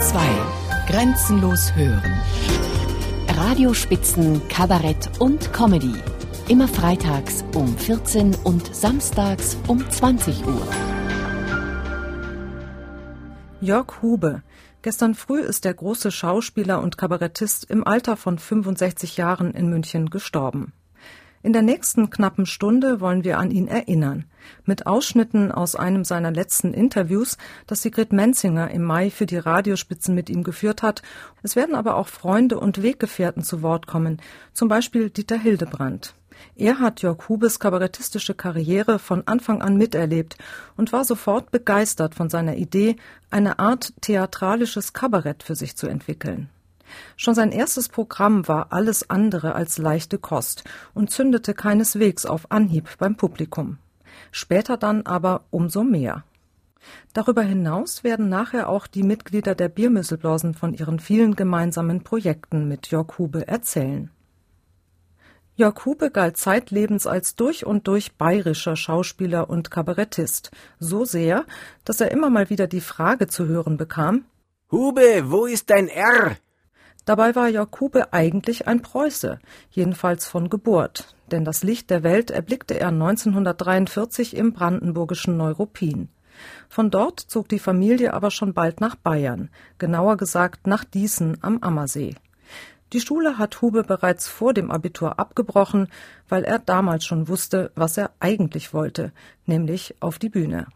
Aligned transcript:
Bayern 0.00 0.02
2. 0.02 0.92
Grenzenlos 0.92 1.74
hören. 1.76 2.20
Radiospitzen, 3.28 4.40
Kabarett 4.48 5.10
und 5.20 5.52
Comedy. 5.52 5.94
Immer 6.48 6.68
freitags 6.68 7.44
um 7.54 7.76
14 7.76 8.34
und 8.44 8.74
samstags 8.74 9.58
um 9.68 9.88
20 9.88 10.46
Uhr. 10.46 10.66
Jörg 13.60 14.00
Hube. 14.00 14.42
Gestern 14.82 15.14
früh 15.14 15.40
ist 15.40 15.66
der 15.66 15.74
große 15.74 16.10
Schauspieler 16.10 16.82
und 16.82 16.96
Kabarettist 16.96 17.70
im 17.70 17.86
Alter 17.86 18.16
von 18.16 18.38
65 18.38 19.18
Jahren 19.18 19.52
in 19.52 19.68
München 19.68 20.08
gestorben. 20.08 20.72
In 21.42 21.54
der 21.54 21.62
nächsten 21.62 22.10
knappen 22.10 22.44
Stunde 22.44 23.00
wollen 23.00 23.24
wir 23.24 23.38
an 23.38 23.50
ihn 23.50 23.66
erinnern. 23.66 24.26
Mit 24.66 24.86
Ausschnitten 24.86 25.50
aus 25.50 25.74
einem 25.74 26.04
seiner 26.04 26.30
letzten 26.30 26.74
Interviews, 26.74 27.38
das 27.66 27.80
Sigrid 27.80 28.12
Menzinger 28.12 28.70
im 28.70 28.82
Mai 28.82 29.10
für 29.10 29.24
die 29.24 29.38
Radiospitzen 29.38 30.14
mit 30.14 30.28
ihm 30.28 30.42
geführt 30.42 30.82
hat. 30.82 31.00
Es 31.42 31.56
werden 31.56 31.74
aber 31.74 31.96
auch 31.96 32.08
Freunde 32.08 32.60
und 32.60 32.82
Weggefährten 32.82 33.42
zu 33.42 33.62
Wort 33.62 33.86
kommen, 33.86 34.20
zum 34.52 34.68
Beispiel 34.68 35.08
Dieter 35.08 35.38
Hildebrand. 35.38 36.14
Er 36.56 36.78
hat 36.78 37.00
Jörg 37.00 37.26
Hubes 37.30 37.58
kabarettistische 37.58 38.34
Karriere 38.34 38.98
von 38.98 39.26
Anfang 39.26 39.62
an 39.62 39.78
miterlebt 39.78 40.36
und 40.76 40.92
war 40.92 41.06
sofort 41.06 41.50
begeistert 41.50 42.14
von 42.14 42.28
seiner 42.28 42.56
Idee, 42.56 42.96
eine 43.30 43.58
Art 43.58 43.94
theatralisches 44.02 44.92
Kabarett 44.92 45.42
für 45.42 45.54
sich 45.54 45.74
zu 45.74 45.86
entwickeln. 45.86 46.50
Schon 47.16 47.34
sein 47.34 47.52
erstes 47.52 47.88
Programm 47.88 48.48
war 48.48 48.72
alles 48.72 49.08
andere 49.10 49.54
als 49.54 49.78
leichte 49.78 50.18
Kost 50.18 50.64
und 50.94 51.10
zündete 51.10 51.54
keineswegs 51.54 52.26
auf 52.26 52.50
Anhieb 52.50 52.88
beim 52.98 53.16
Publikum. 53.16 53.78
Später 54.32 54.76
dann 54.76 55.06
aber 55.06 55.44
umso 55.50 55.82
mehr. 55.82 56.24
Darüber 57.12 57.42
hinaus 57.42 58.04
werden 58.04 58.28
nachher 58.28 58.68
auch 58.68 58.86
die 58.86 59.02
Mitglieder 59.02 59.54
der 59.54 59.68
Biermüsselblasen 59.68 60.54
von 60.54 60.74
ihren 60.74 60.98
vielen 60.98 61.36
gemeinsamen 61.36 62.02
Projekten 62.02 62.68
mit 62.68 62.90
Jörg 62.90 63.18
Hube 63.18 63.46
erzählen. 63.46 64.10
Jörg 65.56 65.84
Hube 65.84 66.10
galt 66.10 66.38
zeitlebens 66.38 67.06
als 67.06 67.34
durch 67.34 67.66
und 67.66 67.86
durch 67.86 68.16
bayerischer 68.16 68.76
Schauspieler 68.76 69.50
und 69.50 69.70
Kabarettist, 69.70 70.50
so 70.78 71.04
sehr, 71.04 71.44
dass 71.84 72.00
er 72.00 72.10
immer 72.12 72.30
mal 72.30 72.48
wieder 72.48 72.66
die 72.66 72.80
Frage 72.80 73.26
zu 73.26 73.46
hören 73.46 73.76
bekam 73.76 74.24
Hube, 74.72 75.24
wo 75.26 75.46
ist 75.46 75.68
dein 75.68 75.88
R? 75.88 76.36
Dabei 77.10 77.34
war 77.34 77.48
Jakube 77.48 78.12
eigentlich 78.12 78.68
ein 78.68 78.82
Preuße, 78.82 79.40
jedenfalls 79.72 80.28
von 80.28 80.48
Geburt, 80.48 81.16
denn 81.32 81.44
das 81.44 81.64
Licht 81.64 81.90
der 81.90 82.04
Welt 82.04 82.30
erblickte 82.30 82.78
er 82.78 82.90
1943 82.90 84.36
im 84.36 84.52
brandenburgischen 84.52 85.36
Neuruppin. 85.36 86.08
Von 86.68 86.92
dort 86.92 87.18
zog 87.18 87.48
die 87.48 87.58
Familie 87.58 88.14
aber 88.14 88.30
schon 88.30 88.54
bald 88.54 88.80
nach 88.80 88.94
Bayern, 88.94 89.50
genauer 89.78 90.18
gesagt 90.18 90.68
nach 90.68 90.84
Diesen 90.84 91.42
am 91.42 91.58
Ammersee. 91.62 92.14
Die 92.92 93.00
Schule 93.00 93.38
hat 93.38 93.60
Hube 93.60 93.82
bereits 93.82 94.28
vor 94.28 94.54
dem 94.54 94.70
Abitur 94.70 95.18
abgebrochen, 95.18 95.88
weil 96.28 96.44
er 96.44 96.60
damals 96.60 97.04
schon 97.04 97.26
wusste, 97.26 97.72
was 97.74 97.96
er 97.96 98.12
eigentlich 98.20 98.72
wollte, 98.72 99.10
nämlich 99.46 99.96
auf 99.98 100.20
die 100.20 100.28
Bühne. 100.28 100.68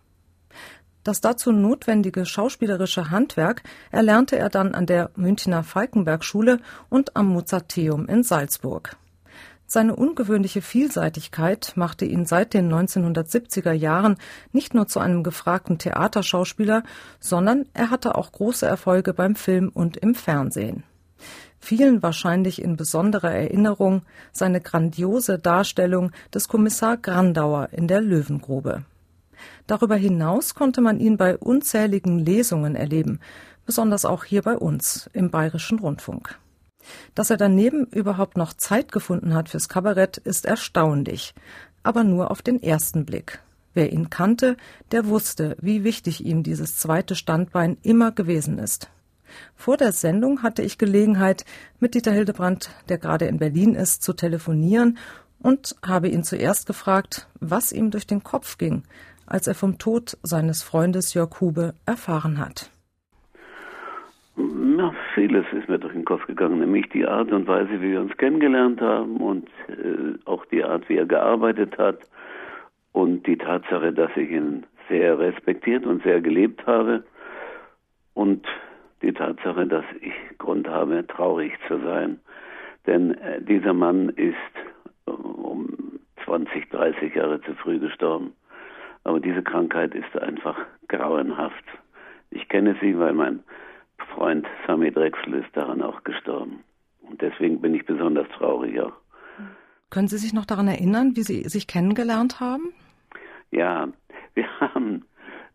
Das 1.04 1.20
dazu 1.20 1.52
notwendige 1.52 2.24
schauspielerische 2.24 3.10
Handwerk 3.10 3.62
erlernte 3.90 4.38
er 4.38 4.48
dann 4.48 4.74
an 4.74 4.86
der 4.86 5.10
Münchner 5.16 5.62
Falkenberg-Schule 5.62 6.60
und 6.88 7.14
am 7.14 7.28
Mozarteum 7.28 8.06
in 8.06 8.22
Salzburg. 8.22 8.96
Seine 9.66 9.96
ungewöhnliche 9.96 10.62
Vielseitigkeit 10.62 11.72
machte 11.74 12.06
ihn 12.06 12.24
seit 12.24 12.54
den 12.54 12.72
1970er 12.72 13.72
Jahren 13.72 14.16
nicht 14.52 14.72
nur 14.72 14.86
zu 14.86 14.98
einem 14.98 15.22
gefragten 15.22 15.78
Theaterschauspieler, 15.78 16.84
sondern 17.20 17.66
er 17.74 17.90
hatte 17.90 18.14
auch 18.14 18.32
große 18.32 18.66
Erfolge 18.66 19.12
beim 19.12 19.36
Film 19.36 19.70
und 19.74 19.98
im 19.98 20.14
Fernsehen. 20.14 20.84
Vielen 21.60 22.02
wahrscheinlich 22.02 22.62
in 22.62 22.76
besonderer 22.76 23.32
Erinnerung 23.32 24.02
seine 24.32 24.60
grandiose 24.60 25.38
Darstellung 25.38 26.12
des 26.32 26.48
Kommissar 26.48 26.96
Grandauer 26.96 27.70
in 27.72 27.88
der 27.88 28.00
Löwengrube. 28.00 28.84
Darüber 29.66 29.96
hinaus 29.96 30.54
konnte 30.54 30.80
man 30.80 31.00
ihn 31.00 31.16
bei 31.16 31.36
unzähligen 31.36 32.18
Lesungen 32.18 32.76
erleben, 32.76 33.20
besonders 33.66 34.04
auch 34.04 34.24
hier 34.24 34.42
bei 34.42 34.56
uns 34.56 35.08
im 35.12 35.30
Bayerischen 35.30 35.78
Rundfunk. 35.78 36.38
Dass 37.14 37.30
er 37.30 37.36
daneben 37.36 37.86
überhaupt 37.86 38.36
noch 38.36 38.52
Zeit 38.52 38.92
gefunden 38.92 39.34
hat 39.34 39.48
fürs 39.48 39.68
Kabarett, 39.68 40.18
ist 40.18 40.44
erstaunlich, 40.44 41.34
aber 41.82 42.04
nur 42.04 42.30
auf 42.30 42.42
den 42.42 42.62
ersten 42.62 43.04
Blick. 43.04 43.40
Wer 43.72 43.92
ihn 43.92 44.10
kannte, 44.10 44.56
der 44.92 45.06
wusste, 45.06 45.56
wie 45.60 45.82
wichtig 45.82 46.24
ihm 46.24 46.42
dieses 46.42 46.76
zweite 46.76 47.16
Standbein 47.16 47.76
immer 47.82 48.12
gewesen 48.12 48.58
ist. 48.58 48.88
Vor 49.56 49.76
der 49.76 49.92
Sendung 49.92 50.42
hatte 50.42 50.62
ich 50.62 50.78
Gelegenheit, 50.78 51.44
mit 51.80 51.94
Dieter 51.94 52.12
Hildebrand, 52.12 52.70
der 52.88 52.98
gerade 52.98 53.26
in 53.26 53.38
Berlin 53.38 53.74
ist, 53.74 54.02
zu 54.02 54.12
telefonieren 54.12 54.98
und 55.40 55.74
habe 55.84 56.08
ihn 56.08 56.22
zuerst 56.22 56.66
gefragt, 56.66 57.26
was 57.40 57.72
ihm 57.72 57.90
durch 57.90 58.06
den 58.06 58.22
Kopf 58.22 58.58
ging, 58.58 58.84
als 59.26 59.46
er 59.46 59.54
vom 59.54 59.78
Tod 59.78 60.16
seines 60.22 60.62
Freundes 60.62 61.14
Jörg 61.14 61.40
Hube 61.40 61.74
erfahren 61.86 62.38
hat. 62.38 62.70
Na, 64.36 64.92
vieles 65.14 65.44
ist 65.52 65.68
mir 65.68 65.78
durch 65.78 65.92
den 65.92 66.04
Kopf 66.04 66.26
gegangen, 66.26 66.58
nämlich 66.58 66.88
die 66.88 67.06
Art 67.06 67.30
und 67.30 67.46
Weise, 67.46 67.80
wie 67.80 67.92
wir 67.92 68.00
uns 68.00 68.16
kennengelernt 68.16 68.80
haben 68.80 69.18
und 69.18 69.48
äh, 69.68 70.18
auch 70.24 70.44
die 70.46 70.64
Art, 70.64 70.88
wie 70.88 70.96
er 70.96 71.06
gearbeitet 71.06 71.78
hat 71.78 71.98
und 72.92 73.26
die 73.26 73.38
Tatsache, 73.38 73.92
dass 73.92 74.10
ich 74.16 74.30
ihn 74.30 74.66
sehr 74.88 75.18
respektiert 75.18 75.86
und 75.86 76.02
sehr 76.02 76.20
gelebt 76.20 76.66
habe 76.66 77.04
und 78.14 78.44
die 79.02 79.12
Tatsache, 79.12 79.66
dass 79.66 79.84
ich 80.00 80.12
Grund 80.38 80.68
habe, 80.68 81.06
traurig 81.06 81.52
zu 81.68 81.78
sein. 81.80 82.18
Denn 82.86 83.14
äh, 83.18 83.40
dieser 83.40 83.72
Mann 83.72 84.08
ist 84.10 84.34
äh, 85.06 85.10
um 85.10 85.68
20, 86.24 86.70
30 86.70 87.14
Jahre 87.14 87.40
zu 87.42 87.54
früh 87.54 87.78
gestorben. 87.78 88.32
Aber 89.04 89.20
diese 89.20 89.42
Krankheit 89.42 89.94
ist 89.94 90.16
einfach 90.18 90.56
grauenhaft. 90.88 91.64
Ich 92.30 92.48
kenne 92.48 92.76
sie, 92.80 92.98
weil 92.98 93.12
mein 93.12 93.40
Freund 94.14 94.46
Sami 94.66 94.90
Drechsel 94.90 95.34
ist 95.34 95.54
daran 95.54 95.82
auch 95.82 96.02
gestorben. 96.04 96.64
Und 97.02 97.20
deswegen 97.20 97.60
bin 97.60 97.74
ich 97.74 97.84
besonders 97.84 98.28
traurig 98.30 98.80
auch. 98.80 98.94
Können 99.90 100.08
Sie 100.08 100.18
sich 100.18 100.32
noch 100.32 100.46
daran 100.46 100.66
erinnern, 100.66 101.12
wie 101.14 101.22
Sie 101.22 101.44
sich 101.44 101.66
kennengelernt 101.66 102.40
haben? 102.40 102.72
Ja, 103.50 103.88
wir 104.34 104.60
haben, 104.60 105.04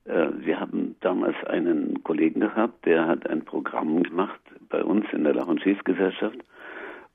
äh, 0.06 0.28
wir 0.38 0.60
haben 0.60 0.96
damals 1.02 1.36
einen 1.46 2.04
Kollegen 2.04 2.40
gehabt, 2.40 2.86
der 2.86 3.08
hat 3.08 3.30
ein 3.30 3.44
Programm 3.44 4.04
gemacht 4.04 4.40
bei 4.70 4.84
uns 4.84 5.06
in 5.12 5.24
der 5.24 5.34
Lach- 5.34 5.48
und 5.48 5.62
Schießgesellschaft. 5.62 6.38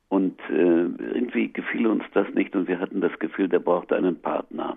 Und 0.08 0.38
äh, 0.50 0.52
irgendwie 0.52 1.50
gefiel 1.52 1.86
uns 1.86 2.04
das 2.12 2.28
nicht 2.34 2.54
und 2.54 2.68
wir 2.68 2.78
hatten 2.78 3.00
das 3.00 3.18
Gefühl, 3.18 3.48
der 3.48 3.60
brauchte 3.60 3.96
einen 3.96 4.20
Partner. 4.20 4.76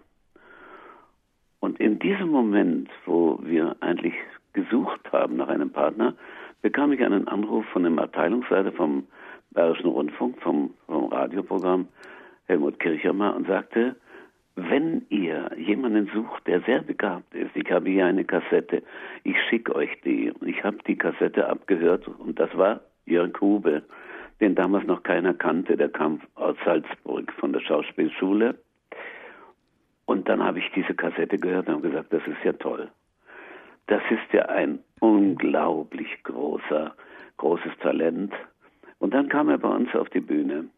Und 1.60 1.80
in 1.80 2.00
diesem 2.00 2.30
Moment, 2.30 2.90
wo 3.06 3.40
wir 3.42 3.76
eigentlich 3.80 4.14
gesucht 4.54 5.12
haben 5.12 5.38
nach 5.38 5.48
einem 5.48 5.72
Partner, 5.72 6.14
bekam 6.62 6.92
ich 6.92 7.04
einen 7.04 7.28
Anruf 7.28 7.66
von 7.68 7.84
dem 7.84 8.00
Abteilungsleiter 8.00 8.72
vom 8.72 9.08
Bayerischen 9.52 9.88
Rundfunk, 9.88 10.40
vom, 10.42 10.74
vom 10.86 11.06
Radioprogramm, 11.06 11.88
Helmut 12.46 12.80
Kirchermer, 12.80 13.36
und 13.36 13.48
sagte, 13.48 13.96
wenn 14.56 15.06
ihr 15.10 15.52
jemanden 15.56 16.10
sucht, 16.14 16.48
der 16.48 16.62
sehr 16.62 16.82
begabt 16.82 17.34
ist, 17.36 17.56
ich 17.56 17.72
habe 17.72 17.90
hier 17.90 18.08
eine 18.08 18.26
Kassette, 18.26 18.82
ich 19.24 19.36
schicke 19.50 19.76
euch 19.76 19.90
die. 20.04 20.34
Ich 20.46 20.64
habe 20.64 20.78
die 20.88 20.98
Kassette 20.98 21.48
abgehört 21.48 22.08
und 22.08 22.40
das 22.40 22.56
war 22.58 22.82
Jörg 23.06 23.40
Hube, 23.40 23.84
den 24.42 24.56
damals 24.56 24.88
noch 24.88 25.04
keiner 25.04 25.36
kannte, 25.36 25.78
der 25.78 25.90
kam 25.90 26.22
aus 26.36 26.56
Salzburg 26.66 27.32
von 27.34 27.54
der 27.54 27.62
Schauspielschule 27.62 28.56
und 30.08 30.30
dann 30.30 30.42
habe 30.42 30.60
ich 30.60 30.72
diese 30.74 30.96
Kassette 30.96 31.38
gehört 31.38 31.68
und 31.68 31.76
habe 31.76 31.90
gesagt, 31.90 32.14
das 32.14 32.26
ist 32.26 32.44
ja 32.44 32.54
toll. 32.54 32.90
Das 33.88 34.02
ist 34.10 34.34
ja 34.34 34.44
ein 34.44 34.80
unglaublich 35.02 36.24
großer, 36.24 36.96
großes 37.36 37.74
Talent. 37.82 38.34
Und 39.00 39.14
dann 39.14 39.28
kam 39.28 39.50
er 39.50 39.58
bei 39.58 39.68
uns 39.68 39.94
auf 39.96 40.10
die 40.10 40.22
Bühne 40.22 40.70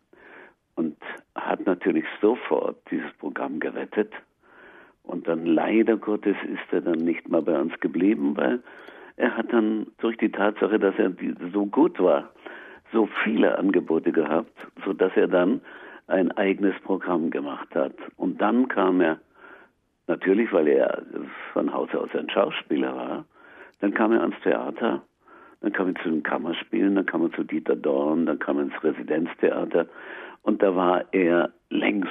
und 0.75 0.97
hat 1.35 1.65
natürlich 1.67 2.05
sofort 2.19 2.77
dieses 2.89 3.11
Programm 3.13 3.59
gerettet. 3.59 4.11
Und 5.03 5.27
dann 5.27 5.45
leider 5.45 5.95
Gottes 5.95 6.35
ist 6.51 6.73
er 6.73 6.81
dann 6.81 6.99
nicht 6.99 7.29
mal 7.29 7.43
bei 7.43 7.59
uns 7.59 7.79
geblieben, 7.79 8.35
weil 8.35 8.61
er 9.17 9.37
hat 9.37 9.53
dann 9.53 9.87
durch 9.99 10.17
die 10.17 10.31
Tatsache, 10.31 10.79
dass 10.79 10.95
er 10.97 11.13
so 11.53 11.67
gut 11.67 11.99
war, 11.99 12.29
so 12.91 13.07
viele 13.23 13.59
Angebote 13.59 14.11
gehabt, 14.11 14.53
so 14.83 14.93
dass 14.93 15.15
er 15.15 15.27
dann 15.27 15.61
ein 16.09 16.31
eigenes 16.33 16.75
Programm 16.81 17.29
gemacht 17.29 17.73
hat. 17.75 17.93
Und 18.17 18.41
dann 18.41 18.67
kam 18.67 19.01
er, 19.01 19.19
natürlich, 20.07 20.51
weil 20.51 20.67
er 20.67 21.03
von 21.53 21.71
Haus 21.71 21.93
aus 21.93 22.09
ein 22.13 22.29
Schauspieler 22.29 22.95
war, 22.95 23.25
dann 23.79 23.93
kam 23.93 24.11
er 24.11 24.21
ans 24.21 24.35
Theater, 24.43 25.01
dann 25.61 25.71
kam 25.73 25.87
er 25.89 26.01
zu 26.01 26.09
den 26.09 26.23
Kammerspielen, 26.23 26.95
dann 26.95 27.05
kam 27.05 27.23
er 27.23 27.31
zu 27.31 27.43
Dieter 27.43 27.75
Dorn, 27.75 28.25
dann 28.25 28.39
kam 28.39 28.57
er 28.57 28.63
ins 28.63 28.83
Residenztheater 28.83 29.87
und 30.41 30.61
da 30.63 30.75
war 30.75 31.05
er 31.11 31.51
längst 31.69 32.09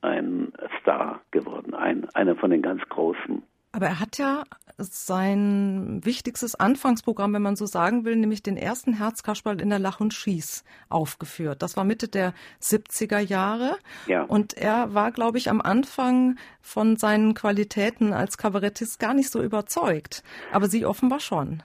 ein 0.00 0.52
Star 0.80 1.20
geworden, 1.30 1.74
ein, 1.74 2.08
einer 2.14 2.36
von 2.36 2.50
den 2.50 2.62
ganz 2.62 2.82
Großen. 2.88 3.42
Aber 3.74 3.86
er 3.86 3.98
hat 3.98 4.18
ja 4.18 4.44
sein 4.78 6.00
wichtigstes 6.04 6.54
Anfangsprogramm, 6.54 7.34
wenn 7.34 7.42
man 7.42 7.56
so 7.56 7.66
sagen 7.66 8.04
will, 8.04 8.14
nämlich 8.14 8.40
den 8.40 8.56
ersten 8.56 8.92
Herzkasperl 8.92 9.60
in 9.60 9.68
der 9.68 9.80
Lach 9.80 9.98
und 9.98 10.14
Schieß 10.14 10.64
aufgeführt. 10.88 11.60
Das 11.60 11.76
war 11.76 11.82
Mitte 11.82 12.06
der 12.06 12.34
70er 12.62 13.18
Jahre. 13.18 13.76
Ja. 14.06 14.22
Und 14.22 14.54
er 14.56 14.94
war, 14.94 15.10
glaube 15.10 15.38
ich, 15.38 15.50
am 15.50 15.60
Anfang 15.60 16.36
von 16.60 16.94
seinen 16.94 17.34
Qualitäten 17.34 18.12
als 18.12 18.38
Kabarettist 18.38 19.00
gar 19.00 19.12
nicht 19.12 19.30
so 19.30 19.42
überzeugt. 19.42 20.22
Aber 20.52 20.66
Sie 20.66 20.86
offenbar 20.86 21.18
schon. 21.18 21.64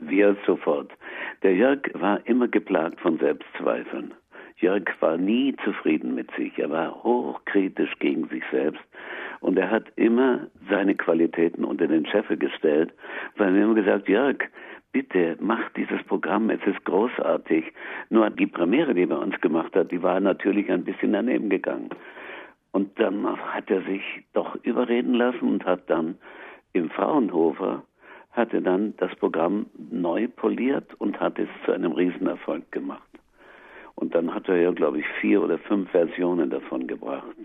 Wir 0.00 0.38
sofort. 0.46 0.90
Der 1.42 1.54
Jörg 1.54 1.80
war 1.92 2.26
immer 2.26 2.48
geplagt 2.48 3.00
von 3.00 3.18
Selbstzweifeln. 3.18 4.14
Jörg 4.60 4.84
war 5.00 5.16
nie 5.16 5.54
zufrieden 5.64 6.14
mit 6.14 6.30
sich. 6.36 6.58
Er 6.58 6.70
war 6.70 7.02
hochkritisch 7.02 7.98
gegen 7.98 8.28
sich 8.28 8.42
selbst. 8.50 8.82
Und 9.40 9.58
er 9.58 9.70
hat 9.70 9.84
immer 9.96 10.46
seine 10.68 10.94
Qualitäten 10.94 11.64
unter 11.64 11.86
den 11.86 12.06
Scheffel 12.06 12.36
gestellt, 12.36 12.92
weil 13.36 13.54
wir 13.54 13.62
immer 13.62 13.74
gesagt, 13.74 14.08
Jörg, 14.08 14.36
bitte 14.92 15.36
mach 15.40 15.70
dieses 15.70 16.02
Programm, 16.04 16.50
es 16.50 16.60
ist 16.66 16.84
großartig. 16.84 17.72
Nur 18.10 18.28
die 18.30 18.46
Premiere, 18.46 18.94
die 18.94 19.02
er 19.02 19.08
bei 19.08 19.16
uns 19.16 19.40
gemacht 19.40 19.74
hat, 19.74 19.90
die 19.90 20.02
war 20.02 20.20
natürlich 20.20 20.70
ein 20.70 20.84
bisschen 20.84 21.12
daneben 21.12 21.48
gegangen. 21.48 21.90
Und 22.72 22.98
dann 23.00 23.26
hat 23.26 23.70
er 23.70 23.82
sich 23.82 24.02
doch 24.32 24.56
überreden 24.62 25.14
lassen 25.14 25.48
und 25.48 25.64
hat 25.64 25.88
dann 25.88 26.18
im 26.72 26.90
Fraunhofer 26.90 27.82
hat 28.32 28.52
er 28.54 28.60
dann 28.60 28.94
das 28.98 29.14
Programm 29.16 29.66
neu 29.90 30.28
poliert 30.28 30.94
und 30.98 31.18
hat 31.18 31.38
es 31.38 31.48
zu 31.64 31.72
einem 31.72 31.92
Riesenerfolg 31.92 32.70
gemacht. 32.70 33.02
Und 34.00 34.14
dann 34.14 34.34
hat 34.34 34.48
er 34.48 34.56
ja, 34.56 34.70
glaube 34.72 34.98
ich, 34.98 35.04
vier 35.20 35.42
oder 35.42 35.58
fünf 35.58 35.90
Versionen 35.90 36.48
davon 36.48 36.86
gebracht. 36.86 37.36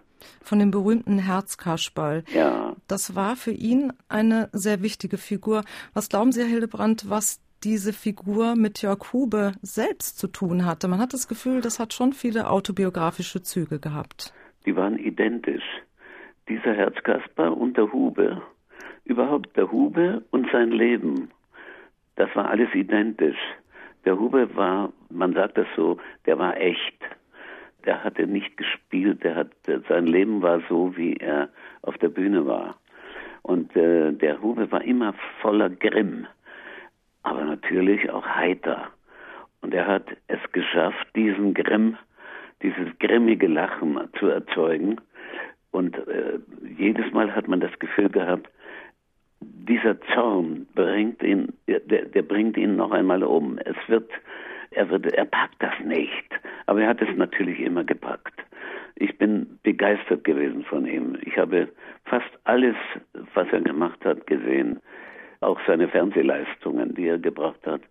Von 0.42 0.60
dem 0.60 0.72
berühmten 0.72 1.20
Herzkasperl. 1.20 2.24
Ja. 2.34 2.76
Das 2.88 3.14
war 3.14 3.36
für 3.36 3.52
ihn 3.52 3.92
eine 4.08 4.50
sehr 4.54 4.82
wichtige 4.82 5.18
Figur. 5.18 5.64
Was 5.94 6.08
glauben 6.08 6.32
Sie, 6.32 6.42
Herr 6.42 6.48
Hildebrand, 6.48 7.10
was 7.10 7.42
diese 7.66 7.92
Figur 7.92 8.56
mit 8.56 8.82
Jörg 8.82 9.12
Hube 9.12 9.52
selbst 9.62 10.18
zu 10.18 10.28
tun 10.28 10.66
hatte? 10.66 10.88
Man 10.88 11.00
hat 11.00 11.14
das 11.14 11.28
Gefühl, 11.28 11.60
das 11.60 11.78
hat 11.78 11.94
schon 11.94 12.14
viele 12.14 12.50
autobiografische 12.50 13.42
Züge 13.42 13.80
gehabt. 13.80 14.34
Die 14.66 14.76
waren 14.78 14.98
identisch. 14.98 15.66
Dieser 16.48 16.74
Herzkasper 16.74 17.56
und 17.58 17.76
der 17.76 17.92
Hube, 17.92 18.42
überhaupt 19.04 19.58
der 19.58 19.72
Hube 19.72 20.24
und 20.32 20.48
sein 20.54 20.72
Leben, 20.72 21.32
das 22.16 22.30
war 22.34 22.50
alles 22.50 22.74
identisch. 22.74 23.38
Der 24.06 24.20
Hube 24.20 24.56
war, 24.56 24.94
man 25.10 25.34
sagt 25.34 25.58
das 25.58 25.68
so, 25.76 25.98
der 26.26 26.38
war 26.38 26.56
echt. 26.58 26.96
Der 27.86 28.04
hatte 28.04 28.28
nicht 28.28 28.58
gespielt, 28.58 29.24
der 29.24 29.36
hat, 29.36 29.52
sein 29.90 30.08
Leben 30.08 30.42
war 30.42 30.62
so, 30.70 30.96
wie 30.96 31.16
er 31.18 31.50
auf 31.82 31.98
der 31.98 32.10
Bühne 32.10 32.46
war. 32.46 32.76
Und 33.42 33.76
äh, 33.76 34.12
der 34.12 34.42
Hube 34.42 34.72
war 34.72 34.84
immer 34.84 35.14
voller 35.42 35.70
Grimm, 35.70 36.26
aber 37.22 37.44
natürlich 37.44 38.10
auch 38.10 38.26
heiter. 38.26 38.88
Und 39.62 39.74
er 39.74 39.88
hat 39.88 40.06
es 40.28 40.40
geschafft, 40.52 41.08
diesen 41.16 41.54
Grimm, 41.54 41.98
dieses 42.62 42.88
grimmige 43.00 43.48
Lachen 43.48 44.00
zu 44.20 44.28
erzeugen. 44.28 45.00
Und 45.72 45.96
äh, 46.08 46.40
jedes 46.78 47.12
Mal 47.14 47.36
hat 47.36 47.48
man 47.48 47.60
das 47.60 47.78
Gefühl 47.80 48.10
gehabt, 48.10 48.50
dieser 49.68 50.00
Zorn 50.14 50.68
bringt 50.76 51.22
ihn, 51.24 51.54
der, 51.68 51.80
der 51.80 52.22
bringt 52.22 52.58
ihn 52.58 52.76
noch 52.76 52.92
einmal 52.92 53.24
um. 53.24 53.58
Es 53.60 53.76
wird, 53.88 54.10
er 54.72 54.90
wird, 54.90 55.06
er 55.08 55.26
packt 55.26 55.62
das 55.62 55.74
nicht. 55.84 56.26
Aber 56.66 56.82
er 56.82 56.90
hat 56.90 57.02
es 57.02 57.16
natürlich 57.16 57.60
immer 57.60 57.84
gepackt. 57.84 58.34
Ich 58.96 59.18
bin 59.18 59.60
begeistert 59.64 60.24
gewesen 60.24 60.64
von 60.64 60.86
ihm. 60.86 61.18
Ich 61.22 61.38
habe 61.38 61.68
fast 62.06 62.30
alles, 62.46 62.76
was 63.34 63.48
er 63.52 63.62
gemacht 63.62 64.04
hat, 64.06 64.26
gesehen. 64.28 64.80
Auch 65.42 65.60
seine 65.68 65.88
Fernsehleistungen, 65.88 66.96
die 66.96 67.08
er 67.08 67.18
gebracht 67.18 67.66
hat. 67.66 67.82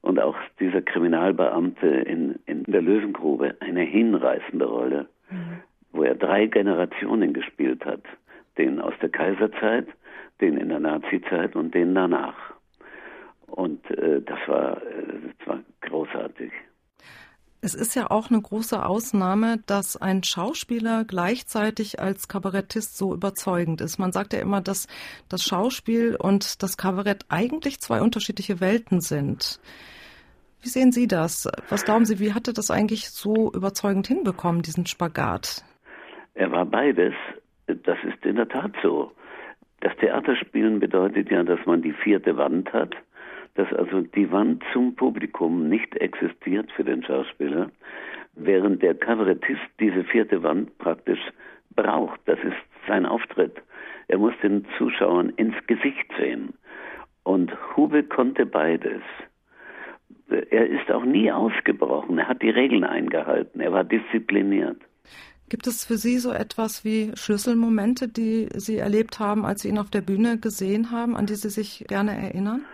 Und 0.00 0.18
auch 0.18 0.36
dieser 0.58 0.82
Kriminalbeamte 0.82 1.86
in, 1.86 2.38
in 2.46 2.64
der 2.64 2.82
Löwengrube, 2.82 3.54
eine 3.60 3.82
hinreißende 3.82 4.64
Rolle, 4.64 5.06
mhm. 5.30 5.62
wo 5.92 6.02
er 6.02 6.14
drei 6.14 6.46
Generationen 6.46 7.34
gespielt 7.34 7.84
hat. 7.84 8.02
Den 8.58 8.80
aus 8.80 8.94
der 9.00 9.10
Kaiserzeit, 9.10 9.86
den 10.42 10.58
in 10.58 10.68
der 10.68 10.80
Nazizeit 10.80 11.56
und 11.56 11.74
den 11.74 11.94
danach. 11.94 12.36
Und 13.46 13.88
äh, 13.90 14.20
das, 14.22 14.38
war, 14.46 14.76
äh, 14.82 15.30
das 15.38 15.46
war 15.46 15.60
großartig. 15.82 16.52
Es 17.64 17.74
ist 17.74 17.94
ja 17.94 18.10
auch 18.10 18.28
eine 18.28 18.42
große 18.42 18.84
Ausnahme, 18.84 19.58
dass 19.66 19.96
ein 19.96 20.24
Schauspieler 20.24 21.04
gleichzeitig 21.04 22.00
als 22.00 22.26
Kabarettist 22.26 22.98
so 22.98 23.14
überzeugend 23.14 23.80
ist. 23.80 23.98
Man 23.98 24.10
sagt 24.10 24.32
ja 24.32 24.40
immer, 24.40 24.60
dass 24.60 24.88
das 25.28 25.44
Schauspiel 25.44 26.16
und 26.16 26.64
das 26.64 26.76
Kabarett 26.76 27.24
eigentlich 27.28 27.78
zwei 27.78 28.00
unterschiedliche 28.00 28.60
Welten 28.60 29.00
sind. 29.00 29.60
Wie 30.60 30.68
sehen 30.68 30.90
Sie 30.90 31.06
das? 31.06 31.48
Was 31.68 31.84
glauben 31.84 32.04
Sie, 32.04 32.18
wie 32.18 32.34
hat 32.34 32.48
er 32.48 32.54
das 32.54 32.72
eigentlich 32.72 33.10
so 33.10 33.52
überzeugend 33.52 34.08
hinbekommen, 34.08 34.62
diesen 34.62 34.86
Spagat? 34.86 35.64
Er 36.34 36.50
war 36.50 36.64
beides. 36.64 37.14
Das 37.66 37.98
ist 38.02 38.24
in 38.24 38.36
der 38.36 38.48
Tat 38.48 38.72
so. 38.82 39.12
Das 39.82 39.96
Theaterspielen 39.96 40.78
bedeutet 40.78 41.28
ja, 41.28 41.42
dass 41.42 41.58
man 41.66 41.82
die 41.82 41.92
vierte 41.92 42.36
Wand 42.36 42.72
hat, 42.72 42.94
dass 43.56 43.70
also 43.72 44.00
die 44.00 44.30
Wand 44.30 44.62
zum 44.72 44.94
Publikum 44.94 45.68
nicht 45.68 45.96
existiert 45.96 46.70
für 46.70 46.84
den 46.84 47.02
Schauspieler, 47.02 47.68
während 48.34 48.80
der 48.80 48.94
Kabarettist 48.94 49.60
diese 49.80 50.04
vierte 50.04 50.40
Wand 50.44 50.78
praktisch 50.78 51.18
braucht. 51.74 52.20
Das 52.26 52.38
ist 52.44 52.56
sein 52.86 53.04
Auftritt. 53.04 53.60
Er 54.06 54.18
muss 54.18 54.34
den 54.40 54.64
Zuschauern 54.78 55.30
ins 55.30 55.56
Gesicht 55.66 56.06
sehen. 56.16 56.54
Und 57.24 57.52
Hube 57.76 58.04
konnte 58.04 58.46
beides. 58.46 59.02
Er 60.28 60.68
ist 60.68 60.92
auch 60.92 61.04
nie 61.04 61.32
ausgebrochen. 61.32 62.18
Er 62.18 62.28
hat 62.28 62.40
die 62.40 62.50
Regeln 62.50 62.84
eingehalten. 62.84 63.60
Er 63.60 63.72
war 63.72 63.82
diszipliniert. 63.82 64.78
Gibt 65.48 65.66
es 65.66 65.84
für 65.84 65.96
Sie 65.96 66.18
so 66.18 66.32
etwas 66.32 66.84
wie 66.84 67.12
Schlüsselmomente, 67.14 68.08
die 68.08 68.48
Sie 68.54 68.78
erlebt 68.78 69.18
haben, 69.20 69.44
als 69.44 69.62
Sie 69.62 69.68
ihn 69.68 69.78
auf 69.78 69.90
der 69.90 70.00
Bühne 70.00 70.38
gesehen 70.38 70.90
haben, 70.90 71.16
an 71.16 71.26
die 71.26 71.34
Sie 71.34 71.50
sich 71.50 71.84
gerne 71.88 72.12
erinnern? 72.12 72.64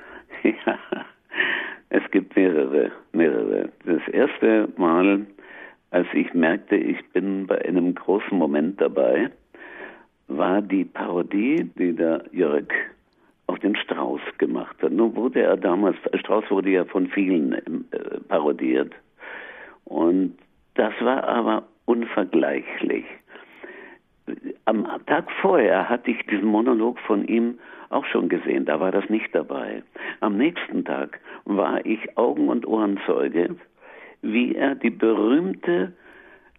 Ja, 0.44 0.78
es 1.90 2.02
gibt 2.10 2.36
mehrere, 2.36 2.92
mehrere. 3.12 3.70
Das 3.84 4.06
erste 4.12 4.68
Mal, 4.76 5.26
als 5.90 6.06
ich 6.12 6.32
merkte, 6.34 6.76
ich 6.76 7.04
bin 7.12 7.46
bei 7.46 7.64
einem 7.64 7.94
großen 7.94 8.36
Moment 8.36 8.80
dabei, 8.80 9.30
war 10.28 10.62
die 10.62 10.84
Parodie, 10.84 11.68
die 11.78 11.94
der 11.94 12.24
Jörg 12.32 12.68
auf 13.46 13.58
den 13.60 13.74
Strauß 13.76 14.20
gemacht 14.36 14.76
hat. 14.82 14.92
Nun 14.92 15.16
wurde 15.16 15.40
er 15.40 15.56
damals, 15.56 15.96
Strauß 16.14 16.50
wurde 16.50 16.70
ja 16.70 16.84
von 16.84 17.08
vielen 17.08 17.52
äh, 17.52 18.20
parodiert. 18.28 18.94
Und 19.84 20.36
das 20.74 20.92
war 21.00 21.24
aber 21.24 21.66
unvergleichlich. 21.88 23.06
Am 24.66 24.86
Tag 25.06 25.30
vorher 25.40 25.88
hatte 25.88 26.10
ich 26.10 26.26
diesen 26.26 26.48
Monolog 26.48 26.98
von 27.00 27.26
ihm 27.26 27.58
auch 27.88 28.04
schon 28.04 28.28
gesehen, 28.28 28.66
da 28.66 28.78
war 28.78 28.92
das 28.92 29.08
nicht 29.08 29.34
dabei. 29.34 29.82
Am 30.20 30.36
nächsten 30.36 30.84
Tag 30.84 31.18
war 31.46 31.84
ich 31.86 32.18
Augen- 32.18 32.50
und 32.50 32.66
Ohrenzeuge, 32.66 33.56
wie 34.20 34.54
er 34.54 34.74
die 34.74 34.90
berühmte, 34.90 35.94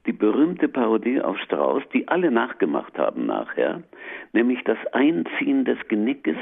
die 0.08 0.14
berühmte 0.14 0.68
Parodie 0.68 1.22
auf 1.22 1.38
Strauß, 1.38 1.84
die 1.94 2.08
alle 2.08 2.32
nachgemacht 2.32 2.98
haben 2.98 3.28
nachher, 3.28 3.84
nämlich 4.34 4.64
das 4.64 4.80
Einziehen 4.94 5.64
des 5.66 5.78
Genickes, 5.88 6.38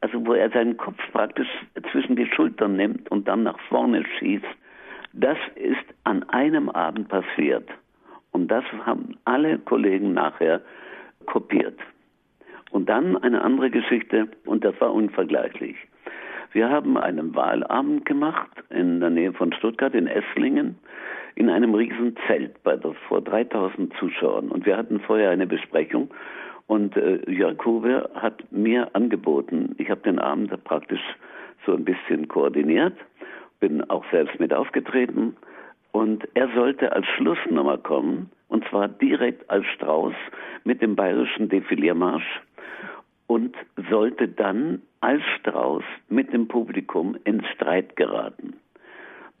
also 0.00 0.26
wo 0.26 0.32
er 0.32 0.50
seinen 0.50 0.76
Kopf 0.76 0.98
praktisch 1.12 1.48
zwischen 1.92 2.16
die 2.16 2.26
Schultern 2.26 2.74
nimmt 2.74 3.08
und 3.12 3.28
dann 3.28 3.44
nach 3.44 3.60
vorne 3.68 4.04
schießt, 4.18 4.56
das 5.20 5.38
ist 5.56 5.94
an 6.04 6.22
einem 6.30 6.68
Abend 6.68 7.08
passiert. 7.08 7.68
Und 8.32 8.48
das 8.48 8.64
haben 8.84 9.16
alle 9.24 9.58
Kollegen 9.58 10.14
nachher 10.14 10.60
kopiert. 11.26 11.78
Und 12.70 12.88
dann 12.88 13.16
eine 13.16 13.42
andere 13.42 13.70
Geschichte, 13.70 14.28
und 14.44 14.64
das 14.64 14.78
war 14.80 14.92
unvergleichlich. 14.92 15.76
Wir 16.52 16.70
haben 16.70 16.96
einen 16.96 17.34
Wahlabend 17.34 18.04
gemacht 18.06 18.50
in 18.70 19.00
der 19.00 19.10
Nähe 19.10 19.32
von 19.32 19.52
Stuttgart, 19.52 19.94
in 19.94 20.06
Esslingen, 20.06 20.78
in 21.34 21.50
einem 21.50 21.74
riesen 21.74 22.16
Zelt 22.26 22.62
bei 22.62 22.78
vor 23.08 23.20
3000 23.20 23.92
Zuschauern. 23.98 24.48
Und 24.48 24.66
wir 24.66 24.76
hatten 24.76 25.00
vorher 25.00 25.30
eine 25.30 25.46
Besprechung 25.46 26.10
und 26.66 26.96
äh, 26.96 27.20
Huber 27.64 28.10
hat 28.14 28.44
mir 28.52 28.94
angeboten, 28.94 29.74
ich 29.78 29.90
habe 29.90 30.02
den 30.02 30.18
Abend 30.18 30.52
praktisch 30.64 31.00
so 31.64 31.74
ein 31.74 31.84
bisschen 31.84 32.28
koordiniert, 32.28 32.94
bin 33.60 33.88
auch 33.90 34.04
selbst 34.10 34.38
mit 34.40 34.52
aufgetreten 34.52 35.36
und 35.92 36.28
er 36.34 36.48
sollte 36.54 36.92
als 36.92 37.06
Schlussnummer 37.16 37.78
kommen, 37.78 38.30
und 38.48 38.66
zwar 38.68 38.88
direkt 38.88 39.48
als 39.50 39.66
Strauß 39.66 40.14
mit 40.64 40.80
dem 40.80 40.96
bayerischen 40.96 41.48
Defiliermarsch 41.48 42.40
und 43.26 43.56
sollte 43.90 44.28
dann 44.28 44.82
als 45.00 45.22
Strauß 45.38 45.84
mit 46.08 46.32
dem 46.32 46.48
Publikum 46.48 47.16
ins 47.24 47.46
Streit 47.48 47.96
geraten. 47.96 48.54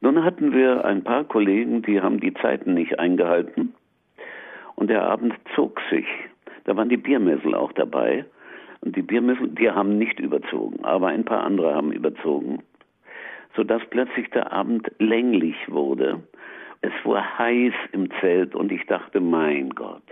Nun 0.00 0.22
hatten 0.24 0.52
wir 0.52 0.84
ein 0.84 1.02
paar 1.02 1.24
Kollegen, 1.24 1.82
die 1.82 2.00
haben 2.00 2.20
die 2.20 2.34
Zeiten 2.34 2.74
nicht 2.74 2.98
eingehalten 2.98 3.74
und 4.76 4.90
der 4.90 5.04
Abend 5.04 5.34
zog 5.54 5.80
sich. 5.90 6.06
Da 6.64 6.76
waren 6.76 6.88
die 6.88 6.96
Biermessel 6.96 7.54
auch 7.54 7.72
dabei 7.72 8.24
Und 8.80 8.94
die 8.94 9.02
Biermüssen, 9.02 9.54
die 9.56 9.70
haben 9.70 9.98
nicht 9.98 10.20
überzogen, 10.20 10.84
aber 10.84 11.08
ein 11.08 11.24
paar 11.24 11.42
andere 11.42 11.74
haben 11.74 11.92
überzogen, 11.92 12.62
sodass 13.54 13.82
plötzlich 13.90 14.30
der 14.30 14.52
Abend 14.52 14.90
länglich 14.98 15.56
wurde. 15.68 16.22
Es 16.80 16.92
war 17.04 17.38
heiß 17.38 17.74
im 17.92 18.08
Zelt 18.20 18.54
und 18.54 18.70
ich 18.70 18.86
dachte, 18.86 19.20
mein 19.20 19.70
Gott, 19.70 20.02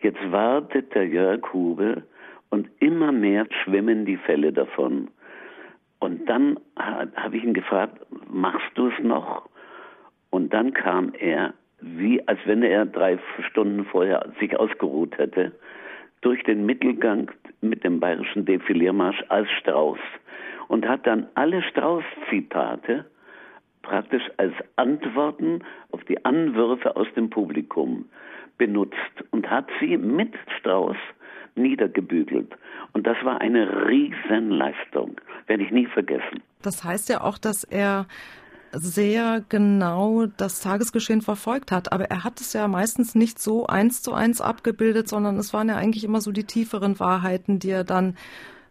jetzt 0.00 0.30
wartet 0.30 0.94
der 0.94 1.06
Jörg 1.06 1.52
Hube 1.52 2.04
und 2.50 2.68
immer 2.78 3.12
mehr 3.12 3.46
schwimmen 3.64 4.04
die 4.04 4.16
Fälle 4.16 4.52
davon. 4.52 5.08
Und 5.98 6.28
dann 6.28 6.58
habe 6.76 7.36
ich 7.36 7.42
ihn 7.44 7.54
gefragt, 7.54 7.98
machst 8.30 8.70
du 8.74 8.88
es 8.88 8.98
noch? 9.02 9.48
Und 10.30 10.52
dann 10.52 10.72
kam 10.72 11.12
er, 11.18 11.54
wie 11.80 12.26
als 12.28 12.38
wenn 12.44 12.62
er 12.62 12.86
drei 12.86 13.18
Stunden 13.48 13.84
vorher 13.84 14.26
sich 14.38 14.56
ausgeruht 14.58 15.18
hätte, 15.18 15.52
durch 16.20 16.42
den 16.44 16.66
Mittelgang 16.66 17.30
mit 17.60 17.84
dem 17.84 18.00
bayerischen 18.00 18.44
Defiliermarsch 18.44 19.22
als 19.28 19.48
Strauß 19.60 19.98
und 20.68 20.86
hat 20.86 21.06
dann 21.06 21.26
alle 21.34 21.62
Strauß-Zitate 21.62 23.04
praktisch 23.82 24.24
als 24.36 24.52
Antworten 24.76 25.60
auf 25.92 26.04
die 26.04 26.24
Anwürfe 26.24 26.94
aus 26.96 27.06
dem 27.16 27.30
Publikum 27.30 28.04
benutzt 28.58 28.96
und 29.30 29.48
hat 29.48 29.68
sie 29.80 29.96
mit 29.96 30.34
Strauß 30.58 30.96
niedergebügelt. 31.54 32.54
Und 32.92 33.06
das 33.06 33.16
war 33.24 33.40
eine 33.40 33.88
Riesenleistung, 33.88 35.20
werde 35.46 35.62
ich 35.62 35.70
nie 35.70 35.86
vergessen. 35.86 36.42
Das 36.62 36.84
heißt 36.84 37.08
ja 37.08 37.20
auch, 37.22 37.38
dass 37.38 37.64
er 37.64 38.06
sehr 38.72 39.42
genau 39.48 40.26
das 40.36 40.60
Tagesgeschehen 40.60 41.22
verfolgt 41.22 41.72
hat. 41.72 41.92
Aber 41.92 42.04
er 42.04 42.24
hat 42.24 42.40
es 42.40 42.52
ja 42.52 42.68
meistens 42.68 43.14
nicht 43.14 43.38
so 43.38 43.66
eins 43.66 44.02
zu 44.02 44.12
eins 44.12 44.40
abgebildet, 44.40 45.08
sondern 45.08 45.36
es 45.38 45.52
waren 45.52 45.68
ja 45.68 45.76
eigentlich 45.76 46.04
immer 46.04 46.20
so 46.20 46.32
die 46.32 46.44
tieferen 46.44 46.98
Wahrheiten, 47.00 47.58
die 47.58 47.70
er 47.70 47.84
dann 47.84 48.16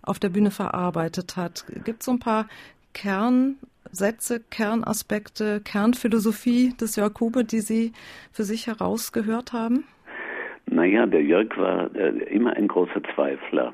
auf 0.02 0.20
der 0.20 0.30
Bühne 0.30 0.52
verarbeitet 0.52 1.36
hat. 1.38 1.66
Gibt 1.84 2.02
es 2.02 2.06
so 2.06 2.12
ein 2.12 2.20
paar 2.20 2.48
Kernsätze, 2.94 4.40
Kernaspekte, 4.50 5.62
Kernphilosophie 5.62 6.74
des 6.80 6.96
Jörg 6.96 7.20
Hube, 7.20 7.44
die 7.44 7.60
Sie 7.60 7.94
für 8.32 8.44
sich 8.44 8.68
herausgehört 8.68 9.54
haben? 9.54 9.84
Naja, 10.66 11.06
der 11.06 11.24
Jörg 11.24 11.58
war 11.58 11.94
äh, 11.96 12.10
immer 12.26 12.54
ein 12.54 12.68
großer 12.68 13.02
Zweifler. 13.16 13.74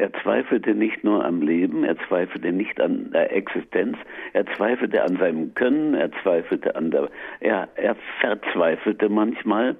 Er 0.00 0.10
zweifelte 0.22 0.74
nicht 0.74 1.04
nur 1.04 1.22
am 1.26 1.42
Leben, 1.42 1.84
er 1.84 1.94
zweifelte 2.08 2.52
nicht 2.52 2.80
an 2.80 3.10
der 3.10 3.36
Existenz, 3.36 3.98
er 4.32 4.46
zweifelte 4.56 5.02
an 5.02 5.18
seinem 5.18 5.52
Können, 5.52 5.92
er 5.92 6.10
zweifelte 6.22 6.74
an 6.74 6.90
der, 6.90 7.10
er, 7.40 7.68
er 7.74 7.96
verzweifelte 8.18 9.10
manchmal. 9.10 9.76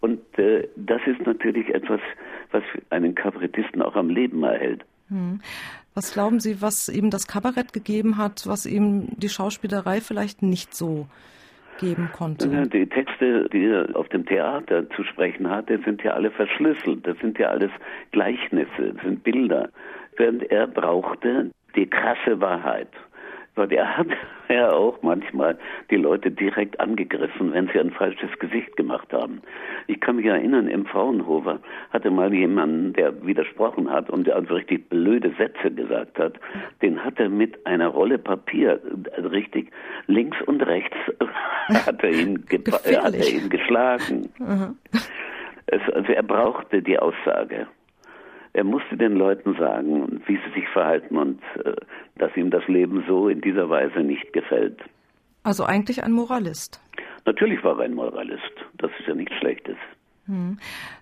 Und 0.00 0.20
äh, 0.38 0.66
das 0.76 1.02
ist 1.06 1.20
natürlich 1.26 1.68
etwas, 1.74 2.00
was 2.50 2.62
einen 2.88 3.14
Kabarettisten 3.14 3.82
auch 3.82 3.94
am 3.94 4.08
Leben 4.08 4.42
erhält. 4.42 4.86
Hm. 5.08 5.42
Was 5.92 6.14
glauben 6.14 6.40
Sie, 6.40 6.62
was 6.62 6.88
ihm 6.88 7.10
das 7.10 7.26
Kabarett 7.26 7.74
gegeben 7.74 8.16
hat, 8.16 8.46
was 8.46 8.64
ihm 8.64 9.08
die 9.18 9.28
Schauspielerei 9.28 10.00
vielleicht 10.00 10.40
nicht 10.40 10.74
so 10.74 11.08
geben 11.78 12.10
konnte? 12.12 12.68
Die 12.68 12.86
Texte, 12.86 13.48
die 13.52 13.66
er 13.66 13.88
auf 13.94 14.08
dem 14.10 14.26
Theater 14.26 14.88
zu 14.90 15.04
sprechen 15.04 15.48
hatte, 15.48 15.80
sind 15.84 16.02
ja 16.02 16.12
alle 16.12 16.30
verschlüsselt. 16.30 17.06
Das 17.06 17.18
sind 17.18 17.38
ja 17.38 17.48
alles 17.48 17.70
Gleichnisse, 18.12 18.92
das 18.94 19.02
sind 19.02 19.24
Bilder. 19.24 19.70
Während 20.16 20.42
er 20.50 20.66
brauchte 20.66 21.50
die 21.74 21.86
krasse 21.86 22.40
Wahrheit. 22.40 22.88
Weil 23.58 23.72
er 23.72 23.96
hat 23.96 24.06
ja 24.48 24.70
auch 24.70 25.02
manchmal 25.02 25.58
die 25.90 25.96
Leute 25.96 26.30
direkt 26.30 26.78
angegriffen, 26.78 27.52
wenn 27.52 27.68
sie 27.68 27.80
ein 27.80 27.90
falsches 27.90 28.30
Gesicht 28.38 28.76
gemacht 28.76 29.12
haben. 29.12 29.42
Ich 29.88 30.00
kann 30.00 30.16
mich 30.16 30.26
erinnern, 30.26 30.68
im 30.68 30.86
Fraunhofer 30.86 31.58
hatte 31.90 32.10
mal 32.10 32.32
jemanden, 32.32 32.92
der 32.92 33.26
widersprochen 33.26 33.90
hat 33.90 34.08
und 34.10 34.26
der 34.26 34.36
also 34.36 34.54
richtig 34.54 34.88
blöde 34.88 35.34
Sätze 35.36 35.70
gesagt 35.70 36.18
hat, 36.18 36.34
den 36.82 37.04
hat 37.04 37.18
er 37.18 37.28
mit 37.28 37.66
einer 37.66 37.88
Rolle 37.88 38.18
Papier, 38.18 38.80
also 39.16 39.28
richtig 39.28 39.70
links 40.06 40.36
und 40.46 40.62
rechts, 40.62 40.96
hat 41.68 42.02
er 42.02 42.10
ihn, 42.10 42.44
hat 42.72 43.14
er 43.14 43.28
ihn 43.28 43.48
geschlagen. 43.48 44.28
Mhm. 44.38 44.76
Es, 45.66 45.82
also 45.92 46.12
er 46.12 46.22
brauchte 46.22 46.80
die 46.80 46.98
Aussage. 46.98 47.66
Er 48.58 48.64
musste 48.64 48.96
den 48.96 49.12
Leuten 49.12 49.54
sagen, 49.54 50.20
wie 50.26 50.34
sie 50.34 50.52
sich 50.52 50.68
verhalten 50.70 51.16
und 51.16 51.40
äh, 51.64 51.76
dass 52.16 52.36
ihm 52.36 52.50
das 52.50 52.66
Leben 52.66 53.04
so 53.06 53.28
in 53.28 53.40
dieser 53.40 53.70
Weise 53.70 54.00
nicht 54.00 54.32
gefällt. 54.32 54.80
Also 55.44 55.62
eigentlich 55.62 56.02
ein 56.02 56.10
Moralist. 56.10 56.80
Natürlich 57.24 57.62
war 57.62 57.78
er 57.78 57.84
ein 57.84 57.94
Moralist. 57.94 58.52
Das 58.78 58.90
ist 58.98 59.06
ja 59.06 59.14
nichts 59.14 59.36
Schlechtes. 59.36 59.76
Hm. 60.26 60.58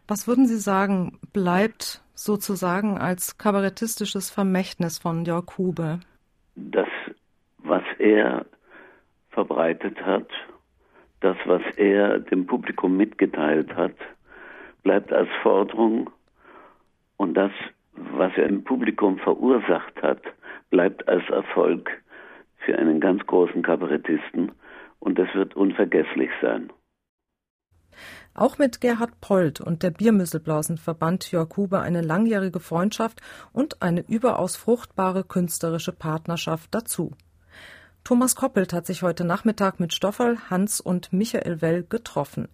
Was 0.06 0.28
würden 0.28 0.44
Sie 0.46 0.58
sagen, 0.58 1.18
bleibt 1.32 2.02
sozusagen 2.12 2.98
als 2.98 3.38
kabarettistisches 3.38 4.28
Vermächtnis 4.30 4.98
von 4.98 5.25
Jörg 5.25 5.56
Hube? 5.56 6.00
Das, 6.56 6.88
was 7.64 7.84
er 7.98 8.44
verbreitet 9.30 9.98
hat, 10.04 10.28
das, 11.20 11.38
was 11.46 11.62
er 11.78 12.18
dem 12.18 12.44
Publikum 12.44 12.98
mitgeteilt 12.98 13.75
hat, 13.75 13.96
bleibt 14.82 15.10
als 15.10 15.30
Forderung 15.42 16.10
und 17.16 17.35
das, 17.35 17.52
was 17.92 18.32
er 18.37 18.46
im 18.46 18.64
Publikum 18.64 19.18
verursacht 19.18 20.02
hat, 20.02 20.23
bleibt 20.70 21.08
als 21.08 21.28
Erfolg 21.30 21.90
für 22.58 22.78
einen 22.78 23.00
ganz 23.00 23.25
großen 23.26 23.62
Kabarettisten 23.62 24.52
und 24.99 25.18
das 25.18 25.28
wird 25.35 25.54
unvergesslich 25.56 26.30
sein. 26.42 26.70
Auch 28.35 28.58
mit 28.58 28.82
Gerhard 28.82 29.20
Pold 29.23 29.62
und 29.62 29.82
der 29.82 29.90
Biermüsselblausen 29.90 30.76
verband 30.76 31.30
Jörg 31.30 31.56
Huber 31.56 31.80
eine 31.80 32.02
langjährige 32.02 32.61
Freundschaft 32.61 33.23
und 33.52 33.80
eine 33.80 34.04
überaus 34.06 34.56
fruchtbare 34.56 35.25
künstlerische 35.25 35.92
Partnerschaft 35.92 36.75
dazu. 36.75 37.12
Thomas 38.06 38.36
Koppelt 38.36 38.72
hat 38.72 38.86
sich 38.86 39.02
heute 39.02 39.25
Nachmittag 39.25 39.80
mit 39.80 39.92
Stoffel, 39.92 40.38
Hans 40.48 40.80
und 40.80 41.12
Michael 41.12 41.60
Well 41.60 41.84
getroffen. 41.88 42.46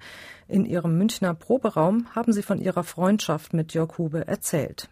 In 0.49 0.65
ihrem 0.65 0.97
Münchner 0.97 1.35
Proberaum 1.35 2.07
haben 2.15 2.33
sie 2.33 2.41
von 2.41 2.59
ihrer 2.59 2.85
Freundschaft 2.85 3.53
mit 3.53 3.75
Jörg 3.75 3.99
Hube 3.99 4.27
erzählt. 4.27 4.89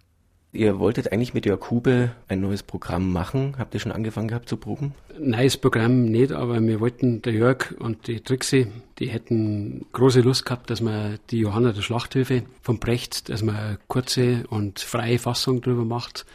Ihr 0.52 0.78
wolltet 0.78 1.12
eigentlich 1.12 1.32
mit 1.32 1.46
Jörg 1.46 1.70
Hube 1.70 2.10
ein 2.28 2.42
neues 2.42 2.62
Programm 2.62 3.10
machen. 3.10 3.54
Habt 3.56 3.72
ihr 3.72 3.80
schon 3.80 3.90
angefangen 3.90 4.28
gehabt 4.28 4.50
zu 4.50 4.58
proben? 4.58 4.92
Neues 5.18 5.56
Programm 5.56 6.04
nicht, 6.04 6.32
aber 6.32 6.60
wir 6.60 6.78
wollten, 6.78 7.22
der 7.22 7.32
Jörg 7.32 7.74
und 7.78 8.06
die 8.06 8.20
Trixie, 8.20 8.66
die 8.98 9.08
hätten 9.08 9.86
große 9.92 10.20
Lust 10.20 10.44
gehabt, 10.44 10.68
dass 10.68 10.82
man 10.82 11.18
die 11.30 11.38
Johanna 11.38 11.72
der 11.72 11.80
Schlachthöfe 11.80 12.42
vom 12.60 12.78
Brecht, 12.78 13.30
dass 13.30 13.42
man 13.42 13.56
eine 13.56 13.78
kurze 13.88 14.44
und 14.50 14.80
freie 14.80 15.18
Fassung 15.18 15.62
drüber 15.62 15.86
macht 15.86 16.26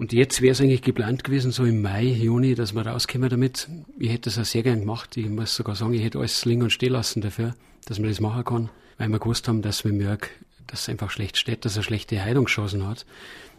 und 0.00 0.14
jetzt 0.14 0.40
wäre 0.40 0.52
es 0.52 0.62
eigentlich 0.62 0.80
geplant 0.80 1.24
gewesen, 1.24 1.50
so 1.50 1.66
im 1.66 1.82
Mai, 1.82 2.04
Juni, 2.04 2.54
dass 2.54 2.72
wir 2.72 2.86
rauskommen 2.86 3.28
damit. 3.28 3.68
Ich 3.98 4.08
hätte 4.08 4.30
das 4.30 4.38
auch 4.38 4.46
sehr 4.46 4.62
gern 4.62 4.80
gemacht. 4.80 5.14
Ich 5.18 5.28
muss 5.28 5.54
sogar 5.54 5.76
sagen, 5.76 5.92
ich 5.92 6.02
hätte 6.02 6.18
alles 6.18 6.42
liegen 6.46 6.62
und 6.62 6.70
stehen 6.70 6.94
lassen 6.94 7.20
dafür, 7.20 7.54
dass 7.84 7.98
man 7.98 8.08
das 8.08 8.18
machen 8.18 8.42
kann, 8.42 8.70
weil 8.96 9.10
wir 9.10 9.18
gewusst 9.18 9.46
haben, 9.46 9.60
dass 9.60 9.84
merken, 9.84 10.30
dass 10.68 10.80
es 10.80 10.88
einfach 10.88 11.10
schlecht 11.10 11.36
steht, 11.36 11.66
dass 11.66 11.76
er 11.76 11.82
schlechte 11.82 12.18
Heilungschancen 12.24 12.88
hat. 12.88 13.04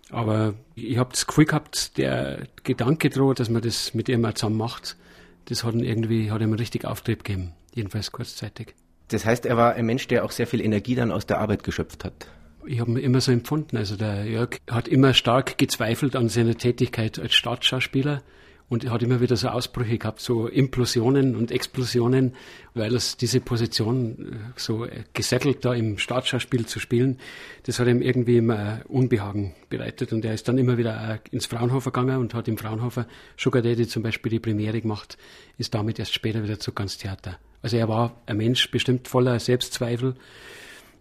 Aber 0.10 0.55
ich 0.74 0.98
habe 0.98 1.12
das 1.12 1.27
Gefühl 1.27 1.45
gehabt, 1.45 2.00
der 2.00 2.48
Gedanke 2.63 3.12
droht, 3.12 3.39
dass 3.39 3.51
man 3.51 3.62
das 3.62 3.93
mit 3.93 4.10
ihm 4.10 4.27
zusammen 4.33 4.57
macht, 4.57 4.98
das 5.45 5.63
hat 5.63 5.75
ihn 5.75 5.83
irgendwie, 5.83 6.31
hat 6.31 6.41
ihm 6.41 6.53
richtig 6.53 6.86
Auftrieb 6.86 7.24
gegeben. 7.24 7.53
Jedenfalls 7.75 8.12
kurzzeitig. 8.12 8.74
Das 9.10 9.27
heißt, 9.27 9.45
er 9.45 9.57
war 9.57 9.75
ein 9.75 9.86
Mensch, 9.86 10.07
der 10.07 10.25
auch 10.25 10.31
sehr 10.31 10.48
viel 10.48 10.62
Energie 10.62 10.95
dann 10.95 11.12
aus 11.12 11.27
der 11.27 11.38
Arbeit 11.38 11.63
geschöpft 11.63 12.03
hat. 12.03 12.25
Ich 12.65 12.80
habe 12.80 12.91
ihn 12.91 12.98
immer 12.98 13.22
so 13.22 13.32
empfunden. 13.32 13.77
Also 13.77 13.96
der 13.96 14.25
Jörg 14.25 14.60
hat 14.70 14.88
immer 14.88 15.13
stark 15.13 15.58
gezweifelt 15.58 16.15
an 16.15 16.30
seiner 16.30 16.56
Tätigkeit 16.56 17.20
als 17.20 17.34
Staatsschauspieler 17.34 18.22
und 18.72 18.89
hat 18.89 19.03
immer 19.03 19.20
wieder 19.20 19.36
so 19.36 19.50
Ausbrüche 19.50 19.98
gehabt, 19.98 20.22
so 20.22 20.48
Implosionen 20.48 21.36
und 21.36 21.51
Explosionen, 21.51 22.36
weil 22.74 22.96
es 22.96 23.18
diese 23.18 23.41
Position 23.41 24.32
äh, 24.32 24.36
so 24.56 24.88
gesettelt 25.12 25.65
da 25.65 25.74
im 25.74 25.98
Staatsschauspiel 25.98 26.65
zu 26.65 26.80
spielen, 26.80 27.20
das 27.63 27.80
hat 27.80 27.89
ihm 27.89 28.01
irgendwie 28.01 28.38
immer 28.38 28.80
Unbehagen 28.88 29.53
bereitet 29.68 30.13
und 30.13 30.24
er 30.24 30.34
ist 30.34 30.48
dann 30.48 30.58
immer 30.58 30.77
wieder 30.77 31.20
ins 31.32 31.48
Fraunhofer 31.48 31.91
gegangen 31.91 32.20
und 32.20 32.34
hat 32.34 32.48
im 32.48 32.58
Fraunhofer 32.58 33.08
Sugar 33.36 33.62
Daddy 33.62 33.88
zum 33.88 34.03
Beispiel 34.03 34.30
die 34.30 34.39
Premiere 34.39 34.80
gemacht, 34.80 35.18
ist 35.58 35.74
damit 35.74 36.00
erst 36.00 36.13
später 36.13 36.41
wieder 36.41 36.58
zu 36.58 36.72
ganz 36.72 36.98
Theater. 36.98 37.39
Also 37.62 37.75
er 37.75 37.89
war 37.89 38.22
ein 38.25 38.38
Mensch 38.38 38.72
bestimmt 38.72 39.10
voller 39.10 39.38
Selbstzweifel 39.41 40.15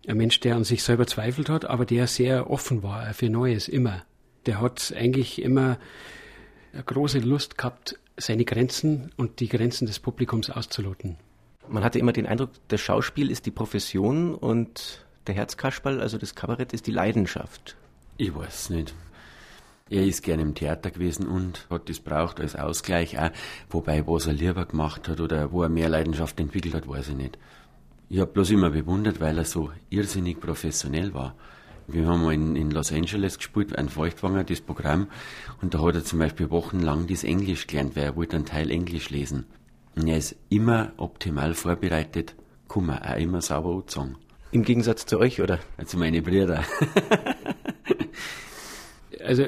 ein 0.06 0.16
Mensch, 0.16 0.40
der 0.40 0.56
an 0.56 0.64
sich 0.64 0.82
selber 0.82 1.06
zweifelt 1.06 1.48
hat, 1.48 1.64
aber 1.64 1.84
der 1.84 2.06
sehr 2.06 2.50
offen 2.50 2.82
war 2.82 3.12
für 3.14 3.28
Neues, 3.28 3.68
immer. 3.68 4.02
Der 4.46 4.60
hat 4.60 4.94
eigentlich 4.96 5.42
immer 5.42 5.78
eine 6.72 6.82
große 6.82 7.18
Lust 7.18 7.58
gehabt, 7.58 7.98
seine 8.16 8.44
Grenzen 8.44 9.12
und 9.16 9.40
die 9.40 9.48
Grenzen 9.48 9.86
des 9.86 9.98
Publikums 9.98 10.50
auszuloten. 10.50 11.16
Man 11.68 11.84
hatte 11.84 11.98
immer 11.98 12.12
den 12.12 12.26
Eindruck, 12.26 12.50
das 12.68 12.80
Schauspiel 12.80 13.30
ist 13.30 13.46
die 13.46 13.50
Profession 13.50 14.34
und 14.34 15.04
der 15.26 15.34
Herzkasperl, 15.34 16.00
also 16.00 16.18
das 16.18 16.34
Kabarett, 16.34 16.72
ist 16.72 16.86
die 16.86 16.92
Leidenschaft. 16.92 17.76
Ich 18.16 18.34
weiß 18.34 18.70
nicht. 18.70 18.94
Er 19.88 20.04
ist 20.04 20.22
gerne 20.22 20.42
im 20.42 20.54
Theater 20.54 20.90
gewesen 20.90 21.26
und 21.26 21.66
hat 21.68 21.88
das 21.88 21.98
braucht 21.98 22.40
als 22.40 22.54
Ausgleich 22.54 23.18
auch. 23.18 23.30
Wobei, 23.70 24.06
was 24.06 24.26
er 24.26 24.32
lieber 24.32 24.64
gemacht 24.64 25.08
hat 25.08 25.20
oder 25.20 25.50
wo 25.52 25.62
er 25.64 25.68
mehr 25.68 25.88
Leidenschaft 25.88 26.38
entwickelt 26.38 26.74
hat, 26.74 26.88
weiß 26.88 27.08
ich 27.08 27.16
nicht. 27.16 27.38
Ich 28.12 28.18
habe 28.18 28.32
bloß 28.32 28.50
immer 28.50 28.70
bewundert, 28.70 29.20
weil 29.20 29.38
er 29.38 29.44
so 29.44 29.70
irrsinnig 29.88 30.40
professionell 30.40 31.14
war. 31.14 31.36
Wir 31.86 32.06
haben 32.06 32.24
mal 32.24 32.34
in, 32.34 32.56
in 32.56 32.72
Los 32.72 32.90
Angeles 32.90 33.38
gespielt, 33.38 33.78
ein 33.78 33.88
Feuchtwanger, 33.88 34.42
das 34.42 34.60
Programm. 34.60 35.06
Und 35.62 35.74
da 35.74 35.82
hat 35.82 35.94
er 35.94 36.04
zum 36.04 36.18
Beispiel 36.18 36.50
wochenlang 36.50 37.06
das 37.06 37.22
Englisch 37.22 37.68
gelernt, 37.68 37.94
weil 37.94 38.02
er 38.02 38.16
wollte 38.16 38.34
einen 38.34 38.46
Teil 38.46 38.72
Englisch 38.72 39.10
lesen. 39.10 39.46
Und 39.94 40.08
er 40.08 40.18
ist 40.18 40.34
immer 40.48 40.90
optimal 40.96 41.54
vorbereitet, 41.54 42.34
man 42.74 42.98
auch 42.98 43.16
immer 43.16 43.40
sauber 43.42 43.76
anzogen. 43.76 44.16
Im 44.50 44.64
Gegensatz 44.64 45.06
zu 45.06 45.20
euch, 45.20 45.40
oder? 45.40 45.60
Zu 45.84 45.96
meinen 45.96 46.24
Brüdern. 46.24 46.64
also 49.24 49.44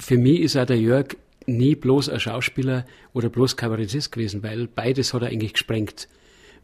für 0.00 0.18
mich 0.18 0.40
ist 0.40 0.56
auch 0.56 0.66
der 0.66 0.80
Jörg 0.80 1.16
nie 1.46 1.76
bloß 1.76 2.08
ein 2.08 2.18
Schauspieler 2.18 2.86
oder 3.12 3.28
bloß 3.28 3.56
Kabarettist 3.56 4.10
gewesen, 4.10 4.42
weil 4.42 4.66
beides 4.66 5.14
hat 5.14 5.22
er 5.22 5.28
eigentlich 5.28 5.52
gesprengt. 5.52 6.08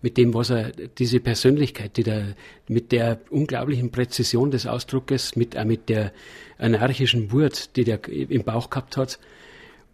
Mit 0.03 0.17
dem, 0.17 0.35
was 0.35 0.51
er, 0.51 0.71
diese 0.71 1.21
Persönlichkeit, 1.21 1.97
die 1.97 2.03
der, 2.03 2.37
mit 2.69 2.93
der 2.93 3.21
unglaublichen 3.31 3.91
Präzision 3.91 4.51
des 4.51 4.67
Ausdruckes, 4.67 5.37
mit, 5.37 5.57
auch 5.57 5.65
mit 5.65 5.89
der 5.89 6.13
anarchischen 6.59 7.33
Wut, 7.33 7.71
die 7.77 7.85
der 7.85 8.07
im 8.09 8.45
Bauch 8.45 8.71
gehabt 8.71 8.97
hat, 8.97 9.19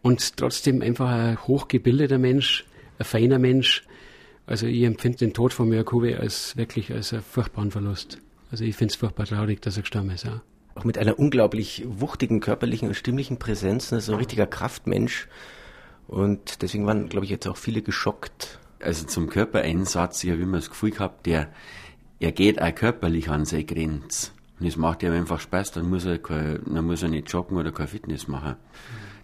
und 0.02 0.36
trotzdem 0.36 0.82
einfach 0.82 1.08
ein 1.08 1.46
hochgebildeter 1.46 2.18
Mensch, 2.18 2.64
ein 2.98 3.04
feiner 3.04 3.38
Mensch. 3.38 3.84
Also 4.46 4.66
ich 4.66 4.82
empfinde 4.82 5.18
den 5.18 5.32
Tod 5.32 5.52
von 5.52 5.72
Huwe 5.72 6.18
als 6.18 6.56
wirklich 6.56 6.92
als 6.92 7.12
einen 7.12 7.22
furchtbaren 7.22 7.70
Verlust. 7.70 8.18
Also 8.50 8.64
ich 8.64 8.74
finde 8.74 8.92
es 8.92 8.96
furchtbar 8.96 9.26
traurig, 9.26 9.62
dass 9.62 9.76
er 9.76 9.82
gestorben 9.82 10.10
ist. 10.10 10.26
Auch 10.26 10.40
auch 10.74 10.84
mit 10.84 10.98
einer 10.98 11.18
unglaublich 11.18 11.84
wuchtigen 11.86 12.40
körperlichen 12.40 12.88
und 12.88 12.94
stimmlichen 12.94 13.38
Präsenz, 13.38 13.92
ne, 13.92 14.00
so 14.00 14.12
ein 14.12 14.18
richtiger 14.18 14.46
Kraftmensch. 14.46 15.28
Und 16.08 16.62
deswegen 16.62 16.86
waren, 16.86 17.08
glaube 17.08 17.24
ich, 17.24 17.30
jetzt 17.30 17.46
auch 17.46 17.56
viele 17.56 17.82
geschockt. 17.82 18.58
Also 18.82 19.06
zum 19.06 19.28
Körpereinsatz, 19.28 20.24
ich 20.24 20.30
habe 20.30 20.42
immer 20.42 20.58
das 20.58 20.70
Gefühl 20.70 20.90
gehabt, 20.90 21.26
der, 21.26 21.48
er 22.20 22.32
geht 22.32 22.60
auch 22.60 22.74
körperlich 22.74 23.28
an 23.28 23.44
seine 23.44 23.64
Grenze. 23.64 24.32
Und 24.58 24.66
es 24.66 24.76
macht 24.76 25.02
ihm 25.02 25.12
einfach 25.12 25.40
Spaß, 25.40 25.72
dann 25.72 25.88
muss 25.88 26.04
er, 26.04 26.18
kein, 26.18 26.60
dann 26.66 26.84
muss 26.84 27.02
er 27.02 27.08
nicht 27.08 27.32
joggen 27.32 27.56
oder 27.56 27.72
kein 27.72 27.88
Fitness 27.88 28.28
machen. 28.28 28.56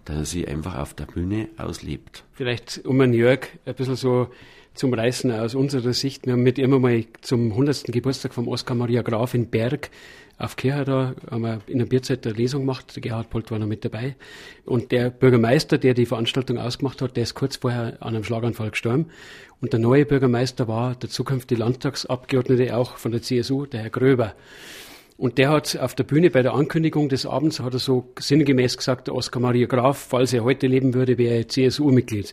Dass 0.04 0.16
er 0.16 0.24
sich 0.24 0.48
einfach 0.48 0.76
auf 0.76 0.94
der 0.94 1.06
Bühne 1.06 1.48
auslebt. 1.58 2.24
Vielleicht 2.32 2.84
um 2.84 3.00
einen 3.00 3.14
Jörg 3.14 3.48
ein 3.66 3.74
bisschen 3.74 3.96
so 3.96 4.28
zum 4.74 4.94
Reißen 4.94 5.32
aus 5.32 5.54
unserer 5.54 5.92
Sicht. 5.92 6.26
Wir 6.26 6.34
haben 6.34 6.42
mit 6.42 6.58
ihm 6.58 6.72
einmal 6.72 7.04
zum 7.20 7.52
100. 7.52 7.84
Geburtstag 7.84 8.34
vom 8.34 8.48
Oskar 8.48 8.76
Maria 8.76 9.02
Graf 9.02 9.34
in 9.34 9.48
Berg 9.48 9.90
auf 10.38 10.54
Kirche 10.54 10.84
da 10.84 11.14
haben 11.30 11.42
wir 11.42 11.60
in 11.66 11.78
der 11.78 11.86
Bierzeit 11.86 12.24
eine 12.24 12.36
Lesung 12.36 12.62
gemacht. 12.62 12.96
Gerhard 13.02 13.28
Polt 13.28 13.50
war 13.50 13.58
noch 13.58 13.66
mit 13.66 13.84
dabei. 13.84 14.14
Und 14.64 14.92
der 14.92 15.10
Bürgermeister, 15.10 15.78
der 15.78 15.94
die 15.94 16.06
Veranstaltung 16.06 16.58
ausgemacht 16.58 17.02
hat, 17.02 17.16
der 17.16 17.24
ist 17.24 17.34
kurz 17.34 17.56
vorher 17.56 17.96
an 18.00 18.14
einem 18.14 18.22
Schlaganfall 18.22 18.70
gestorben. 18.70 19.06
Und 19.60 19.72
der 19.72 19.80
neue 19.80 20.06
Bürgermeister 20.06 20.68
war 20.68 20.94
der 20.94 21.10
zukünftige 21.10 21.60
Landtagsabgeordnete 21.60 22.76
auch 22.76 22.98
von 22.98 23.10
der 23.10 23.20
CSU, 23.20 23.66
der 23.66 23.80
Herr 23.80 23.90
Gröber. 23.90 24.34
Und 25.18 25.36
der 25.36 25.50
hat 25.50 25.76
auf 25.76 25.96
der 25.96 26.04
Bühne 26.04 26.30
bei 26.30 26.42
der 26.42 26.54
Ankündigung 26.54 27.08
des 27.08 27.26
Abends, 27.26 27.58
hat 27.58 27.74
er 27.74 27.80
so 27.80 28.08
sinngemäß 28.20 28.76
gesagt, 28.76 29.08
der 29.08 29.16
Oskar 29.16 29.42
Maria 29.42 29.66
Graf, 29.66 29.98
falls 29.98 30.32
er 30.32 30.44
heute 30.44 30.68
leben 30.68 30.94
würde, 30.94 31.18
wäre 31.18 31.38
er 31.38 31.48
CSU-Mitglied. 31.48 32.32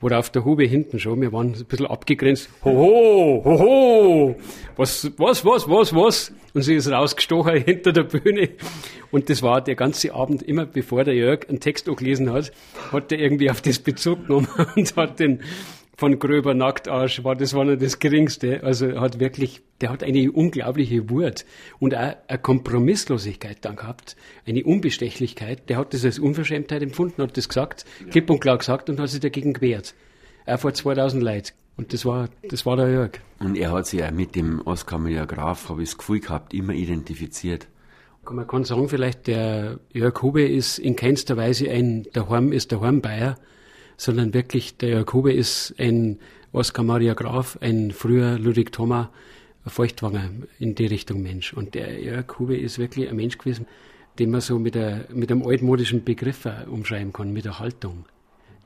Worauf 0.00 0.30
der 0.30 0.44
Hube 0.44 0.64
hinten 0.64 0.98
schon, 0.98 1.20
wir 1.20 1.32
waren 1.32 1.52
ein 1.52 1.64
bisschen 1.64 1.86
abgegrenzt, 1.86 2.48
hoho, 2.64 3.40
hoho, 3.44 4.34
was, 4.76 5.12
was, 5.16 5.44
was, 5.44 5.68
was, 5.68 5.94
was? 5.94 6.32
Und 6.54 6.62
sie 6.62 6.74
ist 6.74 6.90
rausgestochen 6.90 7.56
hinter 7.64 7.92
der 7.92 8.02
Bühne. 8.02 8.48
Und 9.12 9.30
das 9.30 9.40
war 9.44 9.60
der 9.60 9.76
ganze 9.76 10.12
Abend, 10.12 10.42
immer 10.42 10.66
bevor 10.66 11.04
der 11.04 11.14
Jörg 11.14 11.48
einen 11.48 11.60
Text 11.60 11.86
gelesen 11.86 12.32
hat, 12.32 12.50
hat 12.90 13.12
er 13.12 13.20
irgendwie 13.20 13.48
auf 13.48 13.62
das 13.62 13.78
Bezug 13.78 14.26
genommen 14.26 14.48
und 14.74 14.96
hat 14.96 15.20
den, 15.20 15.40
von 15.96 16.18
Gröber 16.18 16.54
Nacktarsch 16.54 17.22
war 17.24 17.36
das 17.36 17.54
war 17.54 17.64
nicht 17.64 17.82
das 17.82 17.98
Geringste. 17.98 18.62
Also 18.62 19.00
hat 19.00 19.20
wirklich, 19.20 19.62
der 19.80 19.90
hat 19.90 20.02
eine 20.02 20.30
unglaubliche 20.32 21.08
Wut 21.10 21.44
und 21.78 21.94
auch 21.94 22.16
eine 22.26 22.38
Kompromisslosigkeit 22.38 23.58
dann 23.62 23.76
gehabt, 23.76 24.16
eine 24.46 24.64
Unbestechlichkeit. 24.64 25.68
Der 25.68 25.78
hat 25.78 25.94
das 25.94 26.04
als 26.04 26.18
Unverschämtheit 26.18 26.82
empfunden, 26.82 27.22
hat 27.22 27.36
das 27.36 27.48
gesagt, 27.48 27.84
ja. 28.00 28.10
klipp 28.10 28.30
und 28.30 28.40
klar 28.40 28.58
gesagt 28.58 28.90
und 28.90 28.98
hat 28.98 29.08
sich 29.08 29.20
dagegen 29.20 29.52
gewehrt. 29.52 29.94
Auch 30.46 30.58
vor 30.58 30.74
2000 30.74 31.22
Leuten. 31.22 31.52
Und 31.76 31.92
das 31.92 32.04
war, 32.04 32.28
das 32.48 32.64
war 32.66 32.76
der 32.76 32.90
Jörg. 32.90 33.12
Und 33.40 33.56
er 33.56 33.72
hat 33.72 33.86
sich 33.86 34.04
auch 34.04 34.10
mit 34.12 34.36
dem 34.36 34.60
Oskar 34.64 34.98
Maria 34.98 35.24
Graf, 35.24 35.68
habe 35.68 35.82
ich 35.82 35.90
das 35.90 35.98
Gefühl 35.98 36.20
gehabt, 36.20 36.54
immer 36.54 36.72
identifiziert. 36.72 37.66
Man 38.30 38.46
kann 38.46 38.64
sagen, 38.64 38.88
vielleicht 38.88 39.26
der 39.26 39.80
Jörg 39.92 40.22
Hube 40.22 40.46
ist 40.46 40.78
in 40.78 40.96
keinster 40.96 41.36
Weise 41.36 41.68
ein, 41.70 42.04
der 42.14 42.28
Horm 42.28 42.52
ist 42.52 42.70
der 42.70 42.80
Hornbayer, 42.80 43.36
sondern 43.96 44.34
wirklich 44.34 44.76
der 44.76 44.90
Jakobe 44.90 45.32
ist 45.32 45.74
ein 45.78 46.18
Oskar 46.52 46.84
Maria 46.84 47.14
Graf, 47.14 47.58
ein 47.60 47.90
früher 47.90 48.38
Ludwig 48.38 48.72
Thoma 48.72 49.10
Feuchtwanger 49.66 50.30
in 50.58 50.74
die 50.74 50.86
Richtung 50.86 51.22
Mensch. 51.22 51.52
Und 51.52 51.74
der 51.74 52.00
Jakobe 52.00 52.56
ist 52.56 52.78
wirklich 52.78 53.08
ein 53.08 53.16
Mensch 53.16 53.38
gewesen, 53.38 53.66
den 54.18 54.30
man 54.30 54.40
so 54.40 54.58
mit, 54.58 54.74
der, 54.74 55.06
mit 55.12 55.30
einem 55.30 55.46
altmodischen 55.46 56.04
Begriff 56.04 56.46
umschreiben 56.70 57.12
kann, 57.12 57.32
mit 57.32 57.44
der 57.44 57.58
Haltung. 57.58 58.04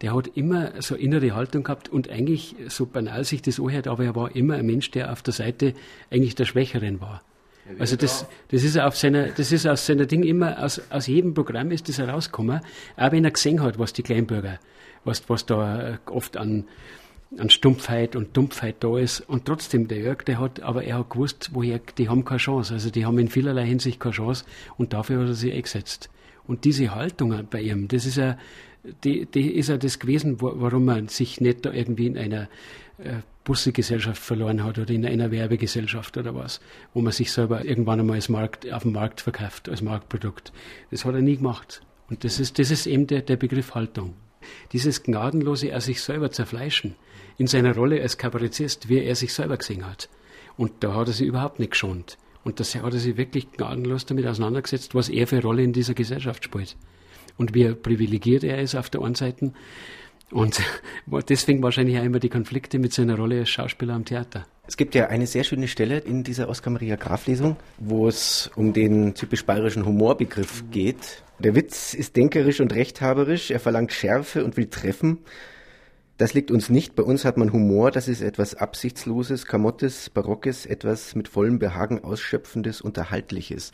Der 0.03 0.15
hat 0.15 0.29
immer 0.37 0.81
so 0.81 0.95
innere 0.95 1.35
Haltung 1.35 1.65
gehabt 1.65 1.89
und 1.89 2.09
eigentlich, 2.09 2.55
so 2.69 2.87
banal 2.87 3.25
sich 3.25 3.43
das 3.43 3.59
anhört, 3.59 3.89
aber 3.89 4.05
er 4.05 4.15
war 4.15 4.35
immer 4.37 4.55
ein 4.55 4.67
Mensch, 4.67 4.91
der 4.91 5.13
auf 5.13 5.23
der 5.23 5.33
Seite 5.33 5.75
eigentlich 6.11 6.35
der 6.35 6.45
Schwächeren 6.45 7.01
war. 7.01 7.23
Also 7.79 7.97
das, 7.97 8.27
das 8.51 8.65
ist 8.65 8.79
auf 8.79 8.97
seiner, 8.97 9.27
das 9.29 9.53
ist 9.53 9.67
aus 9.67 9.85
seiner 9.85 10.07
Ding 10.07 10.23
immer, 10.23 10.63
aus, 10.63 10.81
aus 10.91 11.07
jedem 11.07 11.35
Programm 11.35 11.71
ist 11.71 11.89
das 11.89 11.99
herausgekommen, 11.99 12.61
auch 12.97 13.13
wenn 13.13 13.25
er 13.25 13.31
gesehen 13.31 13.63
hat, 13.63 13.79
was 13.79 13.93
die 13.93 14.03
Kleinbürger 14.03 14.59
was, 15.05 15.29
was 15.29 15.47
da 15.47 15.91
äh, 15.91 15.99
oft 16.07 16.37
an, 16.37 16.65
an 17.37 17.51
Stumpfheit 17.51 18.17
und 18.17 18.37
Dumpfheit 18.37 18.77
da 18.81 18.99
ist. 18.99 19.21
Und 19.21 19.45
trotzdem, 19.45 19.89
der 19.89 19.99
Jörg, 19.99 20.25
der 20.25 20.39
hat, 20.39 20.61
aber 20.61 20.85
er 20.85 20.99
hat 20.99 21.11
gewusst, 21.11 21.51
woher, 21.53 21.81
die 21.99 22.09
haben 22.09 22.25
keine 22.25 22.39
Chance. 22.39 22.75
Also 22.75 22.91
die 22.91 23.05
haben 23.05 23.19
in 23.19 23.29
vielerlei 23.29 23.67
Hinsicht 23.67 24.01
keine 24.01 24.15
Chance 24.15 24.45
und 24.77 24.93
dafür 24.93 25.21
hat 25.21 25.29
er 25.29 25.35
sich 25.35 25.53
eingesetzt. 25.53 26.11
Und 26.47 26.65
diese 26.65 26.95
Haltung 26.95 27.47
bei 27.51 27.61
ihm, 27.61 27.89
das 27.89 28.07
ist 28.07 28.17
ja, 28.17 28.39
die, 29.05 29.27
die 29.27 29.51
ist 29.53 29.69
ja 29.69 29.77
das 29.77 29.99
gewesen, 29.99 30.41
warum 30.41 30.87
man 30.87 31.09
sich 31.09 31.41
nicht 31.41 31.67
da 31.67 31.73
irgendwie 31.73 32.07
in 32.07 32.17
einer 32.17 32.49
äh, 32.99 33.19
Bussegesellschaft 33.45 34.23
verloren 34.23 34.65
hat 34.65 34.79
oder 34.79 34.93
in 34.93 35.07
einer 35.07 35.31
Werbegesellschaft 35.31 36.17
oder 36.17 36.35
was, 36.35 36.61
wo 36.95 37.01
man 37.01 37.13
sich 37.13 37.33
selber 37.33 37.65
irgendwann 37.65 38.01
einmal 38.01 38.17
als 38.17 38.29
Markt, 38.29 38.71
auf 38.71 38.83
dem 38.83 38.93
Markt 38.93 39.21
verkauft, 39.21 39.69
als 39.69 39.83
Marktprodukt. 39.83 40.53
Das 40.91 41.05
hat 41.05 41.15
er 41.15 41.23
nie 41.23 41.37
gemacht. 41.37 41.83
Und 42.11 42.25
das 42.25 42.41
ist, 42.41 42.59
das 42.59 42.71
ist 42.71 42.87
eben 42.87 43.07
der, 43.07 43.23
der 43.23 43.37
Begriff 43.37 43.75
Haltung. 43.75 44.15
Dieses 44.73 45.03
gnadenlose 45.03 45.69
er 45.69 45.81
sich 45.81 46.03
selber 46.03 46.31
zerfleischen 46.31 46.97
in 47.37 47.47
seiner 47.47 47.75
Rolle 47.75 48.01
als 48.03 48.19
Kabarettist, 48.19 48.89
wie 48.89 49.03
er 49.03 49.15
sich 49.15 49.33
selber 49.33 49.57
gesehen 49.57 49.87
hat. 49.87 50.09
Und 50.57 50.73
da 50.81 50.95
hat 50.95 51.09
er 51.09 51.13
sich 51.13 51.27
überhaupt 51.27 51.59
nicht 51.59 51.73
geschont. 51.73 52.19
Und 52.45 52.61
das 52.61 52.75
hat 52.75 52.93
er 52.93 52.99
sich 52.99 53.17
wirklich 53.17 53.53
gnadenlos 53.53 54.07
damit 54.07 54.27
auseinandergesetzt, 54.27 54.95
was 54.95 55.09
er 55.09 55.27
für 55.27 55.37
eine 55.37 55.45
Rolle 55.45 55.63
in 55.63 55.73
dieser 55.73 55.95
Gesellschaft 55.95 56.45
spielt. 56.45 56.77
Und 57.37 57.55
wie 57.55 57.73
privilegiert 57.75 58.43
er 58.43 58.61
ist 58.61 58.75
auf 58.75 58.91
der 58.91 59.03
einen 59.03 59.15
Seite. 59.15 59.53
Und 60.31 60.61
deswegen 61.29 61.63
wahrscheinlich 61.63 61.99
auch 61.99 62.05
immer 62.05 62.19
die 62.19 62.29
Konflikte 62.29 62.79
mit 62.79 62.93
seiner 62.93 63.17
Rolle 63.17 63.41
als 63.41 63.51
Schauspieler 63.51 63.95
am 63.95 64.05
Theater. 64.05 64.47
Es 64.67 64.77
gibt 64.77 64.95
ja 64.95 65.07
eine 65.07 65.27
sehr 65.27 65.45
schöne 65.45 65.67
Stelle 65.67 65.99
in 65.99 66.25
dieser 66.25 66.49
Oskar 66.49 66.71
Maria 66.71 66.97
Graf 66.97 67.27
Lesung, 67.27 67.57
wo 67.79 68.07
es 68.07 68.51
um 68.55 68.75
den 68.75 69.15
typisch 69.15 69.47
bayerischen 69.47 69.87
Humorbegriff 69.87 70.65
geht. 70.71 71.23
Der 71.39 71.55
Witz 71.55 71.95
ist 71.95 72.17
denkerisch 72.17 72.61
und 72.61 72.75
rechthaberisch, 72.75 73.51
er 73.51 73.61
verlangt 73.61 73.93
Schärfe 73.93 74.45
und 74.45 74.57
will 74.59 74.67
treffen. 74.67 75.21
Das 76.19 76.35
liegt 76.35 76.51
uns 76.51 76.69
nicht. 76.69 76.97
Bei 76.97 77.05
uns 77.05 77.25
hat 77.25 77.37
man 77.37 77.53
Humor, 77.53 77.93
das 77.93 78.09
ist 78.09 78.21
etwas 78.23 78.57
Absichtsloses, 78.57 79.47
Kamottes, 79.47 80.11
Barockes, 80.11 80.67
etwas 80.67 81.15
mit 81.15 81.29
vollem 81.29 81.61
Behagen 81.61 82.03
Ausschöpfendes, 82.03 82.81
Unterhaltliches. 82.81 83.71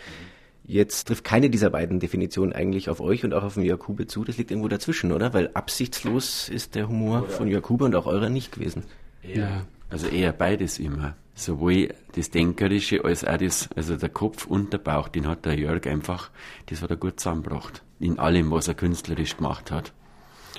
Jetzt 0.67 1.09
trifft 1.09 1.25
keine 1.25 1.51
dieser 1.51 1.71
beiden 1.71 2.01
Definitionen 2.01 2.53
eigentlich 2.53 2.89
auf 2.89 3.01
euch 3.01 3.25
und 3.25 3.35
auch 3.35 3.43
auf 3.43 3.55
den 3.55 3.65
Jakube 3.65 4.07
zu. 4.07 4.25
Das 4.25 4.39
liegt 4.39 4.51
irgendwo 4.51 4.69
dazwischen, 4.69 5.13
oder? 5.13 5.35
Weil 5.35 5.51
absichtslos 5.53 6.49
ist 6.49 6.75
der 6.75 6.89
Humor 6.89 7.29
von 7.29 7.49
Jakube 7.49 7.85
und 7.85 7.95
auch 7.95 8.07
eurer 8.07 8.31
nicht 8.31 8.53
gewesen. 8.53 8.85
Ja, 9.23 9.67
also 9.91 10.09
eher 10.09 10.33
beides 10.33 10.79
immer 10.79 11.15
sowohl 11.35 11.95
das 12.15 12.31
Denkerische 12.31 13.05
als 13.05 13.25
auch 13.25 13.37
das, 13.37 13.69
also 13.77 13.97
der 13.97 14.09
Kopf 14.09 14.47
und 14.47 14.73
der 14.73 14.79
Bauch, 14.79 15.09
den 15.09 15.27
hat 15.27 15.45
der 15.45 15.59
Jörg 15.59 15.87
einfach, 15.87 16.31
das 16.67 16.83
hat 16.83 16.91
er 16.91 16.97
gut 16.97 17.21
zusammengebracht. 17.21 17.83
In 18.01 18.19
allem, 18.19 18.51
was 18.51 18.69
er 18.69 18.75
künstlerisch 18.75 19.37
gemacht 19.37 19.71
hat. 19.71 19.93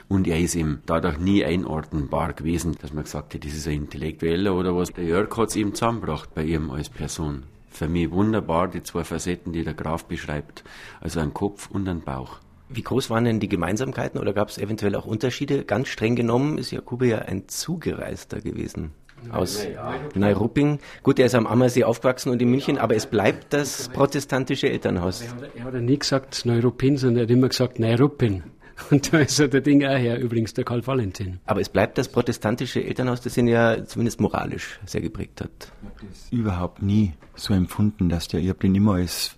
Und 0.07 0.27
er 0.27 0.39
ist 0.39 0.55
ihm 0.55 0.79
dadurch 0.85 1.17
nie 1.17 1.43
einordnbar 1.43 2.33
gewesen, 2.33 2.75
dass 2.81 2.93
man 2.93 3.05
gesagt 3.05 3.33
hat, 3.33 3.45
das 3.45 3.53
ist 3.53 3.67
ein 3.67 3.73
Intellektueller 3.73 4.53
oder 4.53 4.75
was. 4.75 4.91
Der 4.91 5.05
Jörg 5.05 5.35
hat 5.37 5.49
es 5.49 5.55
ihm 5.55 5.73
zusammengebracht 5.73 6.33
bei 6.33 6.43
ihm 6.43 6.69
als 6.69 6.89
Person. 6.89 7.43
Für 7.75 7.89
mich 7.89 8.09
wunderbar, 8.09 8.69
die 8.69 8.83
zwei 8.83 9.03
Facetten, 9.03 9.51
die 9.51 9.65
der 9.65 9.73
Graf 9.73 10.05
beschreibt. 10.05 10.63
Also 11.01 11.19
ein 11.19 11.33
Kopf 11.33 11.69
und 11.69 11.89
ein 11.89 11.99
Bauch. 11.99 12.39
Wie 12.69 12.81
groß 12.81 13.09
waren 13.09 13.25
denn 13.25 13.41
die 13.41 13.49
Gemeinsamkeiten 13.49 14.17
oder 14.17 14.33
gab 14.33 14.47
es 14.47 14.57
eventuell 14.57 14.95
auch 14.95 15.05
Unterschiede? 15.05 15.65
Ganz 15.65 15.89
streng 15.89 16.15
genommen 16.15 16.57
ist 16.57 16.71
Jakube 16.71 17.05
ja 17.05 17.19
ein 17.19 17.49
Zugereister 17.49 18.39
gewesen 18.39 18.93
aus 19.29 19.67
Neurupping. 20.13 20.79
Gut, 21.03 21.19
er 21.19 21.25
ist 21.25 21.35
am 21.35 21.47
Ammersee 21.47 21.83
aufgewachsen 21.83 22.29
und 22.31 22.41
in 22.41 22.49
München, 22.49 22.77
aber 22.77 22.95
es 22.95 23.07
bleibt 23.07 23.53
das 23.53 23.89
protestantische 23.89 24.69
Elternhaus. 24.69 25.21
Er 25.21 25.29
hat, 25.29 25.55
er 25.55 25.63
hat 25.65 25.73
ja 25.73 25.81
nie 25.81 25.99
gesagt 25.99 26.45
Neuruppin, 26.45 26.97
sondern 26.97 27.17
er 27.17 27.23
hat 27.23 27.31
immer 27.31 27.49
gesagt 27.49 27.79
Neuruppin. 27.79 28.43
Und 28.91 29.13
da 29.13 29.19
ist 29.19 29.39
ja 29.39 29.47
der 29.47 29.61
Ding 29.61 29.85
auch 29.85 29.97
her, 29.97 30.19
übrigens 30.19 30.53
der 30.53 30.63
Karl 30.65 30.85
Valentin. 30.85 31.39
Aber 31.45 31.61
es 31.61 31.69
bleibt 31.69 31.97
das 31.97 32.09
protestantische 32.09 32.83
Elternhaus, 32.83 33.21
das 33.21 33.37
ihn 33.37 33.47
ja 33.47 33.85
zumindest 33.85 34.19
moralisch 34.19 34.79
sehr 34.85 35.01
geprägt 35.01 35.41
hat. 35.41 35.71
Ich 35.81 35.87
habe 35.87 36.07
das 36.09 36.31
überhaupt 36.31 36.81
nie 36.81 37.13
so 37.35 37.53
empfunden, 37.53 38.09
dass 38.09 38.27
der, 38.27 38.41
ich 38.41 38.49
habe 38.49 38.59
den 38.59 38.75
immer 38.75 38.95
als 38.95 39.37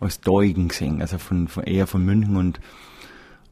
als 0.00 0.20
Deugen 0.20 0.68
gesehen, 0.68 1.00
also 1.00 1.18
von, 1.18 1.48
von 1.48 1.64
eher 1.64 1.86
von 1.86 2.04
München 2.04 2.36
und 2.36 2.60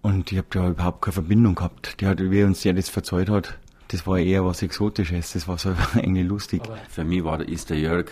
und 0.03 0.33
ich 0.33 0.39
habe 0.39 0.49
da 0.51 0.69
überhaupt 0.69 1.03
keine 1.03 1.13
Verbindung 1.13 1.55
gehabt. 1.55 2.01
Die 2.01 2.07
hat, 2.07 2.19
wie 2.19 2.43
uns 2.43 2.63
der 2.63 2.73
das 2.75 2.89
verzeiht 2.89 3.29
hat, 3.29 3.57
das 3.89 4.05
war 4.05 4.19
eher 4.19 4.45
was 4.45 4.61
Exotisches, 4.61 5.33
das 5.33 5.47
war 5.47 5.59
so 5.59 5.71
irgendwie 5.95 6.25
lustig. 6.25 6.63
Aber 6.65 6.77
für 6.89 7.05
mich 7.05 7.23
war, 7.23 7.41
ist 7.41 7.71
der 7.71 7.79
Jörg 7.79 8.07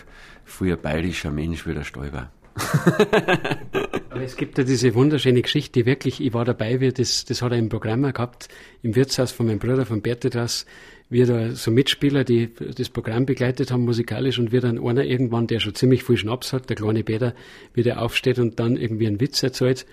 früher 0.45 0.77
bayerischer 0.77 1.31
Mensch 1.31 1.67
wie 1.67 1.73
der 1.73 1.83
Stäuber. 1.83 2.29
Aber 2.55 4.21
es 4.23 4.35
gibt 4.35 4.57
ja 4.57 4.63
diese 4.63 4.93
wunderschöne 4.93 5.41
Geschichte, 5.41 5.85
wirklich, 5.85 6.21
ich 6.21 6.33
war 6.33 6.45
dabei, 6.45 6.79
wie 6.79 6.91
das, 6.91 7.25
das 7.25 7.41
hat 7.41 7.51
er 7.51 7.57
im 7.57 7.69
Programm 7.69 8.03
gehabt, 8.03 8.49
im 8.81 8.95
Wirtshaus 8.95 9.31
von 9.31 9.47
meinem 9.47 9.59
Bruder, 9.59 9.85
von 9.85 10.01
Bertedras, 10.01 10.65
wir 11.09 11.25
da 11.25 11.51
so 11.51 11.71
Mitspieler, 11.71 12.23
die 12.23 12.53
das 12.53 12.89
Programm 12.89 13.25
begleitet 13.25 13.71
haben 13.71 13.83
musikalisch 13.83 14.39
und 14.39 14.51
wir 14.53 14.61
dann 14.61 14.79
einer 14.79 15.03
irgendwann, 15.03 15.45
der 15.45 15.59
schon 15.59 15.75
ziemlich 15.75 16.03
viel 16.05 16.15
Schnaps 16.17 16.53
hat, 16.53 16.69
der 16.69 16.77
kleine 16.77 17.03
Peter, 17.03 17.33
wie 17.73 17.83
der 17.83 18.01
aufsteht 18.01 18.39
und 18.39 18.59
dann 18.59 18.77
irgendwie 18.77 19.07
einen 19.07 19.19
Witz 19.19 19.43
erzählt. 19.43 19.85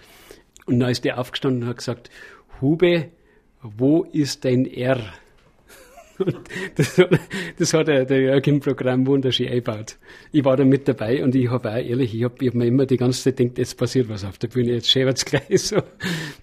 Und 0.66 0.78
dann 0.78 0.90
ist 0.90 1.04
der 1.04 1.18
aufgestanden 1.18 1.64
und 1.64 1.68
hat 1.68 1.78
gesagt, 1.78 2.10
Hube, 2.60 3.08
wo 3.62 4.04
ist 4.04 4.44
dein 4.44 4.64
R? 4.66 5.00
Das, 6.74 6.98
hat, 6.98 7.10
das 7.58 7.74
hat 7.74 7.88
der, 7.88 8.04
der 8.04 8.20
Jörg 8.20 8.46
im 8.46 8.60
Programm 8.60 9.06
wunderschön 9.06 9.48
eingebaut. 9.48 9.96
Ich 10.32 10.44
war 10.44 10.56
da 10.56 10.64
mit 10.64 10.86
dabei 10.88 11.22
und 11.22 11.34
ich 11.34 11.50
habe 11.50 11.70
auch 11.70 11.76
ehrlich, 11.76 12.14
ich 12.14 12.24
habe 12.24 12.46
hab 12.46 12.54
mir 12.54 12.66
immer 12.66 12.86
die 12.86 12.96
ganze 12.96 13.22
Zeit 13.22 13.36
gedacht, 13.36 13.58
jetzt 13.58 13.76
passiert 13.76 14.08
was 14.08 14.24
auf 14.24 14.38
der 14.38 14.48
Bühne, 14.48 14.72
jetzt 14.72 14.88
schäbert's 14.88 15.24
gleich 15.24 15.60
so. 15.60 15.82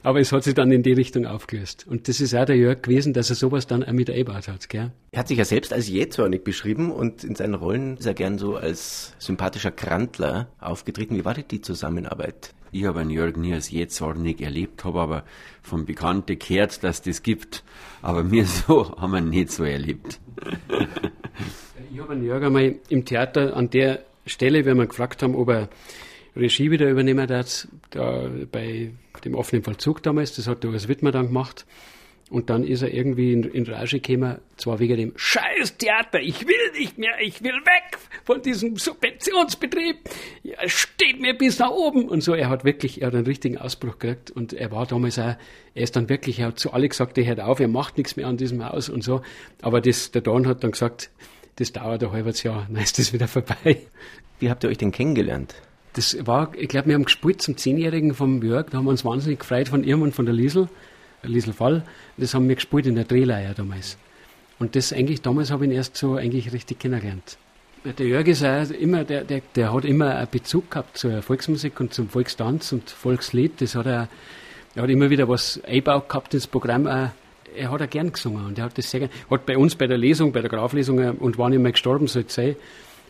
Aber 0.04 0.20
es 0.20 0.32
hat 0.32 0.44
sich 0.44 0.54
dann 0.54 0.72
in 0.72 0.84
die 0.84 0.94
Richtung 0.94 1.26
aufgelöst. 1.26 1.86
Und 1.88 2.08
das 2.08 2.22
ist 2.22 2.34
auch 2.36 2.46
der 2.46 2.58
Jörg 2.58 2.82
gewesen, 2.82 3.14
dass 3.14 3.30
er 3.30 3.36
sowas 3.36 3.68
dann 3.68 3.84
auch 3.84 3.92
mit 3.92 4.10
eingebaut 4.10 4.48
hat. 4.48 4.70
Gell? 4.70 4.92
Er 5.12 5.20
hat 5.20 5.28
sich 5.28 5.38
ja 5.38 5.46
selbst 5.46 5.74
als 5.74 5.88
jähzornig 5.88 6.44
beschrieben 6.44 6.92
und 6.92 7.24
in 7.24 7.36
seinen 7.36 7.54
Rollen 7.54 7.98
ist 7.98 8.06
er 8.06 8.14
gern 8.14 8.38
so 8.38 8.56
als 8.56 9.14
sympathischer 9.20 9.72
Krantler 9.72 10.50
aufgetreten. 10.60 11.16
Wie 11.16 11.26
war 11.26 11.34
denn 11.34 11.46
die 11.50 11.62
Zusammenarbeit? 11.62 12.54
Ich 12.76 12.84
habe 12.84 13.00
einen 13.00 13.10
Jörg 13.10 13.38
nie 13.38 13.54
als 13.54 13.72
jähzornig 13.72 14.42
erlebt, 14.42 14.84
habe 14.84 15.00
aber 15.00 15.24
von 15.62 15.86
Bekannten 15.86 16.38
gehört, 16.38 16.84
dass 16.84 17.02
das 17.02 17.24
gibt. 17.24 17.64
Aber 18.02 18.32
wir 18.32 18.46
so 18.46 18.98
haben 18.98 19.14
wir 19.14 19.22
nicht 19.22 19.54
so 19.54 19.64
erlebt. 19.64 20.20
ich 21.94 22.02
habe 22.02 22.12
einen 22.12 22.26
Jörg 22.26 22.44
einmal 22.44 22.76
im 22.90 23.06
Theater 23.06 23.56
an 23.56 23.70
der 23.70 24.04
Stelle, 24.26 24.66
wenn 24.66 24.76
wir 24.76 24.88
gefragt 24.88 25.24
haben, 25.24 25.36
ob 25.36 25.52
er 25.52 25.70
Regie 26.36 26.70
wieder 26.70 26.90
übernehmen 26.90 27.26
darf, 27.28 27.66
da 27.92 28.30
bei 28.52 28.92
dem 29.24 29.36
offenen 29.36 29.64
Vollzug 29.64 30.04
damals, 30.04 30.36
das 30.36 30.48
hat 30.48 30.66
der 30.66 30.72
Urs 30.72 30.90
Wittmer 30.90 31.14
dann 31.14 31.28
gemacht. 31.28 31.66
Und 32.32 32.50
dann 32.50 32.64
ist 32.64 32.82
er 32.82 32.92
irgendwie 32.92 33.34
in, 33.34 33.44
in 33.44 33.66
Rage 33.68 34.00
gekommen, 34.00 34.40
zwar 34.58 34.80
wegen 34.80 34.98
dem 34.98 35.14
Scheiß 35.16 35.78
Theater, 35.78 36.20
ich 36.20 36.48
will 36.48 36.72
nicht 36.76 36.98
mehr, 36.98 37.14
ich 37.22 37.44
will 37.44 37.54
weg 37.54 38.00
von 38.24 38.42
diesem 38.42 38.78
Subventionsbetrieb, 38.78 39.98
ja, 40.42 40.56
steht 40.68 41.22
mir 41.22 41.38
bis 41.38 41.60
nach 41.60 41.70
oben. 41.70 42.10
Und 42.10 42.22
so, 42.22 42.34
er 42.34 42.50
hat 42.50 42.66
wirklich, 42.66 43.02
er 43.02 43.08
hat 43.08 43.16
einen 43.16 43.28
richtigen 43.28 43.60
Ausbruch 43.60 44.00
gekriegt 44.00 44.32
und 44.32 44.54
er 44.54 44.72
war 44.72 44.88
damals 44.88 45.20
auch, 45.20 45.36
er 45.76 45.84
ist 45.84 45.96
dann 45.96 46.10
wirklich, 46.10 46.40
er 46.40 46.48
hat 46.48 46.60
zu 46.60 46.74
alle 46.74 46.90
gesagt, 46.90 47.16
er 47.20 47.28
hört 47.28 47.42
auf, 47.42 47.60
er 47.60 47.68
macht 47.68 47.98
nichts 47.98 48.16
mehr 48.16 48.26
an 48.26 48.38
diesem 48.38 48.68
Haus 48.68 48.90
und 48.90 49.04
so. 49.04 49.22
Aber 49.62 49.80
das, 49.80 50.10
der 50.10 50.22
Don 50.22 50.48
hat 50.48 50.64
dann 50.64 50.72
gesagt, 50.72 51.12
das 51.58 51.74
dauert 51.74 52.04
ein 52.04 52.12
halbes 52.12 52.42
Jahr, 52.42 52.68
dann 52.68 52.82
ist 52.82 52.98
das 52.98 53.14
wieder 53.14 53.28
vorbei. 53.28 53.78
Wie 54.40 54.50
habt 54.50 54.64
ihr 54.64 54.70
euch 54.72 54.80
denn 54.80 54.92
kennengelernt? 54.92 55.54
Das 55.94 56.18
war, 56.26 56.54
ich 56.58 56.68
glaube, 56.68 56.88
wir 56.88 56.96
haben 56.96 57.06
gespielt 57.06 57.42
zum 57.42 57.56
Zehnjährigen 57.56 58.16
vom 58.16 58.42
Jörg, 58.42 58.72
da 58.72 58.80
haben 58.80 58.86
wir 58.86 58.92
uns 58.92 59.06
wahnsinnig 59.06 59.40
gefreut 59.40 59.70
von 59.70 59.84
ihm 59.84 60.02
und 60.02 60.14
von 60.14 60.26
der 60.26 60.34
Liesel. 60.34 60.68
Liesel 61.28 61.54
Fall. 61.54 61.84
Das 62.18 62.34
haben 62.34 62.48
wir 62.48 62.56
gespielt 62.56 62.86
in 62.86 62.96
der 62.96 63.06
Drehleier 63.06 63.54
damals. 63.54 63.98
Und 64.60 64.76
das 64.76 64.94
eigentlich, 64.94 65.22
damals 65.22 65.52
habe 65.52 65.66
ich 65.66 65.72
ihn 65.72 65.78
erst 65.78 65.98
so 65.98 66.16
eigentlich 66.16 66.54
richtig 66.54 66.80
kennengelernt. 66.80 67.38
Der 67.84 68.08
Jörg 68.08 68.26
ist 68.28 68.44
auch 68.44 68.70
immer, 68.72 69.04
der, 69.04 69.24
der, 69.24 69.42
der 69.56 69.74
hat 69.74 69.86
immer 69.86 70.16
einen 70.16 70.28
Bezug 70.32 70.72
gehabt 70.72 70.98
zur 70.98 71.22
Volksmusik 71.22 71.80
und 71.80 71.94
zum 71.94 72.10
Volkstanz 72.10 72.72
und 72.72 72.90
Volkslied. 72.90 73.62
Das 73.62 73.76
hat 73.76 73.86
er, 73.86 74.08
er 74.74 74.84
hat 74.84 74.90
immer 74.90 75.10
wieder 75.10 75.30
was 75.30 75.62
eingebaut 75.64 76.10
gehabt 76.10 76.34
ins 76.34 76.48
Programm. 76.48 76.88
Auch. 76.88 77.10
Er 77.56 77.72
hat 77.72 77.82
auch 77.82 77.90
gern 77.90 78.12
gesungen 78.12 78.46
und 78.48 78.58
er 78.58 78.66
hat 78.66 78.78
das 78.78 78.90
sehr 78.90 79.02
gern. 79.02 79.12
Hat 79.30 79.46
bei 79.46 79.58
uns 79.58 79.76
bei 79.76 79.88
der 79.88 79.98
Lesung, 79.98 80.32
bei 80.32 80.42
der 80.42 80.50
Graflesung 80.50 80.98
und 81.20 81.38
wann 81.38 81.54
ich 81.54 81.60
mal 81.60 81.72
gestorben 81.72 82.08
soll 82.08 82.26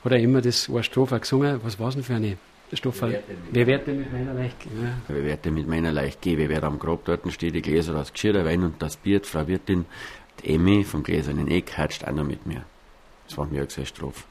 hat 0.06 0.12
er 0.12 0.19
immer 0.19 0.41
das 0.41 0.69
eine 0.69 0.84
Strophe 0.84 1.19
gesungen. 1.19 1.60
Was 1.63 1.80
war 1.80 1.91
denn 1.91 2.04
für 2.04 2.13
eine? 2.13 2.38
Stoffel. 2.75 3.23
Wer 3.51 3.67
wird 3.67 3.88
denn 3.88 3.99
mit 3.99 4.11
meiner 4.11 4.33
Leicht 4.33 4.59
gehen? 4.59 4.83
Ja. 4.83 4.97
Wer 5.07 5.23
wird 5.23 5.45
denn 5.45 5.53
mit 5.53 5.67
meiner 5.67 5.91
Leicht 5.91 6.21
gehen? 6.21 6.38
Wer 6.38 6.49
wird 6.49 6.63
am 6.63 6.79
Grab 6.79 7.05
dort 7.05 7.31
steht, 7.31 7.55
die 7.55 7.61
Gläser, 7.61 7.93
das 7.93 8.13
Geschirr, 8.13 8.33
der 8.33 8.45
Wein 8.45 8.63
und 8.63 8.81
das 8.81 8.97
Bier, 8.97 9.19
die 9.19 9.27
Frau 9.27 9.47
Wirtin, 9.47 9.85
die 10.43 10.55
Emmy 10.55 10.83
vom 10.83 11.03
Gläsernen 11.03 11.47
Eck, 11.47 11.73
herrscht 11.73 12.03
auch 12.03 12.11
noch 12.11 12.25
mit 12.25 12.45
mir. 12.45 12.63
Das 13.27 13.38
war 13.38 13.45
mir 13.45 13.65
seine 13.69 13.85
Strophe. 13.88 14.23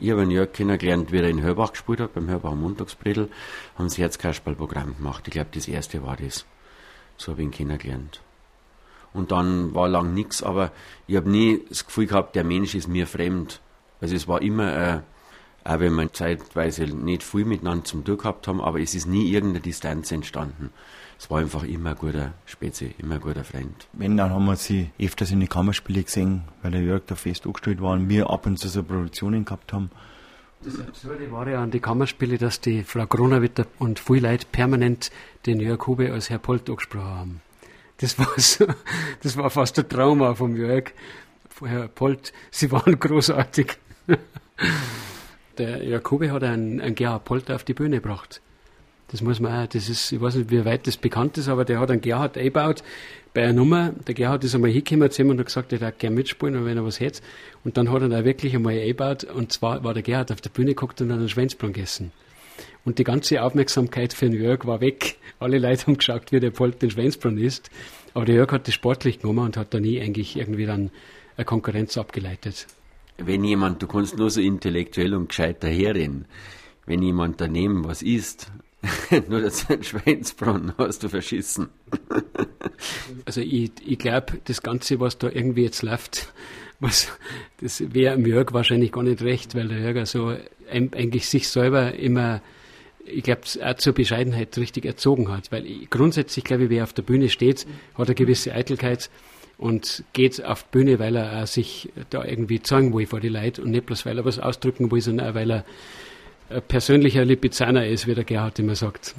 Ich 0.00 0.10
habe 0.10 0.22
einen 0.22 0.30
Jörg 0.30 0.52
kennengelernt, 0.52 1.10
wie 1.10 1.18
er 1.18 1.28
in 1.28 1.42
Hörbach 1.42 1.72
gespielt 1.72 2.00
hat, 2.00 2.14
beim 2.14 2.28
Hörbach 2.28 2.54
Montagspredel, 2.54 3.28
haben 3.76 3.88
sie 3.88 4.02
Herzkasperlprogramm 4.02 4.96
gemacht. 4.96 5.24
Ich 5.26 5.32
glaube, 5.32 5.50
das 5.52 5.66
erste 5.66 6.04
war 6.04 6.16
das. 6.16 6.46
So 7.16 7.32
habe 7.32 7.42
ich 7.42 7.46
ihn 7.46 7.50
kennengelernt. 7.50 8.20
Und 9.12 9.32
dann 9.32 9.74
war 9.74 9.88
lang 9.88 10.14
nichts, 10.14 10.42
aber 10.42 10.70
ich 11.08 11.16
habe 11.16 11.28
nie 11.28 11.64
das 11.68 11.84
Gefühl 11.84 12.06
gehabt, 12.06 12.36
der 12.36 12.44
Mensch 12.44 12.76
ist 12.76 12.86
mir 12.86 13.06
fremd. 13.08 13.60
Also 14.00 14.14
es 14.14 14.28
war 14.28 14.40
immer 14.40 14.76
äh, 14.76 15.00
auch 15.68 15.80
wenn 15.80 15.94
wir 15.94 16.10
zeitweise 16.12 16.84
nicht 16.84 17.22
viel 17.22 17.44
miteinander 17.44 17.84
zum 17.84 18.02
Tun 18.02 18.16
gehabt 18.16 18.48
haben, 18.48 18.60
aber 18.60 18.80
es 18.80 18.94
ist 18.94 19.06
nie 19.06 19.30
irgendeine 19.30 19.60
Distanz 19.60 20.10
entstanden. 20.10 20.70
Es 21.18 21.30
war 21.30 21.40
einfach 21.40 21.64
immer 21.64 21.90
ein 21.90 21.96
guter 21.96 22.32
Spezi, 22.46 22.94
immer 22.96 23.16
ein 23.16 23.20
guter 23.20 23.44
Freund. 23.44 23.86
Wenn, 23.92 24.16
dann 24.16 24.30
haben 24.30 24.46
wir 24.46 24.56
sie 24.56 24.90
öfters 24.98 25.30
in 25.30 25.40
die 25.40 25.46
Kammerspiele 25.46 26.04
gesehen, 26.04 26.44
weil 26.62 26.70
der 26.70 26.80
Jörg 26.80 27.02
da 27.06 27.16
fest 27.16 27.44
angestellt 27.44 27.82
war 27.82 27.92
und 27.92 28.08
wir 28.08 28.30
ab 28.30 28.46
und 28.46 28.58
zu 28.58 28.68
so 28.68 28.82
Produktionen 28.82 29.44
gehabt 29.44 29.72
haben. 29.72 29.90
Das 30.62 30.80
Absurde 30.80 31.30
war 31.30 31.46
ja 31.46 31.62
an 31.62 31.70
die 31.70 31.80
Kammerspiele, 31.80 32.38
dass 32.38 32.60
die 32.60 32.82
Frau 32.82 33.06
Gronawitter 33.06 33.66
und 33.78 33.98
viele 33.98 34.30
Leute 34.30 34.46
permanent 34.50 35.10
den 35.44 35.60
Jörg 35.60 35.86
Hube 35.86 36.12
als 36.12 36.30
Herr 36.30 36.38
Polt 36.38 36.68
angesprochen 36.70 37.04
haben. 37.04 37.40
Das 37.98 38.18
war 38.18 38.28
so, 38.38 38.66
das 39.22 39.36
war 39.36 39.50
fast 39.50 39.78
ein 39.78 39.88
Trauma 39.88 40.34
vom 40.34 40.56
Jörg. 40.56 40.92
Herr 41.62 41.88
Polt, 41.88 42.32
Sie 42.50 42.72
waren 42.72 42.98
großartig. 43.00 43.76
Der 45.58 45.82
Jakobi 45.84 46.28
hat 46.28 46.42
einen, 46.42 46.80
einen 46.80 46.94
Gerhard 46.94 47.24
Polter 47.24 47.54
auf 47.56 47.64
die 47.64 47.74
Bühne 47.74 47.96
gebracht. 47.96 48.40
Das 49.10 49.22
muss 49.22 49.40
man 49.40 49.64
auch, 49.64 49.66
das 49.66 49.88
ist, 49.88 50.12
ich 50.12 50.20
weiß 50.20 50.34
nicht, 50.34 50.50
wie 50.50 50.64
weit 50.64 50.86
das 50.86 50.98
bekannt 50.98 51.38
ist, 51.38 51.48
aber 51.48 51.64
der 51.64 51.80
hat 51.80 51.90
einen 51.90 52.02
Gerhard 52.02 52.36
eingebaut 52.36 52.82
bei 53.32 53.42
einer 53.42 53.54
Nummer. 53.54 53.92
Der 54.06 54.14
Gerhard 54.14 54.44
ist 54.44 54.54
einmal 54.54 54.70
hingekommen 54.70 55.10
zu 55.10 55.22
ihm 55.22 55.30
und 55.30 55.38
hat 55.38 55.46
gesagt, 55.46 55.72
er 55.72 55.78
darf 55.78 55.96
gerne 55.98 56.14
mitspielen, 56.14 56.64
wenn 56.66 56.76
er 56.76 56.84
was 56.84 57.00
hätte. 57.00 57.22
Und 57.64 57.78
dann 57.78 57.90
hat 57.90 58.02
er 58.02 58.10
da 58.10 58.24
wirklich 58.24 58.54
einmal 58.54 58.74
eingebaut 58.74 59.24
und 59.24 59.50
zwar 59.52 59.82
war 59.82 59.94
der 59.94 60.02
Gerhard 60.02 60.30
auf 60.30 60.42
der 60.42 60.50
Bühne 60.50 60.70
geguckt 60.70 61.00
und 61.00 61.10
hat 61.10 61.18
einen 61.18 61.28
Schwänzplan 61.28 61.72
gegessen. 61.72 62.12
Und 62.84 62.98
die 62.98 63.04
ganze 63.04 63.42
Aufmerksamkeit 63.42 64.12
für 64.12 64.28
den 64.28 64.40
Jörg 64.40 64.66
war 64.66 64.80
weg. 64.80 65.16
Alle 65.40 65.58
Leute 65.58 65.86
haben 65.86 65.96
geschaut, 65.96 66.32
wie 66.32 66.40
der 66.40 66.50
Polt 66.50 66.82
den 66.82 66.90
Schwänzplan 66.90 67.38
isst. 67.38 67.70
Aber 68.12 68.24
der 68.24 68.34
Jörg 68.34 68.52
hat 68.52 68.66
das 68.66 68.74
sportlich 68.74 69.20
genommen 69.20 69.44
und 69.46 69.56
hat 69.56 69.72
da 69.72 69.80
nie 69.80 70.00
eigentlich 70.00 70.36
irgendwie 70.36 70.66
dann 70.66 70.90
eine 71.36 71.44
Konkurrenz 71.44 71.96
abgeleitet 71.96 72.66
wenn 73.18 73.44
jemand, 73.44 73.82
du 73.82 73.86
kannst 73.86 74.16
nur 74.16 74.30
so 74.30 74.40
intellektuell 74.40 75.14
und 75.14 75.28
gescheit 75.28 75.62
daherreden, 75.62 76.26
wenn 76.86 77.02
jemand 77.02 77.40
daneben 77.40 77.84
was 77.84 78.02
isst, 78.02 78.50
nur 79.28 79.40
das 79.40 79.68
ein 79.68 79.82
Schweinsbraten 79.82 80.72
hast 80.78 81.02
du 81.02 81.08
verschissen. 81.08 81.68
also 83.24 83.40
ich, 83.40 83.72
ich 83.84 83.98
glaube, 83.98 84.38
das 84.44 84.62
Ganze, 84.62 85.00
was 85.00 85.18
da 85.18 85.28
irgendwie 85.28 85.64
jetzt 85.64 85.82
läuft, 85.82 86.32
was, 86.80 87.08
das 87.60 87.82
wäre 87.92 88.14
am 88.14 88.24
Jörg 88.24 88.52
wahrscheinlich 88.52 88.92
gar 88.92 89.02
nicht 89.02 89.22
recht, 89.22 89.56
weil 89.56 89.68
der 89.68 89.80
Jörg 89.80 89.96
also 89.96 90.36
eigentlich 90.70 91.28
sich 91.28 91.48
selber 91.48 91.94
immer, 91.94 92.40
ich 93.04 93.24
glaube, 93.24 93.42
auch 93.64 93.74
zur 93.74 93.94
Bescheidenheit 93.94 94.56
richtig 94.56 94.84
erzogen 94.84 95.28
hat. 95.28 95.50
Weil 95.50 95.66
ich, 95.66 95.90
grundsätzlich, 95.90 96.44
glaube 96.44 96.64
ich, 96.64 96.70
wer 96.70 96.84
auf 96.84 96.92
der 96.92 97.02
Bühne 97.02 97.30
steht, 97.30 97.66
hat 97.94 98.06
eine 98.06 98.14
gewisse 98.14 98.54
Eitelkeit 98.54 99.10
und 99.58 100.04
geht 100.12 100.42
auf 100.44 100.62
die 100.62 100.78
Bühne, 100.78 100.98
weil 100.98 101.16
er 101.16 101.46
sich 101.46 101.90
da 102.10 102.24
irgendwie 102.24 102.62
zeigen 102.62 102.94
will 102.94 103.06
vor 103.06 103.20
die 103.20 103.28
Leute 103.28 103.62
und 103.62 103.72
nicht 103.72 103.86
bloß, 103.86 104.06
weil 104.06 104.16
er 104.16 104.24
was 104.24 104.38
ausdrücken 104.38 104.90
will, 104.90 105.00
sondern 105.00 105.30
auch, 105.30 105.34
weil 105.34 105.50
er 105.50 105.64
ein 106.48 106.62
persönlicher 106.62 107.24
Lipizzaner 107.24 107.86
ist, 107.86 108.06
wie 108.06 108.14
der 108.14 108.24
Gerhard 108.24 108.58
immer 108.58 108.76
sagt. 108.76 109.14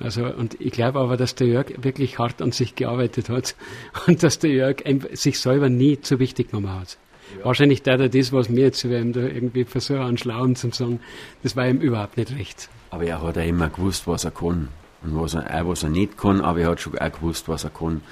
Also, 0.00 0.24
und 0.24 0.60
ich 0.60 0.72
glaube 0.72 0.98
aber, 0.98 1.16
dass 1.16 1.34
der 1.34 1.46
Jörg 1.46 1.66
wirklich 1.82 2.18
hart 2.18 2.42
an 2.42 2.50
sich 2.50 2.74
gearbeitet 2.74 3.28
hat 3.28 3.54
und 4.06 4.22
dass 4.22 4.38
der 4.38 4.50
Jörg 4.50 4.82
sich 5.12 5.38
selber 5.38 5.68
nie 5.68 6.00
zu 6.00 6.18
wichtig 6.18 6.50
genommen 6.50 6.72
hat. 6.72 6.98
Ja. 7.38 7.44
Wahrscheinlich 7.44 7.82
da 7.82 7.96
das, 7.96 8.32
was 8.32 8.48
mir 8.48 8.62
jetzt 8.62 8.84
da 8.84 8.88
irgendwie 8.88 9.64
versuchen, 9.64 10.00
an 10.00 10.18
Schlauen 10.18 10.56
zu 10.56 10.70
sagen, 10.70 11.00
das 11.42 11.54
war 11.54 11.68
ihm 11.68 11.80
überhaupt 11.80 12.16
nicht 12.16 12.32
recht. 12.32 12.68
Aber 12.90 13.04
er 13.04 13.22
hat 13.22 13.36
ja 13.36 13.42
immer 13.42 13.68
gewusst, 13.68 14.06
was 14.06 14.24
er 14.24 14.32
kann. 14.32 14.68
Und 15.02 15.20
was 15.20 15.34
er, 15.34 15.62
auch 15.62 15.68
was 15.68 15.82
er 15.82 15.88
nicht 15.90 16.16
kann, 16.16 16.40
aber 16.40 16.60
er 16.60 16.70
hat 16.70 16.80
schon 16.80 16.98
auch 16.98 17.12
gewusst, 17.12 17.48
was 17.48 17.64
er 17.64 17.70
kann. 17.70 18.02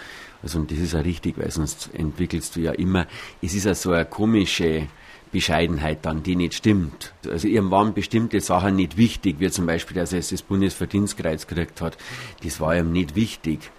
Also 0.43 0.59
und 0.59 0.71
das 0.71 0.79
ist 0.79 0.93
ja 0.93 1.01
richtig, 1.01 1.39
weil 1.39 1.51
sonst 1.51 1.91
entwickelst 1.93 2.57
du 2.57 2.61
ja 2.61 2.73
immer, 2.73 3.07
es 3.43 3.55
ist 3.55 3.65
ja 3.65 3.75
so 3.75 3.93
eine 3.93 4.07
komische 4.07 4.89
Bescheidenheit 5.33 5.99
dann, 6.03 6.23
die 6.23 6.37
nicht 6.37 6.55
stimmt. 6.55 7.13
Also 7.29 7.47
ihm 7.47 7.71
waren 7.71 7.95
bestimmte 7.95 8.41
Sachen 8.41 8.77
nicht 8.77 8.97
wichtig, 8.97 9.37
wie 9.39 9.51
zum 9.51 9.67
Beispiel, 9.67 9.97
dass 9.97 10.13
er 10.13 10.21
das 10.21 10.43
Bundesverdienstkreuz 10.43 11.47
gekriegt 11.47 11.81
hat. 11.81 11.97
Das 12.43 12.61
war 12.61 12.77
ihm 12.77 12.93
nicht 12.93 13.15
wichtig. 13.15 13.71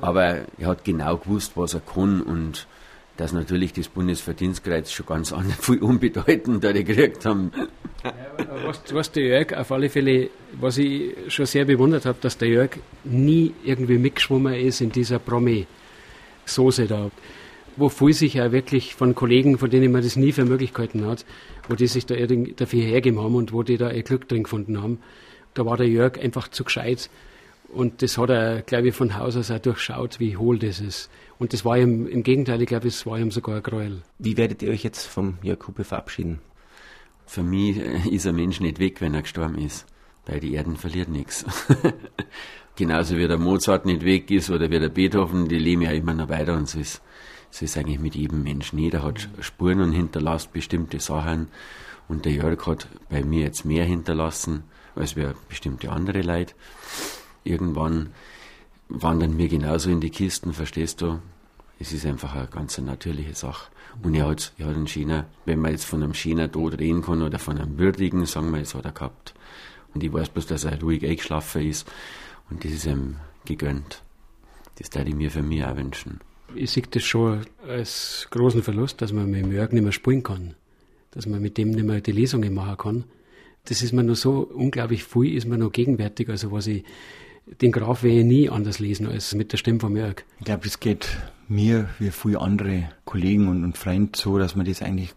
Aber 0.00 0.42
er 0.58 0.66
hat 0.66 0.84
genau 0.84 1.16
gewusst, 1.16 1.52
was 1.56 1.74
er 1.74 1.80
kann 1.80 2.22
und 2.22 2.66
dass 3.16 3.32
natürlich 3.32 3.72
das 3.72 3.88
Bundesverdienstkreuz 3.88 4.90
schon 4.90 5.06
ganz 5.06 5.32
anders, 5.32 5.56
viel 5.60 5.78
unbedeutender 5.78 6.72
gekriegt 6.72 7.24
haben. 7.24 7.52
Was, 8.64 8.82
was 8.92 9.12
der 9.12 9.24
Jörg 9.24 9.54
auf 9.54 9.70
alle 9.70 9.88
Fälle, 9.88 10.30
was 10.60 10.78
ich 10.78 11.14
schon 11.28 11.46
sehr 11.46 11.64
bewundert 11.64 12.06
habe, 12.06 12.18
dass 12.20 12.38
der 12.38 12.48
Jörg 12.48 12.70
nie 13.04 13.54
irgendwie 13.64 13.98
mitgeschwommen 13.98 14.54
ist 14.54 14.80
in 14.80 14.90
dieser 14.90 15.18
Promi-Soße 16.46 16.86
da 16.86 17.10
wo 17.76 17.88
viel 17.88 18.12
sich 18.12 18.34
ja 18.34 18.52
wirklich 18.52 18.94
von 18.94 19.14
Kollegen, 19.14 19.58
von 19.58 19.70
denen 19.70 19.92
man 19.92 20.02
das 20.02 20.16
nie 20.16 20.32
für 20.32 20.44
Möglichkeiten 20.44 21.06
hat, 21.06 21.24
wo 21.68 21.74
die 21.74 21.86
sich 21.86 22.04
da 22.04 22.14
dafür 22.14 22.82
hergeben 22.82 23.18
haben 23.18 23.34
und 23.34 23.52
wo 23.52 23.62
die 23.62 23.78
da 23.78 23.90
ihr 23.90 24.02
Glück 24.02 24.28
drin 24.28 24.42
gefunden 24.42 24.82
haben. 24.82 24.98
Da 25.54 25.64
war 25.64 25.78
der 25.78 25.88
Jörg 25.88 26.18
einfach 26.20 26.48
zu 26.48 26.64
gescheit. 26.64 27.08
Und 27.68 28.02
das 28.02 28.18
hat 28.18 28.28
er, 28.28 28.60
glaube 28.60 28.88
ich, 28.88 28.94
von 28.94 29.16
Haus 29.16 29.36
aus 29.36 29.50
auch 29.50 29.58
durchschaut, 29.58 30.20
wie 30.20 30.36
hohl 30.36 30.58
das 30.58 30.80
ist. 30.80 31.10
Und 31.38 31.54
das 31.54 31.64
war 31.64 31.78
ihm, 31.78 32.06
im 32.06 32.22
Gegenteil, 32.22 32.60
ich 32.60 32.68
glaube, 32.68 32.88
es 32.88 33.06
war 33.06 33.18
ihm 33.18 33.30
sogar 33.30 33.56
ein 33.56 33.62
Gräuel. 33.62 34.02
Wie 34.18 34.36
werdet 34.36 34.62
ihr 34.62 34.70
euch 34.70 34.84
jetzt 34.84 35.06
vom 35.06 35.38
Jörg 35.42 35.66
Hupe 35.66 35.84
verabschieden? 35.84 36.40
Für 37.24 37.42
mich 37.42 37.78
äh, 37.78 38.06
ist 38.10 38.26
ein 38.26 38.34
Mensch 38.34 38.60
nicht 38.60 38.78
weg, 38.80 39.00
wenn 39.00 39.14
er 39.14 39.22
gestorben 39.22 39.56
ist. 39.56 39.86
Weil 40.26 40.40
die 40.40 40.52
Erden 40.52 40.76
verliert 40.76 41.08
nichts. 41.08 41.46
Genauso 42.76 43.16
wie 43.16 43.28
der 43.28 43.38
Mozart 43.38 43.84
nicht 43.84 44.04
weg 44.04 44.30
ist 44.30 44.50
oder 44.50 44.70
wie 44.70 44.78
der 44.78 44.88
Beethoven, 44.88 45.48
die 45.48 45.58
leben 45.58 45.82
ja 45.82 45.90
immer 45.90 46.14
noch 46.14 46.28
weiter 46.28 46.54
und 46.54 46.68
so 46.68 46.80
ist 46.80 47.02
so 47.50 47.66
ist 47.66 47.76
eigentlich 47.76 47.98
mit 47.98 48.14
jedem 48.14 48.42
Menschen. 48.42 48.78
Jeder 48.78 49.02
hat 49.02 49.28
Spuren 49.40 49.82
und 49.82 49.92
hinterlässt 49.92 50.54
bestimmte 50.54 51.00
Sachen. 51.00 51.48
Und 52.08 52.24
der 52.24 52.32
Jörg 52.32 52.66
hat 52.66 52.88
bei 53.10 53.22
mir 53.22 53.42
jetzt 53.42 53.66
mehr 53.66 53.84
hinterlassen 53.84 54.64
als 54.94 55.16
wir 55.16 55.34
bestimmte 55.48 55.90
andere 55.90 56.22
Leute. 56.22 56.54
Irgendwann 57.44 58.10
wandern 58.88 59.38
wir 59.38 59.48
genauso 59.48 59.90
in 59.90 60.00
die 60.00 60.10
Kisten, 60.10 60.52
verstehst 60.52 61.00
du? 61.00 61.20
Es 61.78 61.92
ist 61.92 62.06
einfach 62.06 62.34
eine 62.34 62.46
ganz 62.46 62.78
natürliche 62.78 63.34
Sache. 63.34 63.70
Und 64.02 64.14
er 64.14 64.28
hat, 64.28 64.52
er 64.58 64.68
hat 64.68 64.76
einen 64.76 64.86
schönen, 64.86 65.24
wenn 65.44 65.60
man 65.60 65.72
jetzt 65.72 65.84
von 65.84 66.02
einem 66.02 66.14
schönen 66.14 66.50
Tod 66.50 66.78
reden 66.78 67.02
kann 67.02 67.22
oder 67.22 67.38
von 67.38 67.58
einem 67.58 67.78
würdigen, 67.78 68.24
sagen 68.26 68.52
wir, 68.52 68.60
das 68.60 68.74
hat 68.74 68.84
er 68.84 68.92
gehabt. 68.92 69.34
Und 69.94 70.02
ich 70.02 70.12
weiß 70.12 70.30
bloß, 70.30 70.46
dass 70.46 70.64
er 70.64 70.80
ruhig 70.80 71.04
eingeschlafen 71.04 71.62
ist. 71.68 71.90
Und 72.52 72.64
das 72.64 72.72
ist 72.72 72.86
ihm 72.86 73.16
gegönnt. 73.44 74.02
Das 74.78 74.94
würde 74.94 75.10
ich 75.10 75.16
mir 75.16 75.30
für 75.30 75.42
mich 75.42 75.64
auch 75.64 75.76
wünschen 75.76 76.20
ich 76.54 76.70
sehe 76.70 76.82
das 76.90 77.02
schon 77.02 77.40
als 77.66 78.26
großen 78.30 78.62
Verlust, 78.62 79.00
dass 79.02 79.12
man 79.12 79.30
mit 79.30 79.46
Jörg 79.46 79.72
nicht 79.72 79.82
mehr 79.82 79.92
spielen 79.92 80.22
kann. 80.22 80.54
Dass 81.10 81.26
man 81.26 81.42
mit 81.42 81.58
dem 81.58 81.70
nicht 81.70 81.84
mehr 81.84 82.00
die 82.00 82.12
Lesungen 82.12 82.54
machen 82.54 82.76
kann. 82.78 83.04
Das 83.64 83.82
ist 83.82 83.92
mir 83.92 84.02
nur 84.02 84.16
so 84.16 84.40
unglaublich 84.40 85.04
viel, 85.04 85.36
ist 85.36 85.46
mir 85.46 85.58
noch 85.58 85.72
gegenwärtig. 85.72 86.28
Also 86.28 86.50
was 86.52 86.66
ich, 86.66 86.84
den 87.60 87.72
Graf 87.72 88.02
werde 88.02 88.20
ich 88.20 88.24
nie 88.24 88.50
anders 88.50 88.78
lesen 88.78 89.06
als 89.06 89.34
mit 89.34 89.52
der 89.52 89.58
Stimme 89.58 89.80
von 89.80 89.94
Jörg. 89.94 90.24
Ich 90.38 90.44
glaube, 90.46 90.64
das 90.64 90.80
geht 90.80 91.08
mir 91.48 91.90
wie 91.98 92.10
viele 92.10 92.40
andere 92.40 92.90
Kollegen 93.04 93.48
und, 93.48 93.64
und 93.64 93.78
Freunde 93.78 94.12
so, 94.16 94.38
dass 94.38 94.56
man 94.56 94.66
das 94.66 94.82
eigentlich 94.82 95.14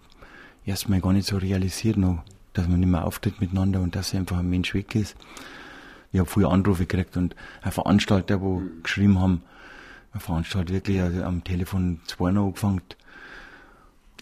erstmal 0.66 1.02
gar 1.02 1.14
nicht 1.14 1.28
so 1.28 1.38
realisiert 1.38 1.98
noch, 1.98 2.24
dass 2.54 2.68
man 2.68 2.80
nicht 2.80 2.90
mehr 2.90 3.06
auftritt 3.06 3.40
miteinander 3.40 3.82
und 3.82 3.96
dass 3.96 4.14
einfach 4.14 4.38
ein 4.38 4.50
Mensch 4.50 4.74
weg 4.74 4.96
ist. 4.96 5.16
Ich 6.16 6.20
habe 6.20 6.30
viele 6.30 6.48
Anrufe 6.48 6.86
gekriegt 6.86 7.18
und 7.18 7.36
auch 7.62 7.74
Veranstalter, 7.74 8.40
wo 8.40 8.62
geschrieben 8.84 9.20
haben, 9.20 9.42
eine 10.14 10.22
Veranstaltung 10.22 10.74
wirklich 10.74 11.02
also 11.02 11.22
am 11.24 11.44
Telefon 11.44 12.00
zweimal 12.08 12.46
angefangen. 12.46 12.80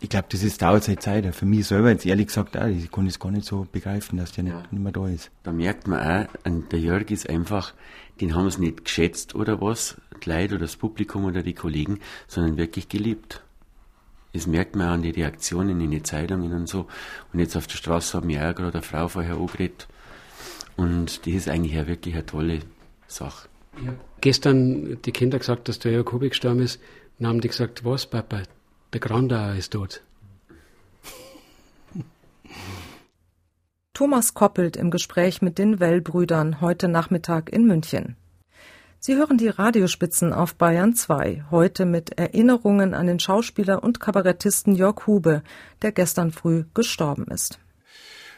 Ich 0.01 0.10
glaube, 0.10 0.25
das 0.32 0.41
ist 0.41 0.60
dauert 0.60 0.84
seit 0.86 1.03
Zeit. 1.03 1.36
Für 1.36 1.45
mich 1.45 1.67
selber 1.67 1.91
jetzt 1.91 2.08
ehrlich 2.08 2.25
gesagt 2.27 2.58
auch, 2.58 2.65
ich 2.65 2.91
kann 2.91 3.06
es 3.06 3.19
gar 3.19 3.29
nicht 3.29 3.45
so 3.45 3.67
begreifen, 3.71 4.17
dass 4.17 4.32
der 4.32 4.43
ja. 4.43 4.56
nicht, 4.56 4.73
nicht 4.73 4.82
mehr 4.82 4.91
da 4.91 5.08
ist. 5.08 5.29
Da 5.43 5.51
merkt 5.51 5.88
man 5.88 5.99
auch, 5.99 6.27
der 6.71 6.79
Jörg 6.79 7.12
ist 7.12 7.29
einfach, 7.29 7.75
den 8.19 8.34
haben 8.34 8.49
sie 8.49 8.62
nicht 8.62 8.86
geschätzt 8.86 9.36
oder 9.36 9.62
was, 9.62 10.01
die 10.25 10.32
Leute 10.32 10.56
oder 10.56 10.63
das 10.63 10.77
Publikum 10.77 11.25
oder 11.25 11.43
die 11.43 11.53
Kollegen, 11.53 11.99
sondern 12.27 12.58
wirklich 12.58 12.89
geliebt. 12.89 13.43
Das 14.34 14.47
merkt 14.47 14.75
man 14.75 14.88
auch 14.88 14.93
an 14.93 15.03
die 15.03 15.12
Reaktionen 15.12 15.79
in 15.79 15.91
den 15.91 16.03
Zeitungen 16.03 16.53
und 16.53 16.67
so. 16.67 16.88
Und 17.32 17.39
jetzt 17.39 17.56
auf 17.56 17.67
der 17.67 17.77
Straße 17.77 18.17
haben 18.17 18.29
wir 18.29 18.49
auch 18.49 18.56
gerade 18.56 18.79
eine 18.79 18.82
Frau 18.82 19.08
vorher 19.08 19.36
angeredet. 19.36 19.88
Und 20.76 21.26
das 21.26 21.34
ist 21.34 21.50
eigentlich 21.50 21.80
auch 21.80 21.88
wirklich 21.88 22.16
eine 22.16 22.26
tolle 22.26 22.60
Sache. 23.08 23.48
Habe 23.86 23.98
gestern 24.22 25.02
die 25.02 25.12
Kinder 25.12 25.40
gesagt, 25.40 25.68
dass 25.68 25.80
der 25.80 25.92
Jakobi 25.92 26.30
gestorben 26.30 26.62
ist. 26.62 26.80
Dann 27.20 27.28
haben 27.28 27.42
die 27.42 27.48
gesagt, 27.48 27.86
was, 27.86 28.06
Papa? 28.06 28.44
Der 28.92 29.00
Grandauer 29.00 29.56
ist 29.56 29.74
tot. 29.74 30.02
Thomas 33.94 34.34
Koppelt 34.34 34.76
im 34.76 34.90
Gespräch 34.90 35.42
mit 35.42 35.60
den 35.60 35.80
Well-Brüdern 35.80 36.62
heute 36.62 36.88
Nachmittag 36.88 37.52
in 37.52 37.66
München. 37.68 38.16
Sie 39.00 39.16
hören 39.16 39.38
die 39.38 39.50
Radiospitzen 39.50 40.34
auf 40.34 40.56
Bayern 40.56 40.96
2, 40.96 41.46
heute 41.52 41.86
mit 41.86 42.18
Erinnerungen 42.18 42.94
an 42.94 43.06
den 43.06 43.20
Schauspieler 43.20 43.84
und 43.84 44.00
Kabarettisten 44.00 44.76
Jörg 44.76 45.06
Hube, 45.06 45.44
der 45.82 45.92
gestern 45.92 46.32
früh 46.32 46.64
gestorben 46.74 47.26
ist. 47.26 47.60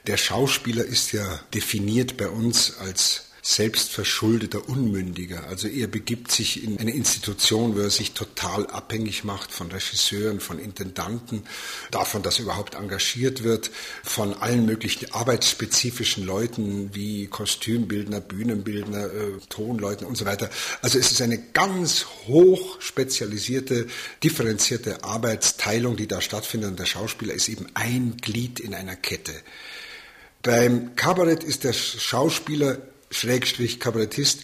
Der 0.07 0.17
Schauspieler 0.17 0.85
ist 0.85 1.13
ja 1.13 1.39
definiert 1.53 2.15
bei 2.17 2.29
uns 2.29 2.77
als 2.77 3.25
selbstverschuldeter 3.41 4.67
Unmündiger. 4.67 5.45
Also 5.47 5.67
er 5.67 5.85
begibt 5.85 6.31
sich 6.31 6.63
in 6.63 6.79
eine 6.79 6.91
Institution, 6.91 7.75
wo 7.75 7.81
er 7.81 7.91
sich 7.91 8.13
total 8.13 8.65
abhängig 8.65 9.23
macht 9.23 9.51
von 9.51 9.71
Regisseuren, 9.71 10.39
von 10.39 10.57
Intendanten, 10.57 11.43
davon, 11.91 12.23
dass 12.23 12.39
er 12.39 12.45
überhaupt 12.45 12.73
engagiert 12.73 13.43
wird, 13.43 13.69
von 14.03 14.33
allen 14.33 14.65
möglichen 14.65 15.11
arbeitsspezifischen 15.11 16.25
Leuten 16.25 16.95
wie 16.95 17.27
Kostümbildner, 17.27 18.19
Bühnenbildner, 18.19 19.05
äh, 19.05 19.31
Tonleuten 19.49 20.07
und 20.07 20.17
so 20.17 20.25
weiter. 20.25 20.49
Also 20.81 20.97
es 20.97 21.11
ist 21.11 21.21
eine 21.21 21.37
ganz 21.37 22.07
hoch 22.25 22.81
spezialisierte, 22.81 23.85
differenzierte 24.23 25.03
Arbeitsteilung, 25.03 25.97
die 25.97 26.07
da 26.07 26.19
stattfindet 26.19 26.71
und 26.71 26.79
der 26.79 26.87
Schauspieler 26.87 27.35
ist 27.35 27.49
eben 27.49 27.67
ein 27.75 28.17
Glied 28.21 28.59
in 28.59 28.73
einer 28.73 28.95
Kette. 28.95 29.33
Beim 30.45 30.95
Kabarett 30.95 31.43
ist 31.43 31.63
der 31.63 31.73
Schauspieler 31.73 32.77
Schrägstrich 33.10 33.79
Kabarettist 33.79 34.43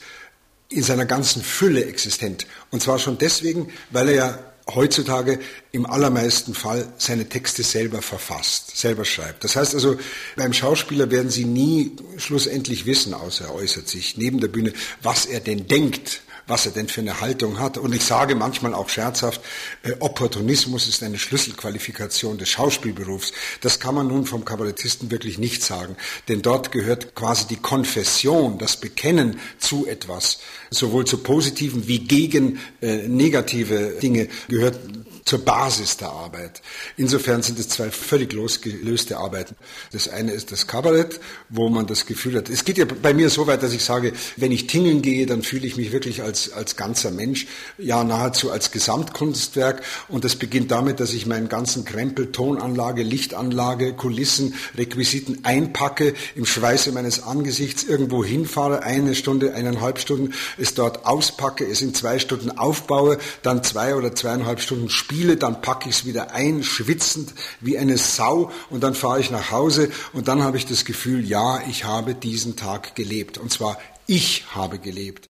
in 0.68 0.82
seiner 0.82 1.06
ganzen 1.06 1.44
Fülle 1.44 1.86
existent. 1.86 2.48
Und 2.72 2.82
zwar 2.82 2.98
schon 2.98 3.20
deswegen, 3.20 3.72
weil 3.92 4.10
er 4.10 4.16
ja 4.16 4.40
heutzutage 4.74 5.40
im 5.72 5.86
allermeisten 5.86 6.56
Fall 6.56 6.92
seine 6.98 7.30
Texte 7.30 7.62
selber 7.62 8.02
verfasst, 8.02 8.76
selber 8.78 9.06
schreibt. 9.06 9.44
Das 9.44 9.56
heißt 9.56 9.76
also, 9.76 9.96
beim 10.36 10.54
Schauspieler 10.54 11.12
werden 11.12 11.30
Sie 11.30 11.46
nie 11.46 11.96
schlussendlich 12.18 12.88
wissen, 12.88 13.14
außer 13.14 13.46
er 13.46 13.54
äußert 13.54 13.88
sich 13.88 14.18
neben 14.18 14.40
der 14.40 14.48
Bühne, 14.48 14.74
was 15.04 15.28
er 15.28 15.40
denn 15.40 15.68
denkt 15.68 16.24
was 16.52 16.66
er 16.66 16.74
denn 16.74 16.90
für 16.90 17.00
eine 17.00 17.22
Haltung 17.22 17.60
hat. 17.60 17.78
Und 17.78 17.96
ich 17.96 18.04
sage 18.04 18.36
manchmal 18.36 18.74
auch 18.74 18.90
scherzhaft, 18.90 19.40
äh, 19.84 19.94
Opportunismus 20.00 20.90
ist 20.90 21.02
eine 21.02 21.18
Schlüsselqualifikation 21.18 22.38
des 22.38 22.50
Schauspielberufs. 22.50 23.32
Das 23.62 23.80
kann 23.80 23.96
man 23.96 24.08
nun 24.08 24.26
vom 24.26 24.44
Kabarettisten 24.44 25.12
wirklich 25.12 25.38
nicht 25.38 25.64
sagen, 25.64 25.96
denn 26.28 26.42
dort 26.42 26.74
gehört 26.74 27.16
quasi 27.16 27.48
die 27.48 27.56
Konfession, 27.56 28.58
das 28.58 28.76
Bekennen 28.76 29.40
zu 29.60 29.88
etwas, 29.88 30.40
sowohl 30.70 31.06
zu 31.06 31.20
positiven 31.20 31.88
wie 31.88 32.00
gegen 32.00 32.60
äh, 32.82 33.08
negative 33.08 33.98
Dinge 34.02 34.28
gehört 34.50 34.78
zur 35.26 35.40
Basis 35.40 35.98
der 35.98 36.10
Arbeit. 36.10 36.62
Insofern 36.98 37.42
sind 37.42 37.60
es 37.60 37.70
zwei 37.70 37.92
völlig 37.92 38.34
losgelöste 38.34 39.18
Arbeiten. 39.18 39.56
Das 39.92 40.08
eine 40.08 40.32
ist 40.32 40.52
das 40.52 40.68
Kabarett, 40.68 41.20
wo 41.50 41.70
man 41.70 41.88
das 41.88 42.06
Gefühl 42.06 42.36
hat, 42.38 42.50
es 42.50 42.66
geht 42.66 42.78
ja 42.78 42.86
bei 42.86 43.14
mir 43.14 43.30
so 43.30 43.48
weit, 43.48 43.64
dass 43.64 43.74
ich 43.74 43.84
sage, 43.84 44.14
wenn 44.38 44.52
ich 44.52 44.68
tingeln 44.68 45.02
gehe, 45.02 45.26
dann 45.26 45.44
fühle 45.44 45.68
ich 45.68 45.78
mich 45.78 45.92
wirklich 45.92 46.22
als, 46.24 46.52
als 46.52 46.76
ganzer 46.76 47.12
Mensch, 47.12 47.48
ja 47.78 48.04
nahezu 48.04 48.52
als 48.52 48.72
Gesamtkunstwerk. 48.72 49.84
Und 50.08 50.24
das 50.24 50.36
beginnt 50.36 50.72
damit, 50.72 51.00
dass 51.00 51.14
ich 51.14 51.26
meinen 51.26 51.50
ganzen 51.50 51.86
Krempel, 51.86 52.32
Tonanlage, 52.32 53.04
Lichtanlage, 53.04 53.94
Kulissen, 53.94 54.56
Requisiten 54.78 55.40
einpacke, 55.44 56.14
im 56.36 56.46
Schweiße 56.46 56.92
meines 56.92 57.24
Angesichts 57.24 57.84
irgendwo 57.84 58.24
hinfahre, 58.24 58.84
eine 58.84 59.16
Stunde, 59.16 59.54
eineinhalb 59.54 60.00
Stunden, 60.00 60.34
es 60.58 60.74
dort 60.74 61.06
auspacke, 61.06 61.66
es 61.66 61.82
in 61.82 61.94
zwei 61.94 62.20
Stunden 62.20 62.52
aufbaue, 62.52 63.18
dann 63.44 63.64
zwei 63.64 63.96
oder 63.96 64.16
zweieinhalb 64.16 64.62
Stunden 64.62 64.90
spiele, 65.12 65.36
dann 65.36 65.62
packe 65.62 65.89
ich 65.89 65.95
es 65.95 66.06
wieder 66.06 66.32
ein, 66.32 66.63
schwitzend 66.63 67.34
wie 67.60 67.78
eine 67.78 67.97
Sau 67.97 68.50
und 68.69 68.82
dann 68.82 68.93
fahre 68.93 69.19
ich 69.19 69.30
nach 69.30 69.52
Hause 69.52 69.89
und 70.13 70.30
dann 70.30 70.41
habe 70.41 70.56
ich 70.56 70.65
das 70.65 70.86
Gefühl, 70.86 71.26
ja, 71.26 71.60
ich 71.69 71.84
habe 71.84 72.15
diesen 72.15 72.56
Tag 72.56 72.95
gelebt. 72.95 73.38
Und 73.38 73.52
zwar 73.52 73.78
ich 74.08 74.45
habe 74.56 74.80
gelebt. 74.80 75.28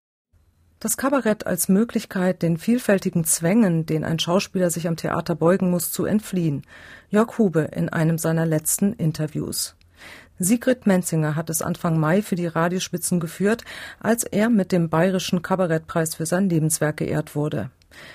Das 0.78 0.96
Kabarett 0.96 1.46
als 1.46 1.68
Möglichkeit, 1.68 2.42
den 2.42 2.58
vielfältigen 2.58 3.24
Zwängen, 3.24 3.84
den 3.84 4.04
ein 4.04 4.20
Schauspieler 4.20 4.70
sich 4.70 4.86
am 4.86 4.96
Theater 4.96 5.34
beugen 5.34 5.70
muss, 5.70 5.90
zu 5.90 6.04
entfliehen. 6.04 6.62
Jörg 7.10 7.38
Hube 7.38 7.62
in 7.72 7.88
einem 7.88 8.18
seiner 8.18 8.46
letzten 8.46 8.92
Interviews. 8.92 9.74
Sigrid 10.38 10.86
Menzinger 10.86 11.34
hat 11.34 11.50
es 11.50 11.60
Anfang 11.60 11.98
Mai 11.98 12.22
für 12.22 12.36
die 12.36 12.46
Radiospitzen 12.46 13.18
geführt, 13.18 13.64
als 13.98 14.22
er 14.22 14.48
mit 14.48 14.70
dem 14.70 14.90
Bayerischen 14.90 15.42
Kabarettpreis 15.42 16.14
für 16.14 16.26
sein 16.26 16.48
Lebenswerk 16.48 16.98
geehrt 16.98 17.34
wurde. 17.34 17.70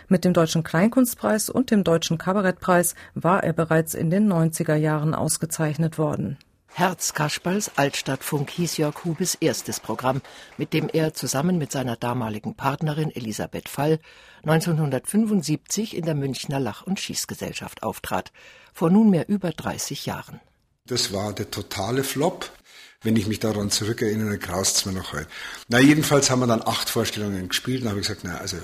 Mit 0.08 0.26
dem 0.26 0.34
Deutschen 0.34 0.64
Kleinkunstpreis 0.64 1.50
und 1.50 1.72
dem 1.72 1.84
Deutschen 1.84 2.18
Kabarettpreis 2.18 2.96
war 3.14 3.44
er 3.44 3.54
bereits 3.54 3.94
in 3.94 4.10
den 4.10 4.32
90er 4.32 4.76
Jahren 4.76 5.14
ausgezeichnet 5.14 5.98
worden. 5.98 6.38
Herz 6.78 7.16
Kasperls 7.16 7.72
Altstadtfunk 7.76 8.52
hieß 8.52 8.78
Jörg 8.78 9.04
Hubes 9.04 9.34
erstes 9.34 9.80
Programm, 9.80 10.22
mit 10.58 10.74
dem 10.74 10.90
er 10.94 11.16
zusammen 11.16 11.58
mit 11.58 11.72
seiner 11.72 11.96
damaligen 11.96 12.54
Partnerin 12.54 13.10
Elisabeth 13.10 13.68
Fall 13.68 14.00
1975 14.44 15.98
in 15.98 16.06
der 16.06 16.14
Münchner 16.14 16.60
Lach- 16.60 16.84
und 16.84 17.00
Schießgesellschaft 17.00 17.82
auftrat, 17.82 18.32
vor 18.74 18.92
nunmehr 18.92 19.28
über 19.28 19.50
30 19.50 20.06
Jahren. 20.06 20.40
Das 20.86 21.12
war 21.12 21.34
der 21.34 21.50
totale 21.50 22.04
Flop. 22.04 22.52
Wenn 23.04 23.16
ich 23.16 23.28
mich 23.28 23.40
daran 23.40 23.70
zurückerinnere, 23.70 24.40
graust 24.40 24.78
es 24.78 24.86
mir 24.86 24.92
noch 24.92 25.14
heute. 25.14 25.28
Na, 25.68 25.80
jedenfalls 25.80 26.32
haben 26.32 26.40
wir 26.40 26.48
dann 26.48 26.64
acht 26.64 26.90
Vorstellungen 26.90 27.48
gespielt 27.48 27.84
und 27.84 27.90
habe 27.90 28.00
gesagt, 28.00 28.22
na, 28.24 28.38
also, 28.38 28.58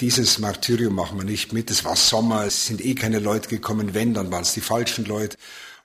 dieses 0.00 0.38
Martyrium 0.38 0.94
machen 0.94 1.18
wir 1.18 1.24
nicht 1.24 1.52
mit. 1.52 1.70
Es 1.70 1.84
war 1.84 1.94
Sommer, 1.94 2.44
es 2.46 2.66
sind 2.66 2.82
eh 2.82 2.94
keine 2.94 3.18
Leute 3.18 3.48
gekommen. 3.48 3.92
Wenn, 3.92 4.14
dann 4.14 4.32
waren 4.32 4.42
es 4.42 4.54
die 4.54 4.62
falschen 4.62 5.04
Leute. 5.04 5.36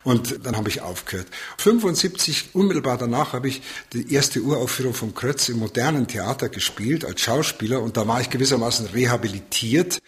Und 0.04 0.46
dann 0.46 0.56
habe 0.56 0.70
ich 0.70 0.82
aufgehört. 0.82 1.28
75, 1.58 2.50
unmittelbar 2.54 2.98
danach, 2.98 3.34
habe 3.34 3.50
ich 3.50 3.62
die 3.94 4.12
erste 4.14 4.42
Uraufführung 4.42 4.94
vom 4.94 5.14
Krötz 5.14 5.50
im 5.50 5.60
modernen 5.60 6.08
Theater 6.08 6.50
gespielt 6.50 7.06
als 7.06 7.22
Schauspieler 7.22 7.82
und 7.82 7.98
da 7.98 8.08
war 8.08 8.20
ich 8.20 8.30
gewissermaßen 8.30 8.88
rehabilitiert 8.88 10.00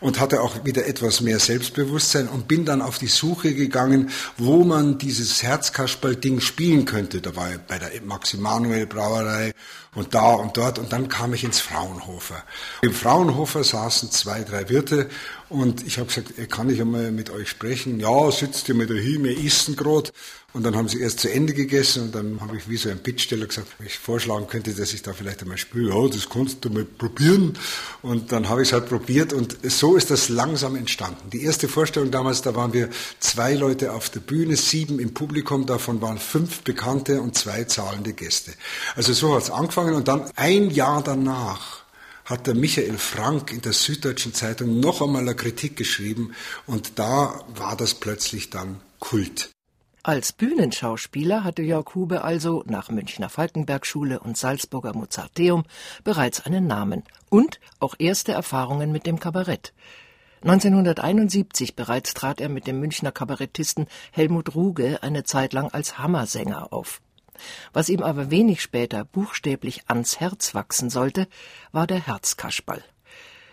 und 0.00 0.20
hatte 0.20 0.42
auch 0.42 0.64
wieder 0.64 0.86
etwas 0.86 1.20
mehr 1.20 1.38
Selbstbewusstsein 1.38 2.28
und 2.28 2.48
bin 2.48 2.64
dann 2.64 2.82
auf 2.82 2.98
die 2.98 3.06
Suche 3.06 3.54
gegangen, 3.54 4.10
wo 4.36 4.64
man 4.64 4.98
dieses 4.98 5.42
Herzkasperl-Ding 5.42 6.40
spielen 6.40 6.84
könnte. 6.84 7.20
Da 7.20 7.34
war 7.34 7.50
ich 7.50 7.58
bei 7.58 7.78
der 7.78 7.90
Maximanuel 8.02 8.86
Brauerei 8.86 9.52
und 9.96 10.14
da 10.14 10.34
und 10.34 10.56
dort 10.56 10.78
und 10.78 10.92
dann 10.92 11.08
kam 11.08 11.34
ich 11.34 11.42
ins 11.42 11.58
Fraunhofer. 11.58 12.44
Im 12.82 12.92
Fraunhofer 12.92 13.64
saßen 13.64 14.12
zwei, 14.12 14.42
drei 14.42 14.68
Wirte 14.68 15.08
und 15.48 15.86
ich 15.86 15.98
habe 15.98 16.06
gesagt, 16.06 16.32
kann 16.50 16.70
ich 16.70 16.80
einmal 16.80 17.10
mit 17.10 17.30
euch 17.30 17.48
sprechen? 17.48 17.98
Ja, 17.98 18.30
sitzt 18.30 18.68
ihr 18.68 18.74
mal 18.74 18.86
dahin, 18.86 19.24
wir 19.24 19.44
essen 19.44 19.74
gerade. 19.74 20.10
Und 20.56 20.62
dann 20.62 20.74
haben 20.74 20.88
sie 20.88 21.02
erst 21.02 21.20
zu 21.20 21.30
Ende 21.30 21.52
gegessen 21.52 22.04
und 22.04 22.14
dann 22.14 22.40
habe 22.40 22.56
ich 22.56 22.66
wie 22.66 22.78
so 22.78 22.88
ein 22.88 22.96
Bittsteller 22.96 23.44
gesagt, 23.44 23.68
ob 23.78 23.84
ich 23.84 23.98
vorschlagen 23.98 24.46
könnte, 24.46 24.72
dass 24.72 24.94
ich 24.94 25.02
da 25.02 25.12
vielleicht 25.12 25.42
einmal 25.42 25.58
spiele. 25.58 25.90
Ja, 25.90 26.08
das 26.08 26.30
kannst 26.30 26.64
du 26.64 26.70
mal 26.70 26.86
probieren. 26.86 27.58
Und 28.00 28.32
dann 28.32 28.48
habe 28.48 28.62
ich 28.62 28.68
es 28.68 28.72
halt 28.72 28.88
probiert 28.88 29.34
und 29.34 29.58
so 29.70 29.96
ist 29.96 30.10
das 30.10 30.30
langsam 30.30 30.74
entstanden. 30.74 31.28
Die 31.28 31.44
erste 31.44 31.68
Vorstellung 31.68 32.10
damals, 32.10 32.40
da 32.40 32.54
waren 32.54 32.72
wir 32.72 32.88
zwei 33.20 33.54
Leute 33.54 33.92
auf 33.92 34.08
der 34.08 34.20
Bühne, 34.20 34.56
sieben 34.56 34.98
im 34.98 35.12
Publikum, 35.12 35.66
davon 35.66 36.00
waren 36.00 36.16
fünf 36.16 36.62
bekannte 36.62 37.20
und 37.20 37.36
zwei 37.36 37.64
zahlende 37.64 38.14
Gäste. 38.14 38.54
Also 38.94 39.12
so 39.12 39.34
hat 39.34 39.42
es 39.42 39.50
angefangen 39.50 39.85
und 39.94 40.08
dann 40.08 40.30
ein 40.36 40.70
Jahr 40.70 41.02
danach 41.02 41.84
hat 42.24 42.46
der 42.46 42.54
Michael 42.54 42.98
Frank 42.98 43.52
in 43.52 43.62
der 43.62 43.72
Süddeutschen 43.72 44.34
Zeitung 44.34 44.80
noch 44.80 45.00
einmal 45.00 45.22
eine 45.22 45.36
Kritik 45.36 45.76
geschrieben 45.76 46.34
und 46.66 46.98
da 46.98 47.44
war 47.54 47.76
das 47.76 47.94
plötzlich 47.94 48.50
dann 48.50 48.80
Kult. 48.98 49.50
Als 50.02 50.32
Bühnenschauspieler 50.32 51.42
hatte 51.42 51.62
Jörg 51.62 51.94
Hube 51.94 52.22
also 52.22 52.62
nach 52.66 52.90
Münchner 52.90 53.28
Falkenberg-Schule 53.28 54.20
und 54.20 54.36
Salzburger 54.36 54.92
Mozarteum 54.94 55.64
bereits 56.04 56.46
einen 56.46 56.66
Namen 56.66 57.02
und 57.28 57.58
auch 57.80 57.94
erste 57.98 58.32
Erfahrungen 58.32 58.92
mit 58.92 59.06
dem 59.06 59.18
Kabarett. 59.18 59.72
1971 60.42 61.74
bereits 61.74 62.14
trat 62.14 62.40
er 62.40 62.48
mit 62.48 62.68
dem 62.68 62.78
Münchner 62.78 63.10
Kabarettisten 63.10 63.86
Helmut 64.12 64.54
Ruge 64.54 65.02
eine 65.02 65.24
Zeit 65.24 65.52
lang 65.52 65.72
als 65.72 65.98
Hammersänger 65.98 66.72
auf. 66.72 67.00
Was 67.72 67.88
ihm 67.88 68.02
aber 68.02 68.30
wenig 68.30 68.62
später 68.62 69.04
buchstäblich 69.04 69.82
ans 69.88 70.20
Herz 70.20 70.54
wachsen 70.54 70.90
sollte, 70.90 71.28
war 71.72 71.86
der 71.86 72.06
Herzkaschball. 72.06 72.82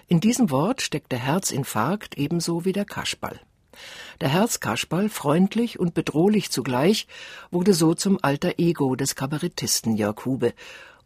In 0.07 0.19
diesem 0.19 0.51
Wort 0.51 0.81
steckt 0.81 1.11
der 1.11 1.19
Herzinfarkt 1.19 2.17
ebenso 2.17 2.65
wie 2.65 2.73
der 2.73 2.85
Kaschball. 2.85 3.39
Der 4.21 4.29
Herzkaschball, 4.29 5.09
freundlich 5.09 5.79
und 5.79 5.93
bedrohlich 5.93 6.51
zugleich, 6.51 7.07
wurde 7.51 7.73
so 7.73 7.93
zum 7.93 8.19
alter 8.21 8.59
Ego 8.59 8.95
des 8.95 9.15
Kabarettisten 9.15 9.95
Jörg 9.95 10.25
Hube 10.25 10.53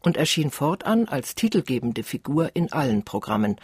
und 0.02 0.18
erschien 0.18 0.52
fortan 0.52 1.08
als 1.08 1.36
titelgebende 1.36 2.04
Figur 2.04 2.52
in 2.56 2.72
allen 2.72 3.04
Programmen, 3.04 3.58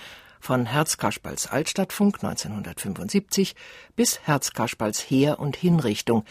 von 0.43 0.65
Herzkaschballs 0.65 1.47
Altstadtfunk 1.47 2.21
1975 2.21 3.55
bis 3.95 4.19
Herzkaschballs 4.23 4.99
Heer- 4.99 5.39
und 5.39 5.55
Hinrichtung, 5.55 6.25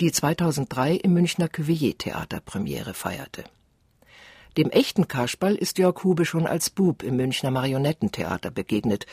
die 0.00 0.10
2003 0.10 0.96
im 0.96 1.12
Münchner 1.12 1.48
Cuvier-Theater 1.48 2.40
Premiere 2.40 2.92
feierte. 2.92 3.44
Dem 4.56 4.68
echten 4.70 5.06
Kasperl 5.06 5.54
ist 5.54 5.78
Jörg 5.78 6.02
Hube 6.02 6.24
schon 6.24 6.48
als 6.48 6.70
Bub 6.70 7.04
im 7.04 7.14
Münchner 7.14 7.52
Marionettentheater 7.52 8.50
begegnet, 8.50 9.06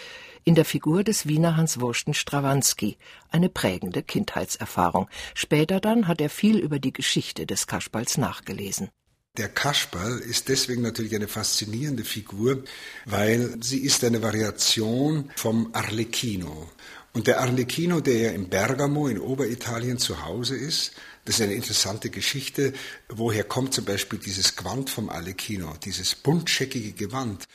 in 0.46 0.56
der 0.56 0.66
Figur 0.66 1.04
des 1.04 1.28
Wiener 1.28 1.56
Hans 1.56 1.80
Wursten 1.80 2.16
Strawanski, 2.16 2.98
eine 3.30 3.50
prägende 3.50 4.02
Kindheitserfahrung. 4.02 5.10
Später 5.36 5.80
dann 5.80 6.08
hat 6.08 6.22
er 6.22 6.30
viel 6.32 6.58
über 6.58 6.80
die 6.80 6.92
Geschichte 6.92 7.46
des 7.46 7.68
Kasperls 7.68 8.18
nachgelesen. 8.18 8.90
Der 9.40 9.48
Kasperl 9.48 10.20
ist 10.20 10.50
deswegen 10.50 10.82
natürlich 10.82 11.16
eine 11.16 11.30
faszinierende 11.30 12.04
Figur, 12.04 12.62
weil 13.06 13.56
sie 13.62 13.80
ist 13.80 14.04
eine 14.04 14.22
Variation 14.22 15.32
vom 15.38 15.70
Arlecchino. 15.72 16.70
Und 17.14 17.28
der 17.28 17.40
Arlecchino, 17.40 18.02
der 18.02 18.18
ja 18.18 18.32
in 18.32 18.50
Bergamo 18.50 19.08
in 19.08 19.18
Oberitalien 19.18 19.98
zu 19.98 20.26
Hause 20.26 20.58
ist, 20.58 20.92
das 21.24 21.36
ist 21.36 21.42
eine 21.42 21.54
interessante 21.54 22.10
Geschichte. 22.10 22.74
Woher 23.08 23.46
kommt 23.46 23.74
zum 23.74 23.86
Beispiel 23.86 24.20
dieses 24.20 24.58
Gewand 24.58 24.90
vom 24.90 25.10
Arlecchino, 25.10 25.74
dieses 25.86 26.16
buntscheckige 26.16 26.92
Gewand? 26.92 27.46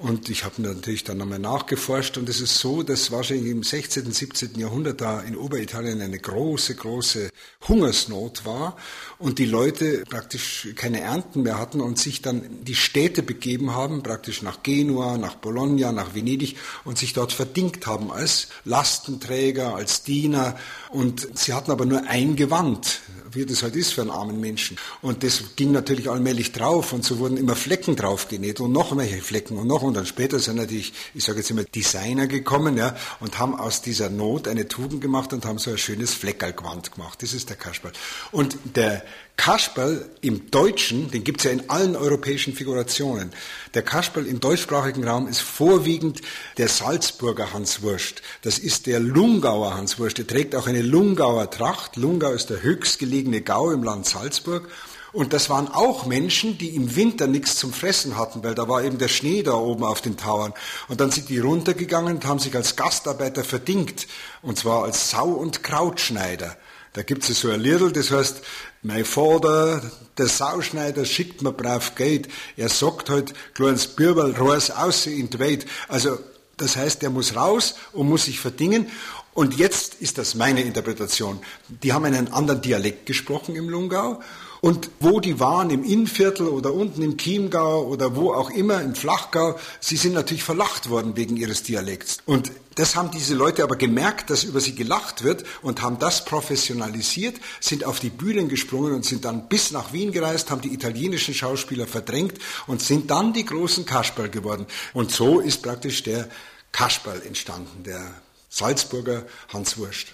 Und 0.00 0.30
ich 0.30 0.44
habe 0.44 0.62
natürlich 0.62 1.04
dann 1.04 1.18
nochmal 1.18 1.38
nachgeforscht 1.38 2.16
und 2.16 2.26
es 2.30 2.40
ist 2.40 2.56
so, 2.56 2.82
dass 2.82 3.12
wahrscheinlich 3.12 3.50
im 3.50 3.62
16., 3.62 4.10
17. 4.10 4.58
Jahrhundert 4.58 5.02
da 5.02 5.20
in 5.20 5.36
Oberitalien 5.36 6.00
eine 6.00 6.18
große, 6.18 6.74
große 6.74 7.28
Hungersnot 7.68 8.46
war 8.46 8.78
und 9.18 9.38
die 9.38 9.44
Leute 9.44 10.04
praktisch 10.08 10.68
keine 10.74 11.02
Ernten 11.02 11.42
mehr 11.42 11.58
hatten 11.58 11.82
und 11.82 11.98
sich 11.98 12.22
dann 12.22 12.64
die 12.64 12.76
Städte 12.76 13.22
begeben 13.22 13.74
haben, 13.74 14.02
praktisch 14.02 14.40
nach 14.40 14.62
Genua, 14.62 15.18
nach 15.18 15.34
Bologna, 15.34 15.92
nach 15.92 16.14
Venedig 16.14 16.56
und 16.84 16.96
sich 16.96 17.12
dort 17.12 17.34
verdingt 17.34 17.86
haben 17.86 18.10
als 18.10 18.48
Lastenträger, 18.64 19.74
als 19.74 20.02
Diener 20.02 20.58
und 20.88 21.28
sie 21.34 21.52
hatten 21.52 21.70
aber 21.70 21.84
nur 21.84 22.04
ein 22.08 22.36
Gewand 22.36 23.02
wie 23.32 23.46
das 23.46 23.62
halt 23.62 23.76
ist 23.76 23.92
für 23.92 24.02
einen 24.02 24.10
armen 24.10 24.40
Menschen. 24.40 24.76
Und 25.02 25.22
das 25.22 25.42
ging 25.56 25.72
natürlich 25.72 26.10
allmählich 26.10 26.52
drauf 26.52 26.92
und 26.92 27.04
so 27.04 27.18
wurden 27.18 27.36
immer 27.36 27.56
Flecken 27.56 27.96
drauf 27.96 28.28
genäht 28.28 28.60
und 28.60 28.72
noch 28.72 28.96
welche 28.96 29.20
Flecken 29.22 29.56
und 29.58 29.66
noch 29.66 29.82
und 29.90 29.96
dann 29.96 30.06
später 30.06 30.38
sind 30.38 30.54
natürlich, 30.54 30.92
ich 31.14 31.24
sage 31.24 31.38
jetzt 31.38 31.50
immer 31.50 31.64
Designer 31.64 32.28
gekommen, 32.28 32.76
ja, 32.76 32.94
und 33.18 33.40
haben 33.40 33.56
aus 33.56 33.82
dieser 33.82 34.08
Not 34.08 34.46
eine 34.46 34.68
Tugend 34.68 35.00
gemacht 35.00 35.32
und 35.32 35.44
haben 35.44 35.58
so 35.58 35.72
ein 35.72 35.78
schönes 35.78 36.14
Fleckerlgewand 36.14 36.92
gemacht. 36.92 37.20
Das 37.24 37.32
ist 37.32 37.48
der 37.48 37.56
Kasperl. 37.56 37.90
Und 38.30 38.56
der 38.76 39.02
Kasperl 39.36 40.08
im 40.20 40.48
Deutschen, 40.52 41.10
den 41.10 41.24
gibt 41.24 41.40
es 41.40 41.44
ja 41.46 41.50
in 41.50 41.68
allen 41.70 41.96
europäischen 41.96 42.54
Figurationen. 42.54 43.32
Der 43.74 43.82
Kasperl 43.82 44.26
im 44.26 44.38
deutschsprachigen 44.38 45.02
Raum 45.02 45.26
ist 45.26 45.40
vorwiegend 45.40 46.20
der 46.56 46.68
Salzburger 46.68 47.52
Hanswurst. 47.52 48.22
Das 48.42 48.60
ist 48.60 48.86
der 48.86 49.00
Lungauer 49.00 49.74
Hanswurst. 49.74 50.18
Der 50.18 50.26
trägt 50.28 50.54
auch 50.54 50.68
eine 50.68 50.82
Lungauer 50.82 51.50
Tracht. 51.50 51.96
Lungau 51.96 52.30
ist 52.30 52.50
der 52.50 52.62
höchstgelegene 52.62 53.40
Gau 53.40 53.72
im 53.72 53.82
Land 53.82 54.06
Salzburg. 54.06 54.68
Und 55.12 55.32
das 55.32 55.50
waren 55.50 55.68
auch 55.68 56.06
Menschen, 56.06 56.56
die 56.58 56.76
im 56.76 56.94
Winter 56.94 57.26
nichts 57.26 57.56
zum 57.56 57.72
Fressen 57.72 58.16
hatten, 58.16 58.44
weil 58.44 58.54
da 58.54 58.68
war 58.68 58.84
eben 58.84 58.98
der 58.98 59.08
Schnee 59.08 59.42
da 59.42 59.54
oben 59.54 59.84
auf 59.84 60.00
den 60.00 60.16
Tauern. 60.16 60.52
Und 60.88 61.00
dann 61.00 61.10
sind 61.10 61.28
die 61.28 61.38
runtergegangen 61.38 62.16
und 62.16 62.24
haben 62.24 62.38
sich 62.38 62.54
als 62.54 62.76
Gastarbeiter 62.76 63.42
verdingt. 63.42 64.06
Und 64.42 64.58
zwar 64.58 64.84
als 64.84 65.10
Sau- 65.10 65.32
und 65.32 65.62
Krautschneider. 65.62 66.56
Da 66.92 67.02
gibt 67.02 67.28
es 67.28 67.40
so 67.40 67.50
ein 67.50 67.60
Liedl, 67.60 67.92
das 67.92 68.10
heißt, 68.10 68.42
mein 68.82 69.04
Vater, 69.04 69.82
der 70.18 70.26
Sauschneider, 70.26 71.04
schickt 71.04 71.42
mir 71.42 71.52
brav 71.52 71.94
Geld. 71.94 72.28
Er 72.56 72.68
sagt 72.68 73.10
halt, 73.10 73.34
kleines 73.54 73.86
Bürberl, 73.88 74.34
raus, 74.34 74.70
aus 74.70 75.06
in 75.06 75.30
die 75.30 75.38
Welt. 75.38 75.66
Also, 75.86 76.18
das 76.56 76.76
heißt, 76.76 77.02
er 77.02 77.10
muss 77.10 77.36
raus 77.36 77.76
und 77.92 78.08
muss 78.08 78.24
sich 78.24 78.40
verdingen. 78.40 78.90
Und 79.34 79.56
jetzt 79.56 79.94
ist 80.00 80.18
das 80.18 80.34
meine 80.34 80.62
Interpretation. 80.62 81.40
Die 81.68 81.92
haben 81.92 82.04
einen 82.04 82.32
anderen 82.32 82.60
Dialekt 82.60 83.06
gesprochen 83.06 83.54
im 83.54 83.68
Lungau 83.68 84.20
und 84.60 84.90
wo 85.00 85.20
die 85.20 85.40
waren, 85.40 85.70
im 85.70 85.84
Innviertel 85.84 86.46
oder 86.46 86.72
unten 86.72 87.02
im 87.02 87.16
Chiemgau 87.16 87.84
oder 87.84 88.16
wo 88.16 88.32
auch 88.32 88.50
immer, 88.50 88.82
im 88.82 88.94
Flachgau, 88.94 89.58
sie 89.80 89.96
sind 89.96 90.14
natürlich 90.14 90.44
verlacht 90.44 90.90
worden 90.90 91.16
wegen 91.16 91.36
ihres 91.36 91.62
Dialekts. 91.62 92.18
Und 92.26 92.52
das 92.74 92.96
haben 92.96 93.10
diese 93.10 93.34
Leute 93.34 93.62
aber 93.62 93.76
gemerkt, 93.76 94.30
dass 94.30 94.44
über 94.44 94.60
sie 94.60 94.74
gelacht 94.74 95.24
wird 95.24 95.44
und 95.62 95.82
haben 95.82 95.98
das 95.98 96.24
professionalisiert, 96.24 97.36
sind 97.60 97.84
auf 97.84 98.00
die 98.00 98.10
Bühnen 98.10 98.48
gesprungen 98.48 98.94
und 98.94 99.04
sind 99.04 99.24
dann 99.24 99.48
bis 99.48 99.70
nach 99.70 99.92
Wien 99.92 100.12
gereist, 100.12 100.50
haben 100.50 100.60
die 100.60 100.72
italienischen 100.72 101.34
Schauspieler 101.34 101.86
verdrängt 101.86 102.38
und 102.66 102.82
sind 102.82 103.10
dann 103.10 103.32
die 103.32 103.44
großen 103.44 103.86
Kasperl 103.86 104.28
geworden. 104.28 104.66
Und 104.92 105.10
so 105.10 105.40
ist 105.40 105.62
praktisch 105.62 106.02
der 106.02 106.28
Kasperl 106.72 107.22
entstanden, 107.22 107.82
der 107.82 108.14
Salzburger 108.48 109.24
Hans 109.52 109.78
Wurst. 109.78 110.08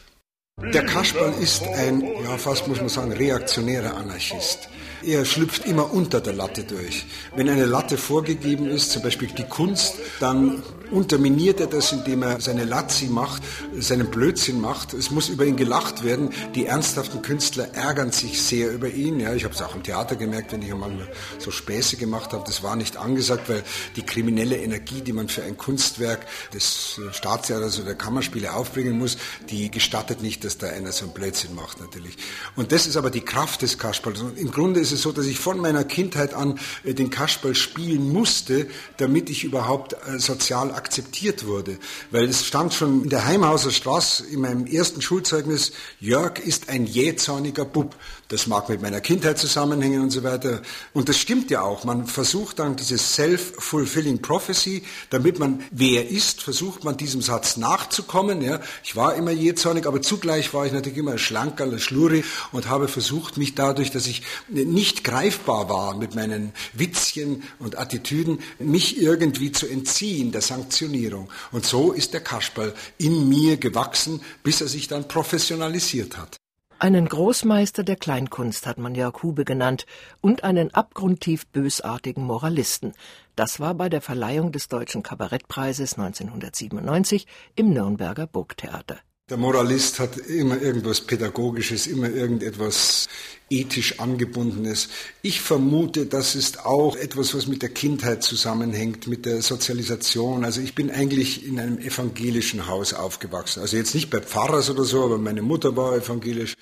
Der 0.72 0.86
Kasperl 0.86 1.34
ist 1.38 1.64
ein, 1.64 2.00
ja 2.00 2.38
fast 2.38 2.66
muss 2.66 2.78
man 2.78 2.88
sagen, 2.88 3.12
reaktionärer 3.12 3.94
Anarchist. 3.94 4.70
Er 5.02 5.24
schlüpft 5.24 5.66
immer 5.66 5.92
unter 5.92 6.20
der 6.20 6.32
Latte 6.32 6.64
durch. 6.64 7.06
Wenn 7.34 7.48
eine 7.48 7.66
Latte 7.66 7.96
vorgegeben 7.98 8.66
ist, 8.66 8.92
zum 8.92 9.02
Beispiel 9.02 9.28
die 9.28 9.44
Kunst, 9.44 9.94
dann 10.20 10.62
unterminiert 10.90 11.60
er 11.60 11.66
das, 11.66 11.92
indem 11.92 12.22
er 12.22 12.40
seine 12.40 12.64
Lazzi 12.64 13.06
macht, 13.06 13.42
seinen 13.76 14.10
Blödsinn 14.10 14.60
macht. 14.60 14.94
Es 14.94 15.10
muss 15.10 15.28
über 15.28 15.44
ihn 15.44 15.56
gelacht 15.56 16.04
werden. 16.04 16.30
Die 16.54 16.66
ernsthaften 16.66 17.22
Künstler 17.22 17.74
ärgern 17.74 18.12
sich 18.12 18.40
sehr 18.40 18.72
über 18.72 18.88
ihn. 18.88 19.20
Ja, 19.20 19.34
ich 19.34 19.44
habe 19.44 19.54
es 19.54 19.62
auch 19.62 19.74
im 19.74 19.82
Theater 19.82 20.16
gemerkt, 20.16 20.52
wenn 20.52 20.62
ich 20.62 20.72
einmal 20.72 21.08
so 21.38 21.50
Späße 21.50 21.96
gemacht 21.96 22.32
habe. 22.32 22.44
Das 22.46 22.62
war 22.62 22.76
nicht 22.76 22.96
angesagt, 22.96 23.48
weil 23.48 23.64
die 23.96 24.02
kriminelle 24.02 24.56
Energie, 24.56 25.00
die 25.00 25.12
man 25.12 25.28
für 25.28 25.42
ein 25.42 25.56
Kunstwerk 25.56 26.26
des 26.54 27.00
Staatstheaters 27.12 27.76
oder 27.78 27.86
der 27.86 27.94
Kammerspiele 27.96 28.52
aufbringen 28.54 28.98
muss, 28.98 29.18
die 29.50 29.70
gestattet 29.70 30.22
nicht, 30.22 30.44
dass 30.44 30.58
da 30.58 30.68
einer 30.68 30.92
so 30.92 31.04
einen 31.04 31.14
Blödsinn 31.14 31.54
macht 31.54 31.80
natürlich. 31.80 32.16
Und 32.54 32.72
das 32.72 32.86
ist 32.86 32.96
aber 32.96 33.10
die 33.10 33.20
Kraft 33.20 33.62
des 33.62 33.78
Kasperls. 33.78 34.22
Im 34.36 34.50
Grunde 34.50 34.84
ist 34.86 34.92
es 34.92 35.02
so, 35.02 35.12
dass 35.12 35.26
ich 35.26 35.38
von 35.38 35.58
meiner 35.58 35.84
Kindheit 35.84 36.34
an 36.34 36.58
äh, 36.84 36.94
den 36.94 37.10
Kasperl 37.10 37.54
spielen 37.54 38.12
musste, 38.12 38.68
damit 38.96 39.30
ich 39.30 39.44
überhaupt 39.44 39.94
äh, 39.94 40.18
sozial 40.18 40.70
akzeptiert 40.72 41.46
wurde. 41.46 41.78
Weil 42.10 42.28
es 42.28 42.46
stand 42.46 42.74
schon 42.74 43.04
in 43.04 43.10
der 43.10 43.26
Heimhauser 43.26 43.70
Straße 43.70 44.26
in 44.26 44.40
meinem 44.40 44.66
ersten 44.66 45.02
Schulzeugnis, 45.02 45.72
Jörg 46.00 46.38
ist 46.38 46.68
ein 46.68 46.86
jähzorniger 46.86 47.64
Bub. 47.64 47.96
Das 48.28 48.48
mag 48.48 48.68
mit 48.68 48.82
meiner 48.82 49.00
Kindheit 49.00 49.38
zusammenhängen 49.38 50.02
und 50.02 50.10
so 50.10 50.24
weiter. 50.24 50.60
Und 50.92 51.08
das 51.08 51.16
stimmt 51.16 51.48
ja 51.48 51.62
auch. 51.62 51.84
Man 51.84 52.06
versucht 52.06 52.58
dann 52.58 52.74
diese 52.74 52.98
self-fulfilling 52.98 54.20
prophecy, 54.20 54.82
damit 55.10 55.38
man 55.38 55.62
wer 55.70 56.08
ist, 56.08 56.42
versucht 56.42 56.82
man 56.82 56.96
diesem 56.96 57.22
Satz 57.22 57.56
nachzukommen. 57.56 58.42
Ja. 58.42 58.60
Ich 58.82 58.96
war 58.96 59.14
immer 59.14 59.30
jähzornig, 59.30 59.86
aber 59.86 60.02
zugleich 60.02 60.52
war 60.54 60.66
ich 60.66 60.72
natürlich 60.72 60.98
immer 60.98 61.18
schlanker, 61.18 61.64
ein 61.64 61.78
Schluri 61.78 62.24
und 62.50 62.68
habe 62.68 62.88
versucht, 62.88 63.36
mich 63.36 63.54
dadurch, 63.54 63.92
dass 63.92 64.08
ich 64.08 64.22
nicht 64.48 65.04
greifbar 65.04 65.68
war 65.68 65.96
mit 65.96 66.16
meinen 66.16 66.52
Witzchen 66.72 67.44
und 67.60 67.78
Attitüden, 67.78 68.40
mich 68.58 69.00
irgendwie 69.00 69.52
zu 69.52 69.68
entziehen 69.68 70.32
der 70.32 70.40
Sanktionierung. 70.42 71.28
Und 71.52 71.64
so 71.64 71.92
ist 71.92 72.12
der 72.12 72.22
Kasperl 72.22 72.74
in 72.98 73.28
mir 73.28 73.56
gewachsen, 73.56 74.20
bis 74.42 74.60
er 74.60 74.68
sich 74.68 74.88
dann 74.88 75.06
professionalisiert 75.06 76.16
hat. 76.18 76.36
Einen 76.78 77.08
Großmeister 77.08 77.84
der 77.84 77.96
Kleinkunst 77.96 78.66
hat 78.66 78.76
man 78.76 78.94
Jörg 78.94 79.22
Hube 79.22 79.46
genannt 79.46 79.86
und 80.20 80.44
einen 80.44 80.74
abgrundtief 80.74 81.46
bösartigen 81.46 82.22
Moralisten. 82.22 82.92
Das 83.34 83.60
war 83.60 83.72
bei 83.72 83.88
der 83.88 84.02
Verleihung 84.02 84.52
des 84.52 84.68
Deutschen 84.68 85.02
Kabarettpreises 85.02 85.94
1997 85.94 87.26
im 87.54 87.70
Nürnberger 87.72 88.26
Burgtheater. 88.26 88.98
Der 89.28 89.38
Moralist 89.38 89.98
hat 89.98 90.18
immer 90.18 90.62
irgendwas 90.62 91.00
Pädagogisches, 91.00 91.88
immer 91.88 92.08
irgendetwas 92.08 93.08
ethisch 93.50 93.98
angebundenes. 93.98 94.88
Ich 95.20 95.40
vermute, 95.40 96.06
das 96.06 96.36
ist 96.36 96.64
auch 96.64 96.94
etwas, 96.94 97.34
was 97.34 97.48
mit 97.48 97.60
der 97.60 97.70
Kindheit 97.70 98.22
zusammenhängt, 98.22 99.08
mit 99.08 99.26
der 99.26 99.42
Sozialisation. 99.42 100.44
Also 100.44 100.60
ich 100.60 100.76
bin 100.76 100.92
eigentlich 100.92 101.44
in 101.44 101.58
einem 101.58 101.78
evangelischen 101.78 102.68
Haus 102.68 102.94
aufgewachsen. 102.94 103.62
Also 103.62 103.76
jetzt 103.76 103.96
nicht 103.96 104.10
bei 104.10 104.20
Pfarrers 104.20 104.70
oder 104.70 104.84
so, 104.84 105.02
aber 105.02 105.18
meine 105.18 105.42
Mutter 105.42 105.76
war 105.76 105.96
evangelisch. 105.96 106.54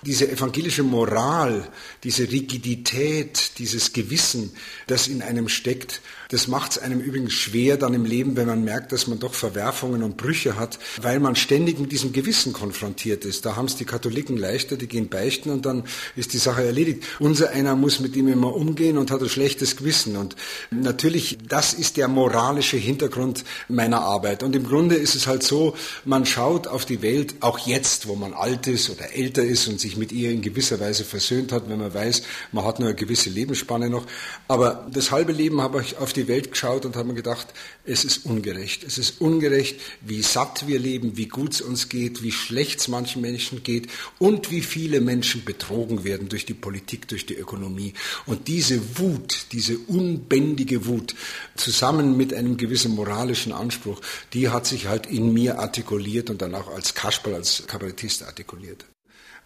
Diese 0.00 0.30
evangelische 0.30 0.84
Moral, 0.84 1.68
diese 2.04 2.22
Rigidität, 2.30 3.58
dieses 3.58 3.92
Gewissen, 3.92 4.54
das 4.86 5.08
in 5.08 5.20
einem 5.20 5.50
steckt, 5.50 6.00
das 6.28 6.46
macht 6.46 6.72
es 6.72 6.78
einem 6.78 7.00
übrigens 7.00 7.32
schwer 7.32 7.78
dann 7.78 7.94
im 7.94 8.04
Leben, 8.04 8.36
wenn 8.36 8.46
man 8.46 8.62
merkt, 8.62 8.92
dass 8.92 9.06
man 9.06 9.18
doch 9.18 9.32
Verwerfungen 9.32 10.02
und 10.02 10.18
Brüche 10.18 10.56
hat, 10.56 10.78
weil 11.00 11.20
man 11.20 11.36
ständig 11.36 11.78
mit 11.78 11.90
diesem 11.90 12.12
Gewissen 12.12 12.52
konfrontiert 12.52 13.24
ist. 13.24 13.46
Da 13.46 13.56
haben 13.56 13.64
es 13.64 13.76
die 13.76 13.86
Katholiken 13.86 14.36
leichter, 14.36 14.76
die 14.76 14.88
gehen 14.88 15.08
beichten 15.08 15.50
und 15.50 15.64
dann 15.64 15.84
ist 16.16 16.34
die 16.34 16.38
Sache 16.38 16.64
erledigt. 16.64 17.02
Unser 17.18 17.50
einer 17.50 17.76
muss 17.76 18.00
mit 18.00 18.14
ihm 18.14 18.28
immer 18.28 18.54
umgehen 18.54 18.98
und 18.98 19.10
hat 19.10 19.22
ein 19.22 19.28
schlechtes 19.30 19.76
Gewissen. 19.76 20.16
Und 20.16 20.36
natürlich, 20.70 21.38
das 21.48 21.72
ist 21.72 21.96
der 21.96 22.08
moralische 22.08 22.76
Hintergrund 22.76 23.44
meiner 23.68 24.02
Arbeit. 24.02 24.42
Und 24.42 24.54
im 24.54 24.64
Grunde 24.64 24.96
ist 24.96 25.14
es 25.14 25.26
halt 25.26 25.42
so, 25.42 25.74
man 26.04 26.26
schaut 26.26 26.66
auf 26.66 26.84
die 26.84 27.00
Welt, 27.00 27.36
auch 27.40 27.58
jetzt, 27.58 28.06
wo 28.06 28.16
man 28.16 28.34
alt 28.34 28.66
ist 28.66 28.90
oder 28.90 29.14
älter 29.14 29.44
ist 29.44 29.66
und 29.66 29.80
sich 29.80 29.96
mit 29.96 30.12
ihr 30.12 30.30
in 30.30 30.42
gewisser 30.42 30.78
Weise 30.78 31.04
versöhnt 31.04 31.52
hat, 31.52 31.70
wenn 31.70 31.78
man 31.78 31.94
weiß, 31.94 32.22
man 32.52 32.66
hat 32.66 32.80
nur 32.80 32.88
eine 32.88 32.96
gewisse 32.96 33.30
Lebensspanne 33.30 33.88
noch. 33.88 34.04
Aber 34.46 34.86
das 34.92 35.10
halbe 35.10 35.32
Leben 35.32 35.62
habe 35.62 35.80
ich 35.80 35.96
auf 35.96 36.12
die 36.12 36.17
die 36.18 36.28
Welt 36.28 36.50
geschaut 36.50 36.84
und 36.84 36.96
haben 36.96 37.14
gedacht, 37.14 37.48
es 37.84 38.04
ist 38.04 38.26
ungerecht. 38.26 38.84
Es 38.84 38.98
ist 38.98 39.20
ungerecht, 39.20 39.80
wie 40.00 40.22
satt 40.22 40.66
wir 40.66 40.78
leben, 40.78 41.16
wie 41.16 41.28
gut 41.28 41.54
es 41.54 41.60
uns 41.60 41.88
geht, 41.88 42.22
wie 42.22 42.32
schlecht 42.32 42.80
es 42.80 42.88
manchen 42.88 43.22
Menschen 43.22 43.62
geht 43.62 43.88
und 44.18 44.50
wie 44.50 44.60
viele 44.60 45.00
Menschen 45.00 45.44
betrogen 45.44 46.04
werden 46.04 46.28
durch 46.28 46.44
die 46.44 46.54
Politik, 46.54 47.08
durch 47.08 47.24
die 47.24 47.36
Ökonomie. 47.36 47.94
Und 48.26 48.48
diese 48.48 48.98
Wut, 48.98 49.46
diese 49.52 49.78
unbändige 49.78 50.86
Wut, 50.86 51.14
zusammen 51.56 52.16
mit 52.16 52.34
einem 52.34 52.56
gewissen 52.56 52.94
moralischen 52.94 53.52
Anspruch, 53.52 54.00
die 54.32 54.48
hat 54.50 54.66
sich 54.66 54.86
halt 54.86 55.06
in 55.06 55.32
mir 55.32 55.58
artikuliert 55.58 56.30
und 56.30 56.42
dann 56.42 56.54
auch 56.54 56.68
als 56.68 56.94
Kasperl, 56.94 57.34
als 57.34 57.66
Kabarettist 57.66 58.24
artikuliert. 58.24 58.84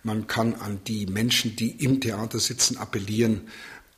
Man 0.02 0.26
kann 0.26 0.54
an 0.54 0.80
die 0.86 1.06
Menschen, 1.06 1.54
die 1.54 1.70
im 1.84 2.00
Theater 2.00 2.40
sitzen, 2.40 2.76
appellieren, 2.76 3.42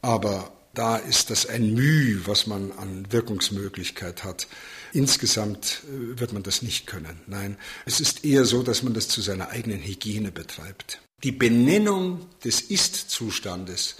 aber 0.02 0.53
da 0.74 0.96
ist 0.96 1.30
das 1.30 1.46
ein 1.46 1.74
Mühe, 1.74 2.26
was 2.26 2.46
man 2.46 2.72
an 2.72 3.06
Wirkungsmöglichkeit 3.10 4.24
hat. 4.24 4.46
Insgesamt 4.92 5.82
äh, 5.84 6.18
wird 6.18 6.32
man 6.32 6.42
das 6.42 6.62
nicht 6.62 6.86
können. 6.86 7.20
Nein, 7.26 7.56
es 7.86 8.00
ist 8.00 8.24
eher 8.24 8.44
so, 8.44 8.62
dass 8.62 8.82
man 8.82 8.94
das 8.94 9.08
zu 9.08 9.20
seiner 9.20 9.50
eigenen 9.50 9.80
Hygiene 9.80 10.32
betreibt. 10.32 11.00
Die 11.22 11.32
Benennung 11.32 12.26
des 12.44 12.60
Ist-Zustandes, 12.60 13.96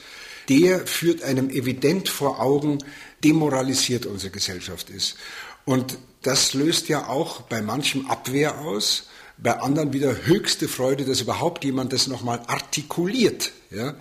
der 0.48 0.86
führt 0.86 1.22
einem 1.22 1.48
evident 1.48 2.08
vor 2.08 2.40
Augen, 2.40 2.78
demoralisiert 3.22 4.04
unsere 4.04 4.30
Gesellschaft 4.30 4.90
ist. 4.90 5.16
Und 5.64 5.96
das 6.22 6.54
löst 6.54 6.88
ja 6.88 7.08
auch 7.08 7.42
bei 7.42 7.62
manchem 7.62 8.06
Abwehr 8.06 8.58
aus, 8.58 9.08
bei 9.36 9.60
anderen 9.60 9.92
wieder 9.92 10.26
höchste 10.26 10.68
Freude, 10.68 11.04
dass 11.04 11.20
überhaupt 11.20 11.64
jemand 11.64 11.92
das 11.92 12.06
nochmal 12.06 12.40
artikuliert. 12.46 13.52
Ja? 13.70 13.94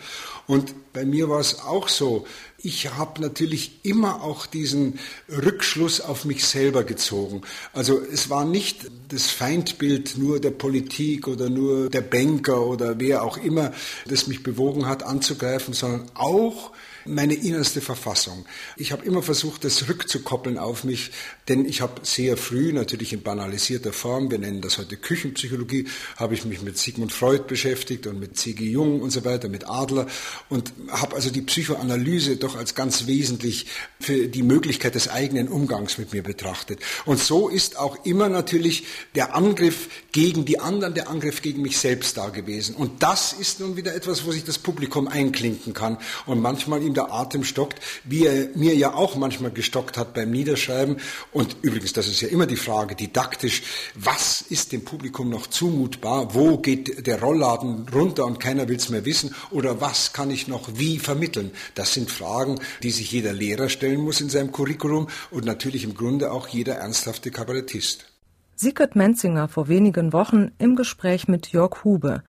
Und 0.45 0.93
bei 0.93 1.05
mir 1.05 1.29
war 1.29 1.39
es 1.39 1.59
auch 1.61 1.87
so. 1.87 2.27
Ich 2.57 2.93
habe 2.93 3.21
natürlich 3.21 3.79
immer 3.83 4.23
auch 4.23 4.45
diesen 4.45 4.99
Rückschluss 5.29 6.01
auf 6.01 6.25
mich 6.25 6.45
selber 6.45 6.83
gezogen. 6.83 7.41
Also 7.73 7.99
es 7.99 8.29
war 8.29 8.45
nicht 8.45 8.89
das 9.09 9.31
Feindbild 9.31 10.17
nur 10.17 10.39
der 10.39 10.51
Politik 10.51 11.27
oder 11.27 11.49
nur 11.49 11.89
der 11.89 12.01
Banker 12.01 12.65
oder 12.65 12.99
wer 12.99 13.23
auch 13.23 13.37
immer, 13.37 13.73
das 14.07 14.27
mich 14.27 14.43
bewogen 14.43 14.85
hat 14.85 15.03
anzugreifen, 15.03 15.73
sondern 15.73 16.05
auch 16.13 16.71
meine 17.05 17.33
innerste 17.33 17.81
Verfassung. 17.81 18.45
Ich 18.77 18.91
habe 18.91 19.05
immer 19.05 19.21
versucht, 19.21 19.63
das 19.63 19.87
rückzukoppeln 19.87 20.57
auf 20.57 20.83
mich, 20.83 21.11
denn 21.47 21.65
ich 21.65 21.81
habe 21.81 22.01
sehr 22.03 22.37
früh, 22.37 22.73
natürlich 22.73 23.13
in 23.13 23.21
banalisierter 23.21 23.93
Form, 23.93 24.31
wir 24.31 24.39
nennen 24.39 24.61
das 24.61 24.77
heute 24.77 24.97
Küchenpsychologie, 24.97 25.87
habe 26.15 26.33
ich 26.33 26.45
mich 26.45 26.61
mit 26.61 26.77
Sigmund 26.77 27.11
Freud 27.11 27.43
beschäftigt 27.47 28.07
und 28.07 28.19
mit 28.19 28.37
C.G. 28.37 28.63
Jung 28.63 29.01
und 29.01 29.09
so 29.09 29.25
weiter, 29.25 29.49
mit 29.49 29.67
Adler 29.67 30.07
und 30.49 30.73
habe 30.89 31.15
also 31.15 31.29
die 31.29 31.41
Psychoanalyse 31.41 32.37
doch 32.37 32.55
als 32.55 32.75
ganz 32.75 33.07
wesentlich 33.07 33.67
für 33.99 34.27
die 34.27 34.43
Möglichkeit 34.43 34.95
des 34.95 35.09
eigenen 35.09 35.47
Umgangs 35.47 35.97
mit 35.97 36.13
mir 36.13 36.23
betrachtet. 36.23 36.79
Und 37.05 37.19
so 37.19 37.49
ist 37.49 37.77
auch 37.77 38.05
immer 38.05 38.29
natürlich 38.29 38.85
der 39.15 39.35
Angriff 39.35 39.89
gegen 40.11 40.45
die 40.45 40.59
anderen, 40.59 40.93
der 40.93 41.09
Angriff 41.09 41.41
gegen 41.41 41.61
mich 41.61 41.77
selbst 41.77 42.17
da 42.17 42.29
gewesen. 42.29 42.75
Und 42.75 43.03
das 43.03 43.33
ist 43.33 43.59
nun 43.59 43.75
wieder 43.75 43.95
etwas, 43.95 44.25
wo 44.25 44.31
sich 44.31 44.43
das 44.43 44.59
Publikum 44.59 45.07
einklinken 45.07 45.73
kann 45.73 45.97
und 46.25 46.41
manchmal 46.41 46.81
ihm 46.93 46.95
der 46.95 47.11
Atem 47.11 47.43
stockt, 47.43 47.79
wie 48.03 48.25
er 48.25 48.49
mir 48.55 48.75
ja 48.75 48.93
auch 48.93 49.15
manchmal 49.15 49.51
gestockt 49.51 49.97
hat 49.97 50.13
beim 50.13 50.31
Niederschreiben. 50.31 50.97
Und 51.31 51.57
übrigens, 51.61 51.93
das 51.93 52.07
ist 52.07 52.21
ja 52.21 52.27
immer 52.27 52.45
die 52.45 52.55
Frage, 52.55 52.95
didaktisch, 52.95 53.63
was 53.95 54.41
ist 54.41 54.71
dem 54.71 54.85
Publikum 54.85 55.29
noch 55.29 55.47
zumutbar? 55.47 56.33
Wo 56.33 56.57
geht 56.57 57.07
der 57.07 57.21
Rollladen 57.21 57.87
runter 57.93 58.25
und 58.25 58.39
keiner 58.39 58.67
will 58.67 58.77
es 58.77 58.89
mehr 58.89 59.05
wissen? 59.05 59.33
Oder 59.51 59.81
was 59.81 60.13
kann 60.13 60.31
ich 60.31 60.47
noch 60.47 60.69
wie 60.75 60.99
vermitteln? 60.99 61.51
Das 61.75 61.93
sind 61.93 62.11
Fragen, 62.11 62.59
die 62.83 62.91
sich 62.91 63.11
jeder 63.11 63.33
Lehrer 63.33 63.69
stellen 63.69 64.01
muss 64.01 64.21
in 64.21 64.29
seinem 64.29 64.51
Curriculum 64.51 65.07
und 65.31 65.45
natürlich 65.45 65.83
im 65.83 65.95
Grunde 65.95 66.31
auch 66.31 66.47
jeder 66.47 66.75
ernsthafte 66.75 67.31
Kabarettist. 67.31 68.05
Sigurd 68.55 68.95
Menzinger 68.95 69.47
vor 69.47 69.67
wenigen 69.67 70.13
Wochen 70.13 70.51
im 70.59 70.75
Gespräch 70.75 71.27
mit 71.27 71.47
Jörg 71.47 71.83
Hube. 71.83 72.21